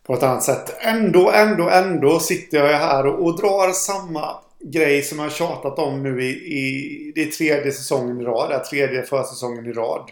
på 0.03 0.15
ett 0.15 0.23
annat 0.23 0.43
sätt. 0.43 0.77
Ändå, 0.81 1.31
ändå, 1.31 1.71
ändå 1.71 2.21
sitter 2.21 2.59
jag 2.59 2.79
här 2.79 3.07
och, 3.07 3.25
och 3.25 3.41
drar 3.41 3.73
samma 3.73 4.37
grej 4.61 5.03
som 5.03 5.19
jag 5.19 5.25
har 5.25 5.31
tjatat 5.31 5.79
om 5.79 6.03
nu 6.03 6.25
i, 6.25 6.29
i 6.29 7.13
det 7.15 7.23
är 7.23 7.31
tredje 7.31 7.73
säsongen 7.73 8.21
i 8.21 8.25
rad. 8.25 8.51
Det 8.51 8.65
tredje 8.65 9.03
försäsongen 9.03 9.67
i 9.67 9.73
rad. 9.73 10.11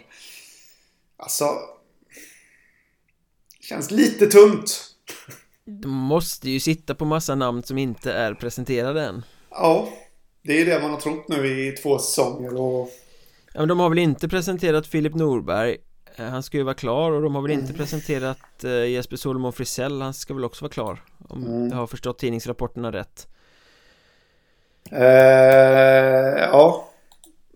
Alltså... 1.17 1.45
Känns 3.61 3.91
lite 3.91 4.27
tunt. 4.27 4.81
De 5.65 5.91
måste 5.91 6.49
ju 6.49 6.59
sitta 6.59 6.95
på 6.95 7.05
massa 7.05 7.35
namn 7.35 7.63
som 7.63 7.77
inte 7.77 8.13
är 8.13 8.33
presenterade 8.33 9.01
än 9.01 9.25
Ja, 9.49 9.89
det 10.41 10.61
är 10.61 10.65
det 10.65 10.81
man 10.81 10.91
har 10.91 10.99
trott 10.99 11.27
nu 11.27 11.67
i 11.67 11.71
två 11.71 11.99
säsonger 11.99 12.55
och... 12.55 12.89
Ja 13.55 13.59
men 13.61 13.67
de 13.67 13.79
har 13.79 13.89
väl 13.89 13.99
inte 13.99 14.29
presenterat 14.29 14.87
Filip 14.87 15.15
Norberg 15.15 15.77
Eh, 16.17 16.25
Han 16.25 16.43
ska 16.43 16.57
ju 16.57 16.63
vara 16.63 16.75
klar 16.75 17.11
och 17.11 17.21
de 17.21 17.35
har 17.35 17.41
väl 17.41 17.51
inte 17.51 17.65
Mm. 17.65 17.75
presenterat 17.77 18.63
eh, 18.63 18.71
Jesper 18.85 19.15
Solomon 19.15 19.53
Frisell 19.53 20.01
Han 20.01 20.13
ska 20.13 20.33
väl 20.33 20.45
också 20.45 20.65
vara 20.65 20.71
klar 20.71 21.03
Om 21.29 21.45
Mm. 21.45 21.69
jag 21.69 21.77
har 21.77 21.87
förstått 21.87 22.19
tidningsrapporterna 22.19 22.91
rätt 22.91 23.27
Eh, 24.91 26.39
ja, 26.51 26.89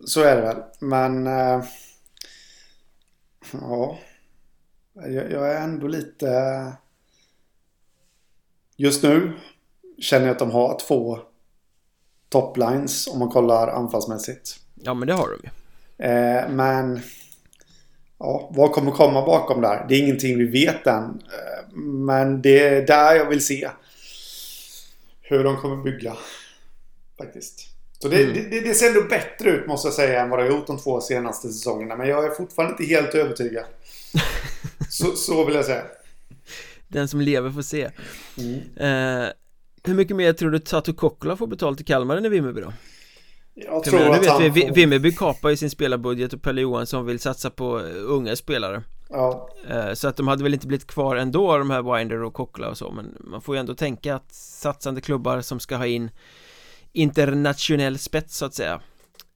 så 0.06 0.22
är 0.22 0.36
det 0.36 0.41
väl. 0.41 0.58
Men... 0.80 1.28
Eh, 1.28 1.64
ja. 3.52 3.97
Jag, 4.93 5.32
jag 5.32 5.52
är 5.56 5.62
ändå 5.64 5.88
lite... 5.88 6.28
Just 8.78 9.04
nu 9.04 9.34
känner 10.00 10.26
jag 10.26 10.34
att 10.34 10.39
de 10.39 10.52
har 10.52 10.80
två 10.88 11.20
toplines 12.30 13.08
om 13.08 13.20
man 13.20 13.30
kollar 13.30 13.68
anfallsmässigt. 13.68 14.60
Ja 14.76 14.93
men 14.93 15.08
det 15.08 15.14
har 15.14 15.28
de 15.30 15.39
ju 15.43 15.50
Eh, 16.00 16.50
men... 16.50 17.00
Ja, 18.20 18.52
vad 18.54 18.72
kommer 18.72 18.91
komma 18.91 19.26
bakom 19.26 19.62
där? 19.62 19.86
Det 19.89 19.95
är 19.95 20.00
ingenting 20.00 20.38
vi 20.38 20.45
vet 20.45 20.88
än. 20.88 21.04
Eh, 21.04 21.74
men 21.78 22.41
det 22.41 22.60
är 22.68 22.88
där 22.88 23.16
jag 23.16 23.30
vill 23.30 23.45
se. 23.45 23.70
Hur 25.22 25.43
de 25.43 25.58
kommer 25.58 25.84
bygga. 25.84 26.18
Faktiskt. 27.18 27.66
Så 28.02 28.08
det, 28.08 28.24
Mm. 28.24 28.34
det, 28.34 28.41
det, 28.50 28.60
det 28.62 28.74
ser 28.74 28.88
ändå 28.88 29.02
bättre 29.04 29.50
ut 29.50 29.68
måste 29.68 29.88
jag 29.88 29.93
säga 29.95 30.22
än 30.22 30.30
vad 30.30 30.39
det 30.39 30.43
har 30.43 30.50
gjort 30.52 30.68
de 30.68 30.78
två 30.80 31.02
senaste 31.02 31.47
säsongerna. 31.47 31.95
Men 31.95 32.08
jag 32.08 32.26
är 32.26 32.30
fortfarande 32.30 32.72
inte 32.84 32.95
helt 32.95 33.16
övertygad. 33.16 33.64
så, 34.89 35.16
så 35.16 35.45
vill 35.45 35.56
jag 35.56 35.66
säga. 35.66 35.84
Den 36.88 37.08
som 37.08 37.22
lever 37.22 37.52
får 37.52 37.62
se 37.62 37.89
Mm. 38.38 38.60
eh, 39.26 39.30
Hur 39.84 39.93
mycket 39.93 40.16
mer 40.16 40.34
tror 40.34 40.52
du 40.52 40.60
Tatu 40.60 40.93
Kokkola 40.93 41.36
får 41.38 41.47
betalt 41.47 41.82
i 41.82 41.84
Kalmar 41.84 42.18
än 42.18 42.26
i 42.26 42.30
Vimmerby 42.30 42.62
då? 42.62 42.74
Jag 43.66 43.76
Jag 43.76 43.84
tror 43.84 43.99
menar, 43.99 44.12
nu 44.12 44.16
att 44.30 44.55
vet 44.55 44.64
han. 44.66 44.74
Vimmerby 44.74 45.12
kapar 45.12 45.49
ju 45.49 45.57
sin 45.57 45.70
spelarbudget 45.70 46.34
och 46.34 46.41
Pelle 46.41 46.62
Johansson 46.62 47.05
vill 47.05 47.20
satsa 47.20 47.49
på 47.49 47.80
unga 48.07 48.36
spelare. 48.36 48.84
Ja, 49.10 49.49
Eh, 49.70 49.93
Så 49.93 50.07
att 50.07 50.18
de 50.18 50.28
hade 50.28 50.43
väl 50.43 50.53
inte 50.53 50.68
blivit 50.68 50.88
kvar 50.88 51.16
ändå 51.16 51.57
de 51.57 51.70
här 51.70 51.97
Winder 51.97 52.24
och 52.24 52.34
Kokkola 52.34 52.70
och 52.70 52.78
så 52.78 52.91
Men 52.91 53.18
man 53.20 53.41
får 53.41 53.55
ju 53.55 53.60
ändå 53.60 53.76
tänka 53.76 54.16
att 54.16 54.32
satsande 54.34 55.01
klubbar 55.01 55.41
som 55.41 55.60
ska 55.60 55.76
ha 55.76 55.86
in 55.86 56.12
Internationell 56.91 57.97
spets 57.99 58.38
så 58.38 58.45
att 58.45 58.53
säga. 58.53 58.82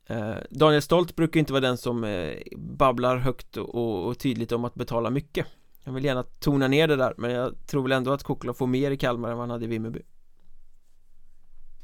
Eh, 0.08 0.34
Daniel 0.50 0.82
Stolt 0.82 1.16
brukar 1.16 1.40
inte 1.40 1.54
vara 1.54 1.62
den 1.62 1.78
som 1.78 2.04
eh, 2.04 2.34
babblar 2.58 3.18
högt 3.18 3.58
och, 3.58 4.18
tydligt 4.20 4.52
om 4.52 4.66
att 4.66 4.74
betala 4.76 5.10
mycket. 5.10 5.46
Jag 5.84 5.94
vill 5.94 6.06
gärna 6.06 6.24
tona 6.24 6.68
ner 6.68 6.88
det 6.88 6.96
där 6.96 7.14
men 7.18 7.32
jag 7.32 7.68
tror 7.68 7.84
väl 7.84 7.92
ändå 7.92 8.12
att 8.12 8.24
Kokkola 8.24 8.54
får 8.54 8.68
mer 8.68 8.92
i 8.92 8.98
Kalmar 8.98 9.30
än 9.30 9.38
vad 9.38 9.44
han 9.44 9.50
hade 9.50 9.66
i 9.66 9.68
Vimmerby 9.68 10.02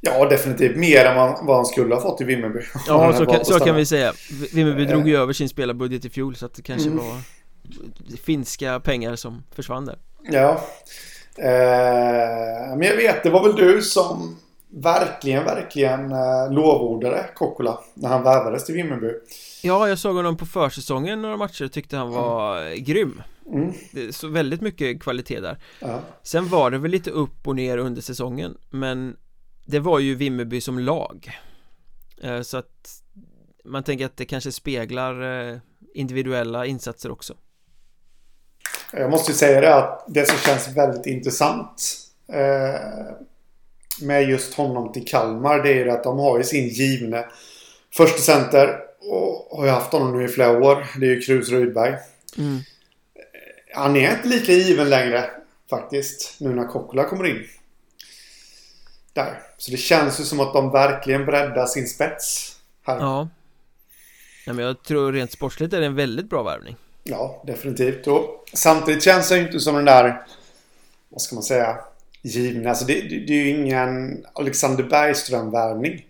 ja, 0.02 0.30
definitivt 0.30 0.78
mer 0.78 1.06
än 1.06 1.18
vad, 1.46 1.56
han 1.56 1.66
skulle 1.66 1.96
ha 1.96 2.02
fått 2.02 2.22
i 2.22 2.24
Vimmerby. 2.24 2.60
Ja, 2.88 3.14
så 3.14 3.26
kan, 3.32 3.46
så 3.46 3.60
kan 3.60 3.76
vi 3.76 3.86
säga 3.86 4.14
Vimmerby 4.54 4.84
Eh. 4.84 4.90
drog 4.90 5.08
ju 5.08 5.18
över 5.18 5.34
sin 5.34 5.50
spelarbudget 5.50 6.06
i 6.06 6.10
fjol 6.10 6.36
så 6.36 6.46
att 6.46 6.54
det 6.54 6.62
kanske 6.62 6.90
Mm. 6.90 7.04
var 7.06 7.22
finska 8.24 8.80
pengar 8.80 9.16
som 9.16 9.44
försvann 9.56 9.86
där 9.86 9.98
Ja. 10.32 10.62
Eh, 11.38 12.78
men 12.78 12.82
jag 12.82 12.96
vet, 12.96 13.24
det 13.24 13.30
var 13.30 13.44
väl 13.44 13.56
du 13.56 13.82
som 13.82 14.38
verkligen, 14.74 15.44
verkligen 15.46 16.12
eh, 16.12 16.52
lovordade 16.52 17.26
Kokkola 17.36 17.80
när 17.94 18.10
han 18.10 18.24
värvades 18.24 18.66
till 18.66 18.76
Vimmerby. 18.76 19.12
Ja, 19.64 19.88
jag 19.90 19.98
såg 20.00 20.16
honom 20.16 20.38
på 20.38 20.46
försäsongen 20.46 21.22
några 21.22 21.38
matcher 21.38 21.66
och 21.66 21.72
tyckte 21.72 21.98
han 21.98 22.12
var 22.12 22.68
eh, 22.72 22.74
grym 22.76 23.22
Mm. 23.54 23.74
Så 24.12 24.28
väldigt 24.28 24.62
mycket 24.62 25.02
kvalitet 25.04 25.40
där 25.40 25.58
Ja. 25.80 26.00
Sen 26.24 26.50
var 26.50 26.72
det 26.72 26.78
väl 26.78 26.92
lite 26.92 27.12
upp 27.12 27.48
och 27.48 27.56
ner 27.56 27.78
under 27.78 28.02
säsongen 28.02 28.58
Men 28.70 29.16
det 29.70 29.80
var 29.80 30.00
ju 30.00 30.16
Vimmerby 30.16 30.62
som 30.62 30.80
lag 30.80 31.32
Eh, 32.24 32.42
Så 32.42 32.58
att 32.58 33.02
Man 33.64 33.84
tänker 33.84 34.06
att 34.06 34.18
det 34.18 34.26
kanske 34.26 34.52
speglar 34.52 35.50
eh, 35.52 35.58
individuella 35.94 36.66
insatser 36.66 37.12
också 37.12 37.34
Jag 38.94 39.12
måste 39.12 39.32
ju 39.32 39.38
säga 39.38 39.62
det 39.62 39.76
att 39.76 40.06
det 40.08 40.26
som 40.30 40.38
känns 40.38 40.78
väldigt 40.78 41.06
intressant 41.06 41.98
eh, 42.28 42.82
med 44.02 44.30
just 44.30 44.54
honom 44.54 44.92
till 44.92 45.06
Kalmar 45.06 45.64
det 45.64 45.70
är 45.70 45.86
ju 45.86 45.92
att 45.92 46.04
de 46.04 46.20
har 46.20 46.38
ju 46.38 46.44
sin 46.44 46.68
givne 46.68 47.26
första 47.94 48.18
center 48.18 48.80
och 49.00 49.58
har 49.58 49.66
ju 49.66 49.72
haft 49.72 49.92
honom 49.92 50.18
nu 50.18 50.26
i 50.26 50.28
flera 50.28 50.60
år. 50.60 50.86
Det 51.00 51.06
är 51.06 51.10
ju 51.10 51.22
Krus 51.22 51.50
Rydberg. 51.50 51.94
mm. 52.38 52.60
Han 53.76 53.96
är 53.96 54.16
inte 54.16 54.28
lika 54.28 54.52
given 54.52 54.90
längre 54.90 55.30
Faktiskt. 55.70 56.36
Nu 56.40 56.50
när 56.56 56.66
Kokkola 56.66 57.04
kommer 57.04 57.26
in. 57.28 57.48
Där. 59.14 59.42
Så 59.58 59.72
det 59.72 59.78
känns 59.78 60.20
ju 60.20 60.24
som 60.24 60.40
att 60.40 60.54
de 60.54 60.72
verkligen 60.72 61.26
breddar 61.26 61.66
sin 61.66 61.88
spets. 61.88 62.56
Här. 62.84 62.98
Ja 62.98 63.30
Nej, 64.48 64.56
men 64.56 64.66
jag 64.66 64.84
tror 64.84 65.12
rent 65.12 65.32
sportsligt 65.32 65.74
är 65.74 65.80
det 65.80 65.86
en 65.86 65.96
väldigt 65.96 66.30
bra 66.30 66.44
värvning 66.44 66.76
Ja, 67.04 67.44
definitivt. 67.48 68.08
Och 68.08 68.46
samtidigt 68.54 69.04
känns 69.04 69.30
det 69.30 69.40
inte 69.40 69.60
som 69.60 69.76
den 69.76 69.86
där, 69.86 70.22
vad 71.10 71.22
ska 71.22 71.36
man 71.36 71.44
säga, 71.44 71.78
givna. 72.22 72.70
Alltså 72.70 72.86
det, 72.86 72.94
det, 72.94 73.26
det 73.26 73.34
är 73.34 73.44
ju 73.44 73.50
ingen 73.50 74.26
Alexander 74.34 74.84
Bergström-värvning. 74.84 76.06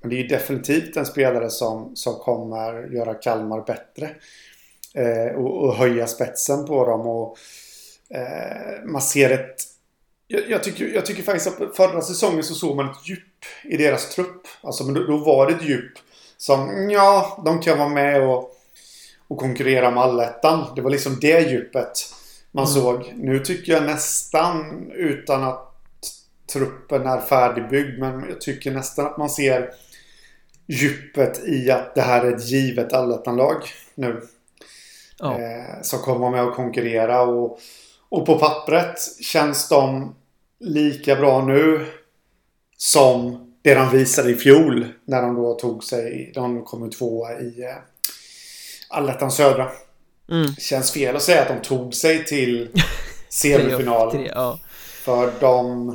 Men 0.00 0.10
det 0.10 0.16
är 0.16 0.22
ju 0.22 0.26
definitivt 0.26 0.96
en 0.96 1.06
spelare 1.06 1.50
som, 1.50 1.96
som 1.96 2.14
kommer 2.14 2.88
göra 2.94 3.14
Kalmar 3.14 3.60
bättre. 3.60 4.10
Eh, 4.94 5.34
och, 5.36 5.64
och, 5.64 5.74
höja 5.74 6.06
spetsen 6.06 6.66
på 6.66 6.86
dem. 6.86 7.00
Och 7.00 7.38
eh, 8.16 8.84
man 8.84 9.02
ser 9.02 9.30
ett... 9.30 9.56
Jag, 10.34 10.50
jag, 10.50 10.62
tycker, 10.62 10.84
jag 10.94 11.06
tycker 11.06 11.22
faktiskt 11.22 11.46
att 11.46 11.76
förra 11.76 12.02
säsongen 12.02 12.44
så 12.44 12.54
såg 12.54 12.76
man 12.76 12.90
ett 12.90 13.08
djup 13.08 13.44
i 13.64 13.76
deras 13.76 14.14
trupp. 14.14 14.46
Alltså 14.60 14.84
men 14.84 14.94
då, 14.94 15.04
då 15.06 15.16
var 15.16 15.46
det 15.46 15.52
ett 15.52 15.64
djup 15.64 15.92
som, 16.36 16.90
ja, 16.90 17.42
de 17.44 17.60
kan 17.60 17.78
vara 17.78 17.88
med 17.88 18.22
och, 18.22 18.50
och 19.28 19.38
konkurrera 19.38 19.90
med 19.90 20.02
allettan. 20.02 20.64
Det 20.76 20.82
var 20.82 20.90
liksom 20.90 21.18
det 21.20 21.50
djupet 21.50 21.92
man 22.52 22.64
mm. 22.64 22.74
såg. 22.74 23.12
Nu 23.16 23.38
tycker 23.38 23.72
jag 23.72 23.82
nästan, 23.82 24.90
utan 24.94 25.44
att 25.44 25.74
truppen 26.52 27.06
är 27.06 27.20
färdigbyggd, 27.20 27.98
men 27.98 28.24
jag 28.28 28.40
tycker 28.40 28.70
nästan 28.70 29.06
att 29.06 29.18
man 29.18 29.30
ser 29.30 29.70
djupet 30.66 31.44
i 31.44 31.70
att 31.70 31.94
det 31.94 32.02
här 32.02 32.24
är 32.24 32.34
ett 32.34 32.44
givet 32.44 32.92
allettanlag 32.92 33.56
nu. 33.94 34.22
Ja. 35.18 35.40
Eh, 35.40 35.82
som 35.82 35.98
kommer 35.98 36.30
med 36.30 36.44
och 36.44 36.54
konkurrera 36.54 37.22
och, 37.22 37.58
och 38.08 38.26
på 38.26 38.38
pappret 38.38 38.98
känns 39.20 39.68
de 39.68 40.14
lika 40.64 41.16
bra 41.16 41.44
nu 41.44 41.86
som 42.76 43.40
det 43.62 43.74
de 43.74 43.90
visade 43.90 44.30
i 44.30 44.34
fjol 44.34 44.86
när 45.04 45.22
de 45.22 45.34
då 45.34 45.54
tog 45.54 45.84
sig, 45.84 46.32
de 46.34 46.64
kom 46.64 46.90
tvåa 46.90 47.40
i 47.40 47.62
eh, 47.62 47.76
Allettan 48.88 49.30
Södra. 49.30 49.70
Mm. 50.30 50.46
Känns 50.58 50.92
fel 50.92 51.16
att 51.16 51.22
säga 51.22 51.42
att 51.42 51.48
de 51.48 51.68
tog 51.68 51.94
sig 51.94 52.24
till 52.24 52.68
semifinalen. 53.28 54.24
ja. 54.24 54.58
För 55.04 55.32
de... 55.40 55.88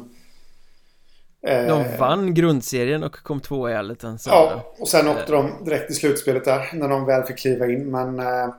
Eh, 1.42 1.66
de 1.68 1.98
vann 1.98 2.34
grundserien 2.34 3.04
och 3.04 3.16
kom 3.16 3.40
tvåa 3.40 3.72
i 3.72 3.76
Allettan 3.76 4.20
Södra. 4.20 4.38
Ja, 4.38 4.74
och 4.80 4.88
sen 4.88 5.08
åkte 5.08 5.32
de 5.32 5.52
direkt 5.66 5.92
i 5.92 5.94
slutspelet 5.94 6.46
där 6.46 6.70
när 6.74 6.88
de 6.88 7.06
väl 7.06 7.24
fick 7.24 7.38
kliva 7.38 7.68
in. 7.68 7.92
Men, 7.92 8.20
eh, 8.20 8.54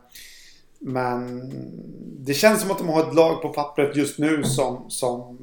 men 0.78 1.42
det 2.18 2.34
känns 2.34 2.60
som 2.60 2.70
att 2.70 2.78
de 2.78 2.88
har 2.88 3.08
ett 3.08 3.14
lag 3.14 3.42
på 3.42 3.48
pappret 3.48 3.96
just 3.96 4.18
nu 4.18 4.44
som, 4.44 4.84
som 4.88 5.38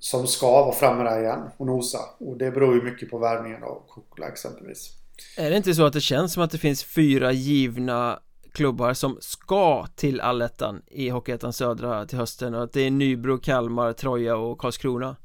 som 0.00 0.26
ska 0.26 0.46
vara 0.46 0.72
framme 0.72 1.04
där 1.04 1.20
igen 1.22 1.50
och 1.56 1.66
nosa. 1.66 1.98
Och 2.18 2.36
det 2.36 2.50
beror 2.50 2.74
ju 2.74 2.82
mycket 2.82 3.10
på 3.10 3.18
värvningen 3.18 3.62
av 3.62 3.82
Kokla 3.88 4.28
exempelvis. 4.28 4.90
Är 5.36 5.50
det 5.50 5.56
inte 5.56 5.74
så 5.74 5.86
att 5.86 5.92
det 5.92 6.00
känns 6.00 6.32
som 6.32 6.42
att 6.42 6.50
det 6.50 6.58
finns 6.58 6.84
fyra 6.84 7.32
givna 7.32 8.18
klubbar 8.52 8.94
som 8.94 9.18
ska 9.20 9.86
till 9.96 10.20
allettan 10.20 10.82
i 10.86 11.08
Hockeyettan 11.08 11.52
Södra 11.52 12.06
till 12.06 12.18
hösten 12.18 12.54
och 12.54 12.62
att 12.62 12.72
det 12.72 12.80
är 12.80 12.90
Nybro, 12.90 13.38
Kalmar, 13.38 13.92
Troja 13.92 14.36
och 14.36 14.58
Karlskrona? 14.58 15.16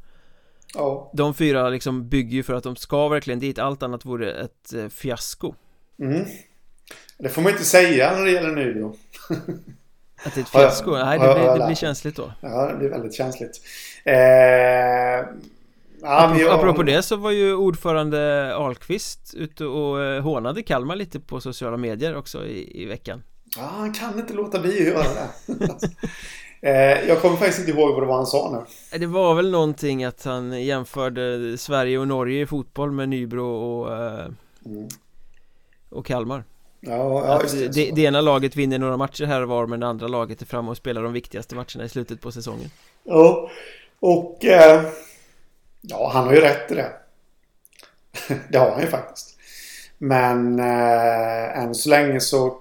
Ja. 0.73 1.11
De 1.13 1.33
fyra 1.33 1.69
liksom 1.69 2.09
bygger 2.09 2.35
ju 2.35 2.43
för 2.43 2.53
att 2.53 2.63
de 2.63 2.75
ska 2.75 3.07
verkligen 3.07 3.39
dit, 3.39 3.59
allt 3.59 3.83
annat 3.83 4.05
vore 4.05 4.31
ett 4.31 4.73
eh, 4.73 4.87
fiasko. 4.87 5.53
Mm. 5.99 6.25
Det 7.17 7.29
får 7.29 7.41
man 7.41 7.51
inte 7.51 7.65
säga 7.65 8.15
när 8.15 8.25
det 8.25 8.31
gäller 8.31 8.51
Nybro. 8.51 8.95
Att 10.25 10.33
det 10.33 10.39
är 10.39 10.43
ett 10.43 10.49
fiasko? 10.49 10.91
Nej, 10.91 11.19
det 11.19 11.33
blir, 11.33 11.59
det 11.59 11.65
blir 11.65 11.75
känsligt 11.75 12.15
då. 12.15 12.31
Ja, 12.41 12.67
det 12.67 12.77
blir 12.77 12.89
väldigt 12.89 13.13
känsligt. 13.13 13.61
Eh, 14.03 14.15
ja, 14.15 15.25
apropå, 16.01 16.41
jag... 16.41 16.59
apropå 16.59 16.83
det 16.83 17.03
så 17.03 17.15
var 17.15 17.31
ju 17.31 17.53
ordförande 17.53 18.51
Ahlqvist 18.55 19.33
ute 19.33 19.65
och 19.65 20.01
eh, 20.01 20.21
hånade 20.21 20.63
Kalmar 20.63 20.95
lite 20.95 21.19
på 21.19 21.41
sociala 21.41 21.77
medier 21.77 22.15
också 22.15 22.45
i, 22.45 22.81
i 22.83 22.85
veckan. 22.85 23.23
Ja, 23.57 23.63
han 23.63 23.93
kan 23.93 24.19
inte 24.19 24.33
låta 24.33 24.59
bli 24.59 24.69
att 24.69 24.87
göra 24.87 25.03
det. 25.03 25.79
eh, 26.69 27.07
jag 27.07 27.21
kommer 27.21 27.37
faktiskt 27.37 27.59
inte 27.59 27.71
ihåg 27.71 27.93
vad 27.93 28.03
det 28.03 28.07
var 28.07 28.15
han 28.15 28.25
sa 28.25 28.65
nu. 28.91 28.99
Det 28.99 29.05
var 29.05 29.35
väl 29.35 29.51
någonting 29.51 30.03
att 30.03 30.23
han 30.23 30.63
jämförde 30.63 31.57
Sverige 31.57 31.97
och 31.97 32.07
Norge 32.07 32.41
i 32.41 32.45
fotboll 32.45 32.91
med 32.91 33.09
Nybro 33.09 33.45
och, 33.45 33.93
eh, 33.93 34.25
mm. 34.65 34.87
och 35.89 36.05
Kalmar. 36.05 36.43
Ja, 36.87 37.27
ja 37.27 37.41
det, 37.51 37.67
det, 37.67 37.91
det, 37.91 38.01
ena 38.01 38.21
laget 38.21 38.55
vinner 38.55 38.79
några 38.79 38.97
matcher 38.97 39.25
här 39.25 39.41
och 39.41 39.49
var 39.49 39.67
men 39.67 39.79
det 39.79 39.87
andra 39.87 40.07
laget 40.07 40.41
är 40.41 40.45
framme 40.45 40.71
och 40.71 40.77
spelar 40.77 41.03
de 41.03 41.13
viktigaste 41.13 41.55
matcherna 41.55 41.83
i 41.83 41.89
slutet 41.89 42.21
på 42.21 42.31
säsongen. 42.31 42.69
Ja, 43.03 43.49
och 43.99 44.45
eh, 44.45 44.81
ja, 45.81 46.11
han 46.13 46.23
har 46.23 46.33
ju 46.33 46.41
rätt 46.41 46.71
i 46.71 46.75
det. 46.75 46.91
det 48.49 48.57
har 48.57 48.71
han 48.71 48.81
ju 48.81 48.87
faktiskt. 48.87 49.37
Men 49.97 50.59
eh, 50.59 51.59
än 51.59 51.75
så 51.75 51.89
länge 51.89 52.19
så 52.19 52.57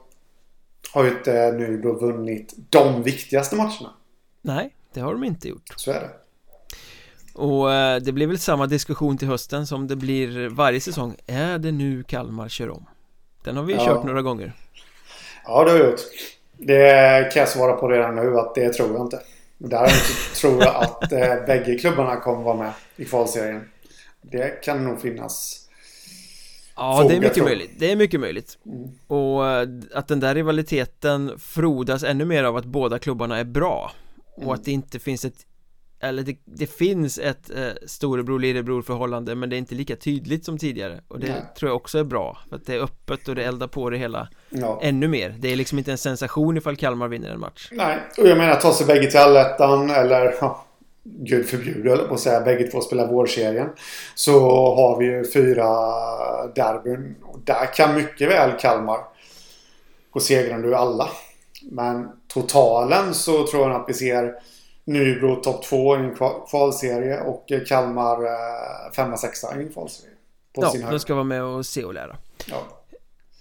har 0.93 1.05
ju 1.05 1.11
inte 1.11 1.53
nu 1.53 1.81
då 1.83 1.93
vunnit 1.93 2.55
de 2.71 3.03
viktigaste 3.03 3.57
matcherna. 3.57 3.91
Nej, 4.43 4.75
det 4.93 5.01
har 5.01 5.13
de 5.13 5.25
inte 5.25 5.49
gjort. 5.49 5.75
Så 5.77 5.91
är 5.91 6.01
det. 6.01 6.11
Och 7.35 7.73
eh, 7.73 8.01
det 8.01 8.13
blir 8.13 8.27
väl 8.27 8.39
samma 8.39 8.67
diskussion 8.67 9.19
till 9.19 9.29
hösten 9.29 9.67
som 9.67 9.89
det 9.89 9.97
blir 9.97 10.49
varje 10.49 10.81
säsong. 10.81 11.17
Är 11.27 11.59
det 11.59 11.73
nu 11.73 12.03
Kalmar 12.03 12.49
kör 12.49 12.71
om? 12.71 12.87
Den 13.45 13.57
har 13.57 13.65
vi 13.65 13.73
ja. 13.73 13.85
kört 13.85 14.05
några 14.05 14.23
gånger. 14.23 14.53
Ja, 15.45 15.65
det 15.65 15.71
har 15.71 15.79
vi 15.79 15.85
gjort. 15.85 16.01
Det 16.57 17.33
kan 17.33 17.41
jag 17.41 17.49
svara 17.49 17.73
på 17.73 17.89
redan 17.89 18.17
nu 18.17 18.39
att 18.39 18.55
det 18.55 18.73
tror 18.73 18.93
jag 18.93 19.07
inte. 19.07 19.21
Däremot 19.59 20.35
tror 20.41 20.63
jag 20.65 20.75
att 20.75 21.13
eh, 21.13 21.47
bägge 21.47 21.79
klubbarna 21.79 22.17
kommer 22.17 22.43
vara 22.43 22.57
med 22.57 22.73
i 22.97 23.05
kvalserien. 23.05 23.71
Det 24.23 24.63
kan 24.65 24.85
nog 24.85 25.01
finnas 25.01 25.65
Ja, 26.77 27.07
det 27.09 27.17
är 27.17 27.21
mycket 27.21 27.45
möjligt. 27.45 27.71
Det 27.79 27.93
är 27.93 27.97
mycket 27.97 28.21
möjligt. 28.21 28.59
Mm. 28.67 28.91
Och 29.07 29.47
eh, 29.47 29.69
att 29.95 30.09
den 30.09 30.21
där 30.21 30.35
rivaliteten 30.35 31.39
frodas 31.39 32.05
ännu 32.05 32.25
mer 32.25 32.45
av 32.45 32.57
att 32.57 32.65
båda 32.65 32.99
klubbarna 32.99 33.39
är 33.39 33.45
bra. 33.45 33.93
Och 34.37 34.43
mm. 34.43 34.55
att 34.55 34.65
det 34.65 34.73
inte 34.73 34.99
finns 34.99 35.25
ett 35.25 35.47
eller 36.05 36.23
det, 36.23 36.37
det 36.45 36.67
finns 36.67 37.19
ett 37.19 37.51
eh, 37.51 37.69
storebror 37.87 38.39
lillebror 38.39 38.83
förhållande 38.83 39.35
men 39.35 39.51
det 39.51 39.57
är 39.57 39.59
inte 39.59 39.75
lika 39.75 39.97
tydligt 39.97 40.45
som 40.45 40.59
tidigare. 40.59 41.01
Och 41.09 41.21
det 41.21 41.27
Nej. 41.27 41.43
tror 41.59 41.69
jag 41.69 41.77
också 41.77 41.99
är 41.99 42.05
bra 42.05 42.39
för 42.49 42.57
att 42.57 42.67
det 42.67 42.75
är 42.75 42.81
öppet 42.81 43.29
och 43.29 43.35
det 43.35 43.45
eldar 43.45 43.67
på 43.67 43.91
det 43.91 43.97
hela 43.97 44.29
ja. 44.51 44.79
ännu 44.83 45.09
mer. 45.09 45.35
Det 45.39 45.53
är 45.53 45.57
liksom 45.57 45.79
inte 45.79 45.91
en 45.91 45.99
sensation 45.99 46.57
ifall 46.57 46.77
Kalmar 46.77 47.09
vinner 47.09 47.31
en 47.31 47.41
match. 47.41 47.69
Nej, 47.73 47.99
och 48.19 48.29
jag 48.29 48.39
menar 48.39 48.57
ta 48.57 48.73
sig 48.73 48.87
bägge 48.87 49.11
till 49.11 49.21
allettan 49.21 49.91
eller 49.91 50.35
ja, 50.41 50.67
Gud 51.03 51.47
förbjude 51.47 51.93
eller 51.93 52.05
på 52.05 52.15
att 52.15 52.21
säga 52.21 52.41
bägge 52.41 52.67
två 52.67 52.81
spelar 52.81 53.07
vårserien 53.07 53.69
så 54.15 54.41
har 54.75 54.99
vi 54.99 55.07
ju 55.07 55.31
fyra 55.33 55.67
derbyn. 56.55 57.15
Och 57.23 57.39
där 57.45 57.75
kan 57.75 57.95
mycket 57.95 58.31
väl 58.31 58.51
Kalmar 58.61 58.99
gå 60.11 60.21
segrande 60.21 60.69
ur 60.69 60.75
alla. 60.75 61.09
Men 61.63 62.09
totalen 62.29 63.15
så 63.15 63.47
tror 63.47 63.71
jag 63.71 63.81
att 63.81 63.89
vi 63.89 63.95
ser 63.95 64.35
Nybro 64.85 65.37
topp 65.37 65.65
2 65.65 65.97
i 65.97 66.01
en 66.01 66.17
kvalserie 66.51 67.21
och 67.21 67.53
Kalmar 67.67 68.25
eh, 68.25 68.93
femma, 68.97 69.17
sexa 69.17 69.57
i 69.57 69.63
en 69.63 69.73
kvalserie. 69.73 70.11
ja, 70.57 70.91
de 70.91 71.01
ska 71.01 71.15
vara 71.15 71.25
med 71.25 71.43
och 71.43 71.67
se 71.67 71.85
och 71.85 71.95
lära. 71.95 72.17
Ja. 72.51 72.63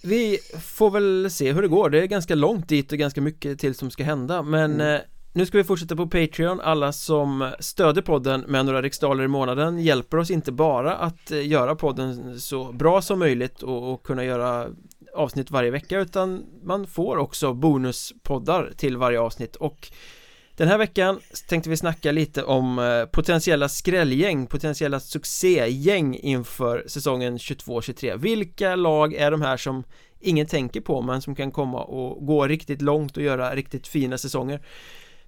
Vi 0.04 0.40
får 0.62 0.92
väl 0.92 1.32
se 1.32 1.52
hur 1.52 1.62
det 1.62 1.68
går. 1.68 1.90
Det 1.90 2.02
är 2.02 2.06
ganska 2.06 2.36
långt 2.36 2.70
dit 2.70 2.92
och 2.92 2.98
ganska 2.98 3.22
mycket 3.22 3.60
till 3.60 3.76
som 3.76 3.92
ska 3.92 4.04
hända. 4.04 4.42
Men 4.42 4.74
mm. 4.74 4.96
eh, 4.96 5.02
nu 5.34 5.46
ska 5.46 5.58
vi 5.58 5.64
fortsätta 5.64 5.96
på 5.96 6.08
Patreon. 6.08 6.60
Alla 6.60 6.94
som 6.94 7.52
stöder 7.60 8.02
podden 8.02 8.42
med 8.42 8.66
några 8.66 8.82
riksdaler 8.82 9.24
i 9.24 9.28
månaden 9.28 9.80
hjälper 9.80 10.18
oss 10.18 10.32
inte 10.32 10.52
bara 10.52 10.96
att 10.96 11.32
eh, 11.32 11.48
göra 11.48 11.76
podden 11.76 12.40
så 12.40 12.72
bra 12.72 13.02
som 13.02 13.20
möjligt 13.20 13.64
och, 13.64 13.94
och 13.94 14.04
kunna 14.04 14.24
göra 14.24 14.68
avsnitt 15.16 15.52
varje 15.52 15.72
vecka 15.72 16.00
utan 16.00 16.46
man 16.64 16.88
får 16.88 17.18
också 17.18 17.54
bonuspoddar 17.54 18.72
till 18.78 18.98
varje 18.98 19.20
avsnitt 19.20 19.56
och 19.56 19.92
den 20.56 20.68
här 20.68 20.78
veckan 20.78 21.20
tänkte 21.48 21.70
vi 21.70 21.78
snacka 21.78 22.12
lite 22.12 22.44
om 22.44 22.80
eh, 22.80 23.06
potentiella 23.06 23.70
skrällgäng, 23.70 24.48
potentiella 24.48 25.00
succégäng 25.00 26.16
inför 26.16 26.84
säsongen 26.88 27.38
22-23 27.38 28.18
Vilka 28.18 28.76
lag 28.76 29.14
är 29.14 29.32
de 29.32 29.42
här 29.42 29.58
som 29.58 29.84
ingen 30.20 30.48
tänker 30.48 30.82
på 30.82 31.02
men 31.02 31.22
som 31.22 31.36
kan 31.36 31.52
komma 31.52 31.84
och 31.84 32.26
gå 32.26 32.48
riktigt 32.48 32.82
långt 32.82 33.18
och 33.18 33.24
göra 33.24 33.56
riktigt 33.56 33.88
fina 33.88 34.18
säsonger 34.18 34.62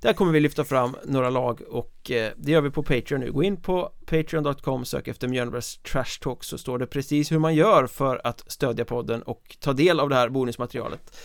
där 0.05 0.13
kommer 0.13 0.31
vi 0.31 0.39
lyfta 0.39 0.65
fram 0.65 0.95
några 1.05 1.29
lag 1.29 1.61
och 1.69 2.11
eh, 2.11 2.31
det 2.37 2.51
gör 2.51 2.61
vi 2.61 2.69
på 2.69 2.83
Patreon 2.83 3.21
nu. 3.21 3.31
Gå 3.31 3.43
in 3.43 3.61
på 3.61 3.91
Patreon.com, 4.05 4.85
sök 4.85 5.07
efter 5.07 5.27
Mjölnbergs 5.27 5.77
Trash 5.77 6.19
Talk 6.21 6.43
så 6.43 6.57
står 6.57 6.77
det 6.77 6.87
precis 6.87 7.31
hur 7.31 7.39
man 7.39 7.55
gör 7.55 7.87
för 7.87 8.21
att 8.23 8.51
stödja 8.51 8.85
podden 8.85 9.21
och 9.21 9.57
ta 9.59 9.73
del 9.73 9.99
av 9.99 10.09
det 10.09 10.15
här 10.15 10.29
bonusmaterialet. 10.29 11.17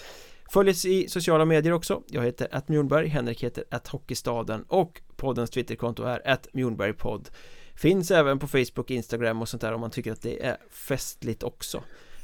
Följ 0.51 0.71
oss 0.71 0.85
i 0.85 1.09
sociala 1.09 1.45
medier 1.45 1.73
också. 1.73 2.03
Jag 2.07 2.23
heter 2.23 2.49
att 2.51 2.69
Mjornberg, 2.69 3.07
Henrik 3.09 3.45
heter 3.45 3.65
att 3.71 3.89
Hockeystaden 3.89 4.63
och 4.69 5.01
poddens 5.17 5.51
Twitterkonto 5.51 6.03
är 6.03 6.29
att 6.29 6.47
Mjornbergpodd. 6.53 7.29
Finns 7.75 8.11
även 8.11 8.39
på 8.39 8.47
Facebook, 8.47 8.91
Instagram 8.91 9.43
och 9.43 9.49
sånt 9.49 9.61
där 9.61 9.73
om 9.73 9.81
man 9.81 9.91
tycker 9.91 10.13
att 10.13 10.23
det 10.23 10.45
är 10.47 10.57
festligt 10.71 11.43
också. 11.43 11.83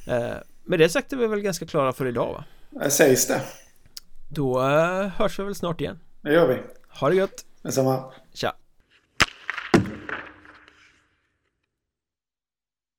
Eh, 0.09 0.35
Med 0.65 0.79
det 0.79 0.89
sagt 0.89 1.13
är 1.13 1.17
vi 1.17 1.27
väl 1.27 1.41
ganska 1.41 1.67
klara 1.67 1.93
för 1.93 2.07
idag 2.07 2.33
va? 2.33 2.45
Det 2.85 2.91
sägs 2.91 3.27
det. 3.27 3.43
Då 4.29 4.61
eh, 4.61 5.07
hörs 5.09 5.39
vi 5.39 5.45
väl 5.45 5.55
snart 5.55 5.81
igen. 5.81 5.99
Det 6.21 6.33
gör 6.33 6.49
vi. 6.49 6.59
Ha 7.01 7.09
det 7.09 7.17
gött. 7.17 7.45
Detsamma. 7.63 8.13
Tja 8.35 8.53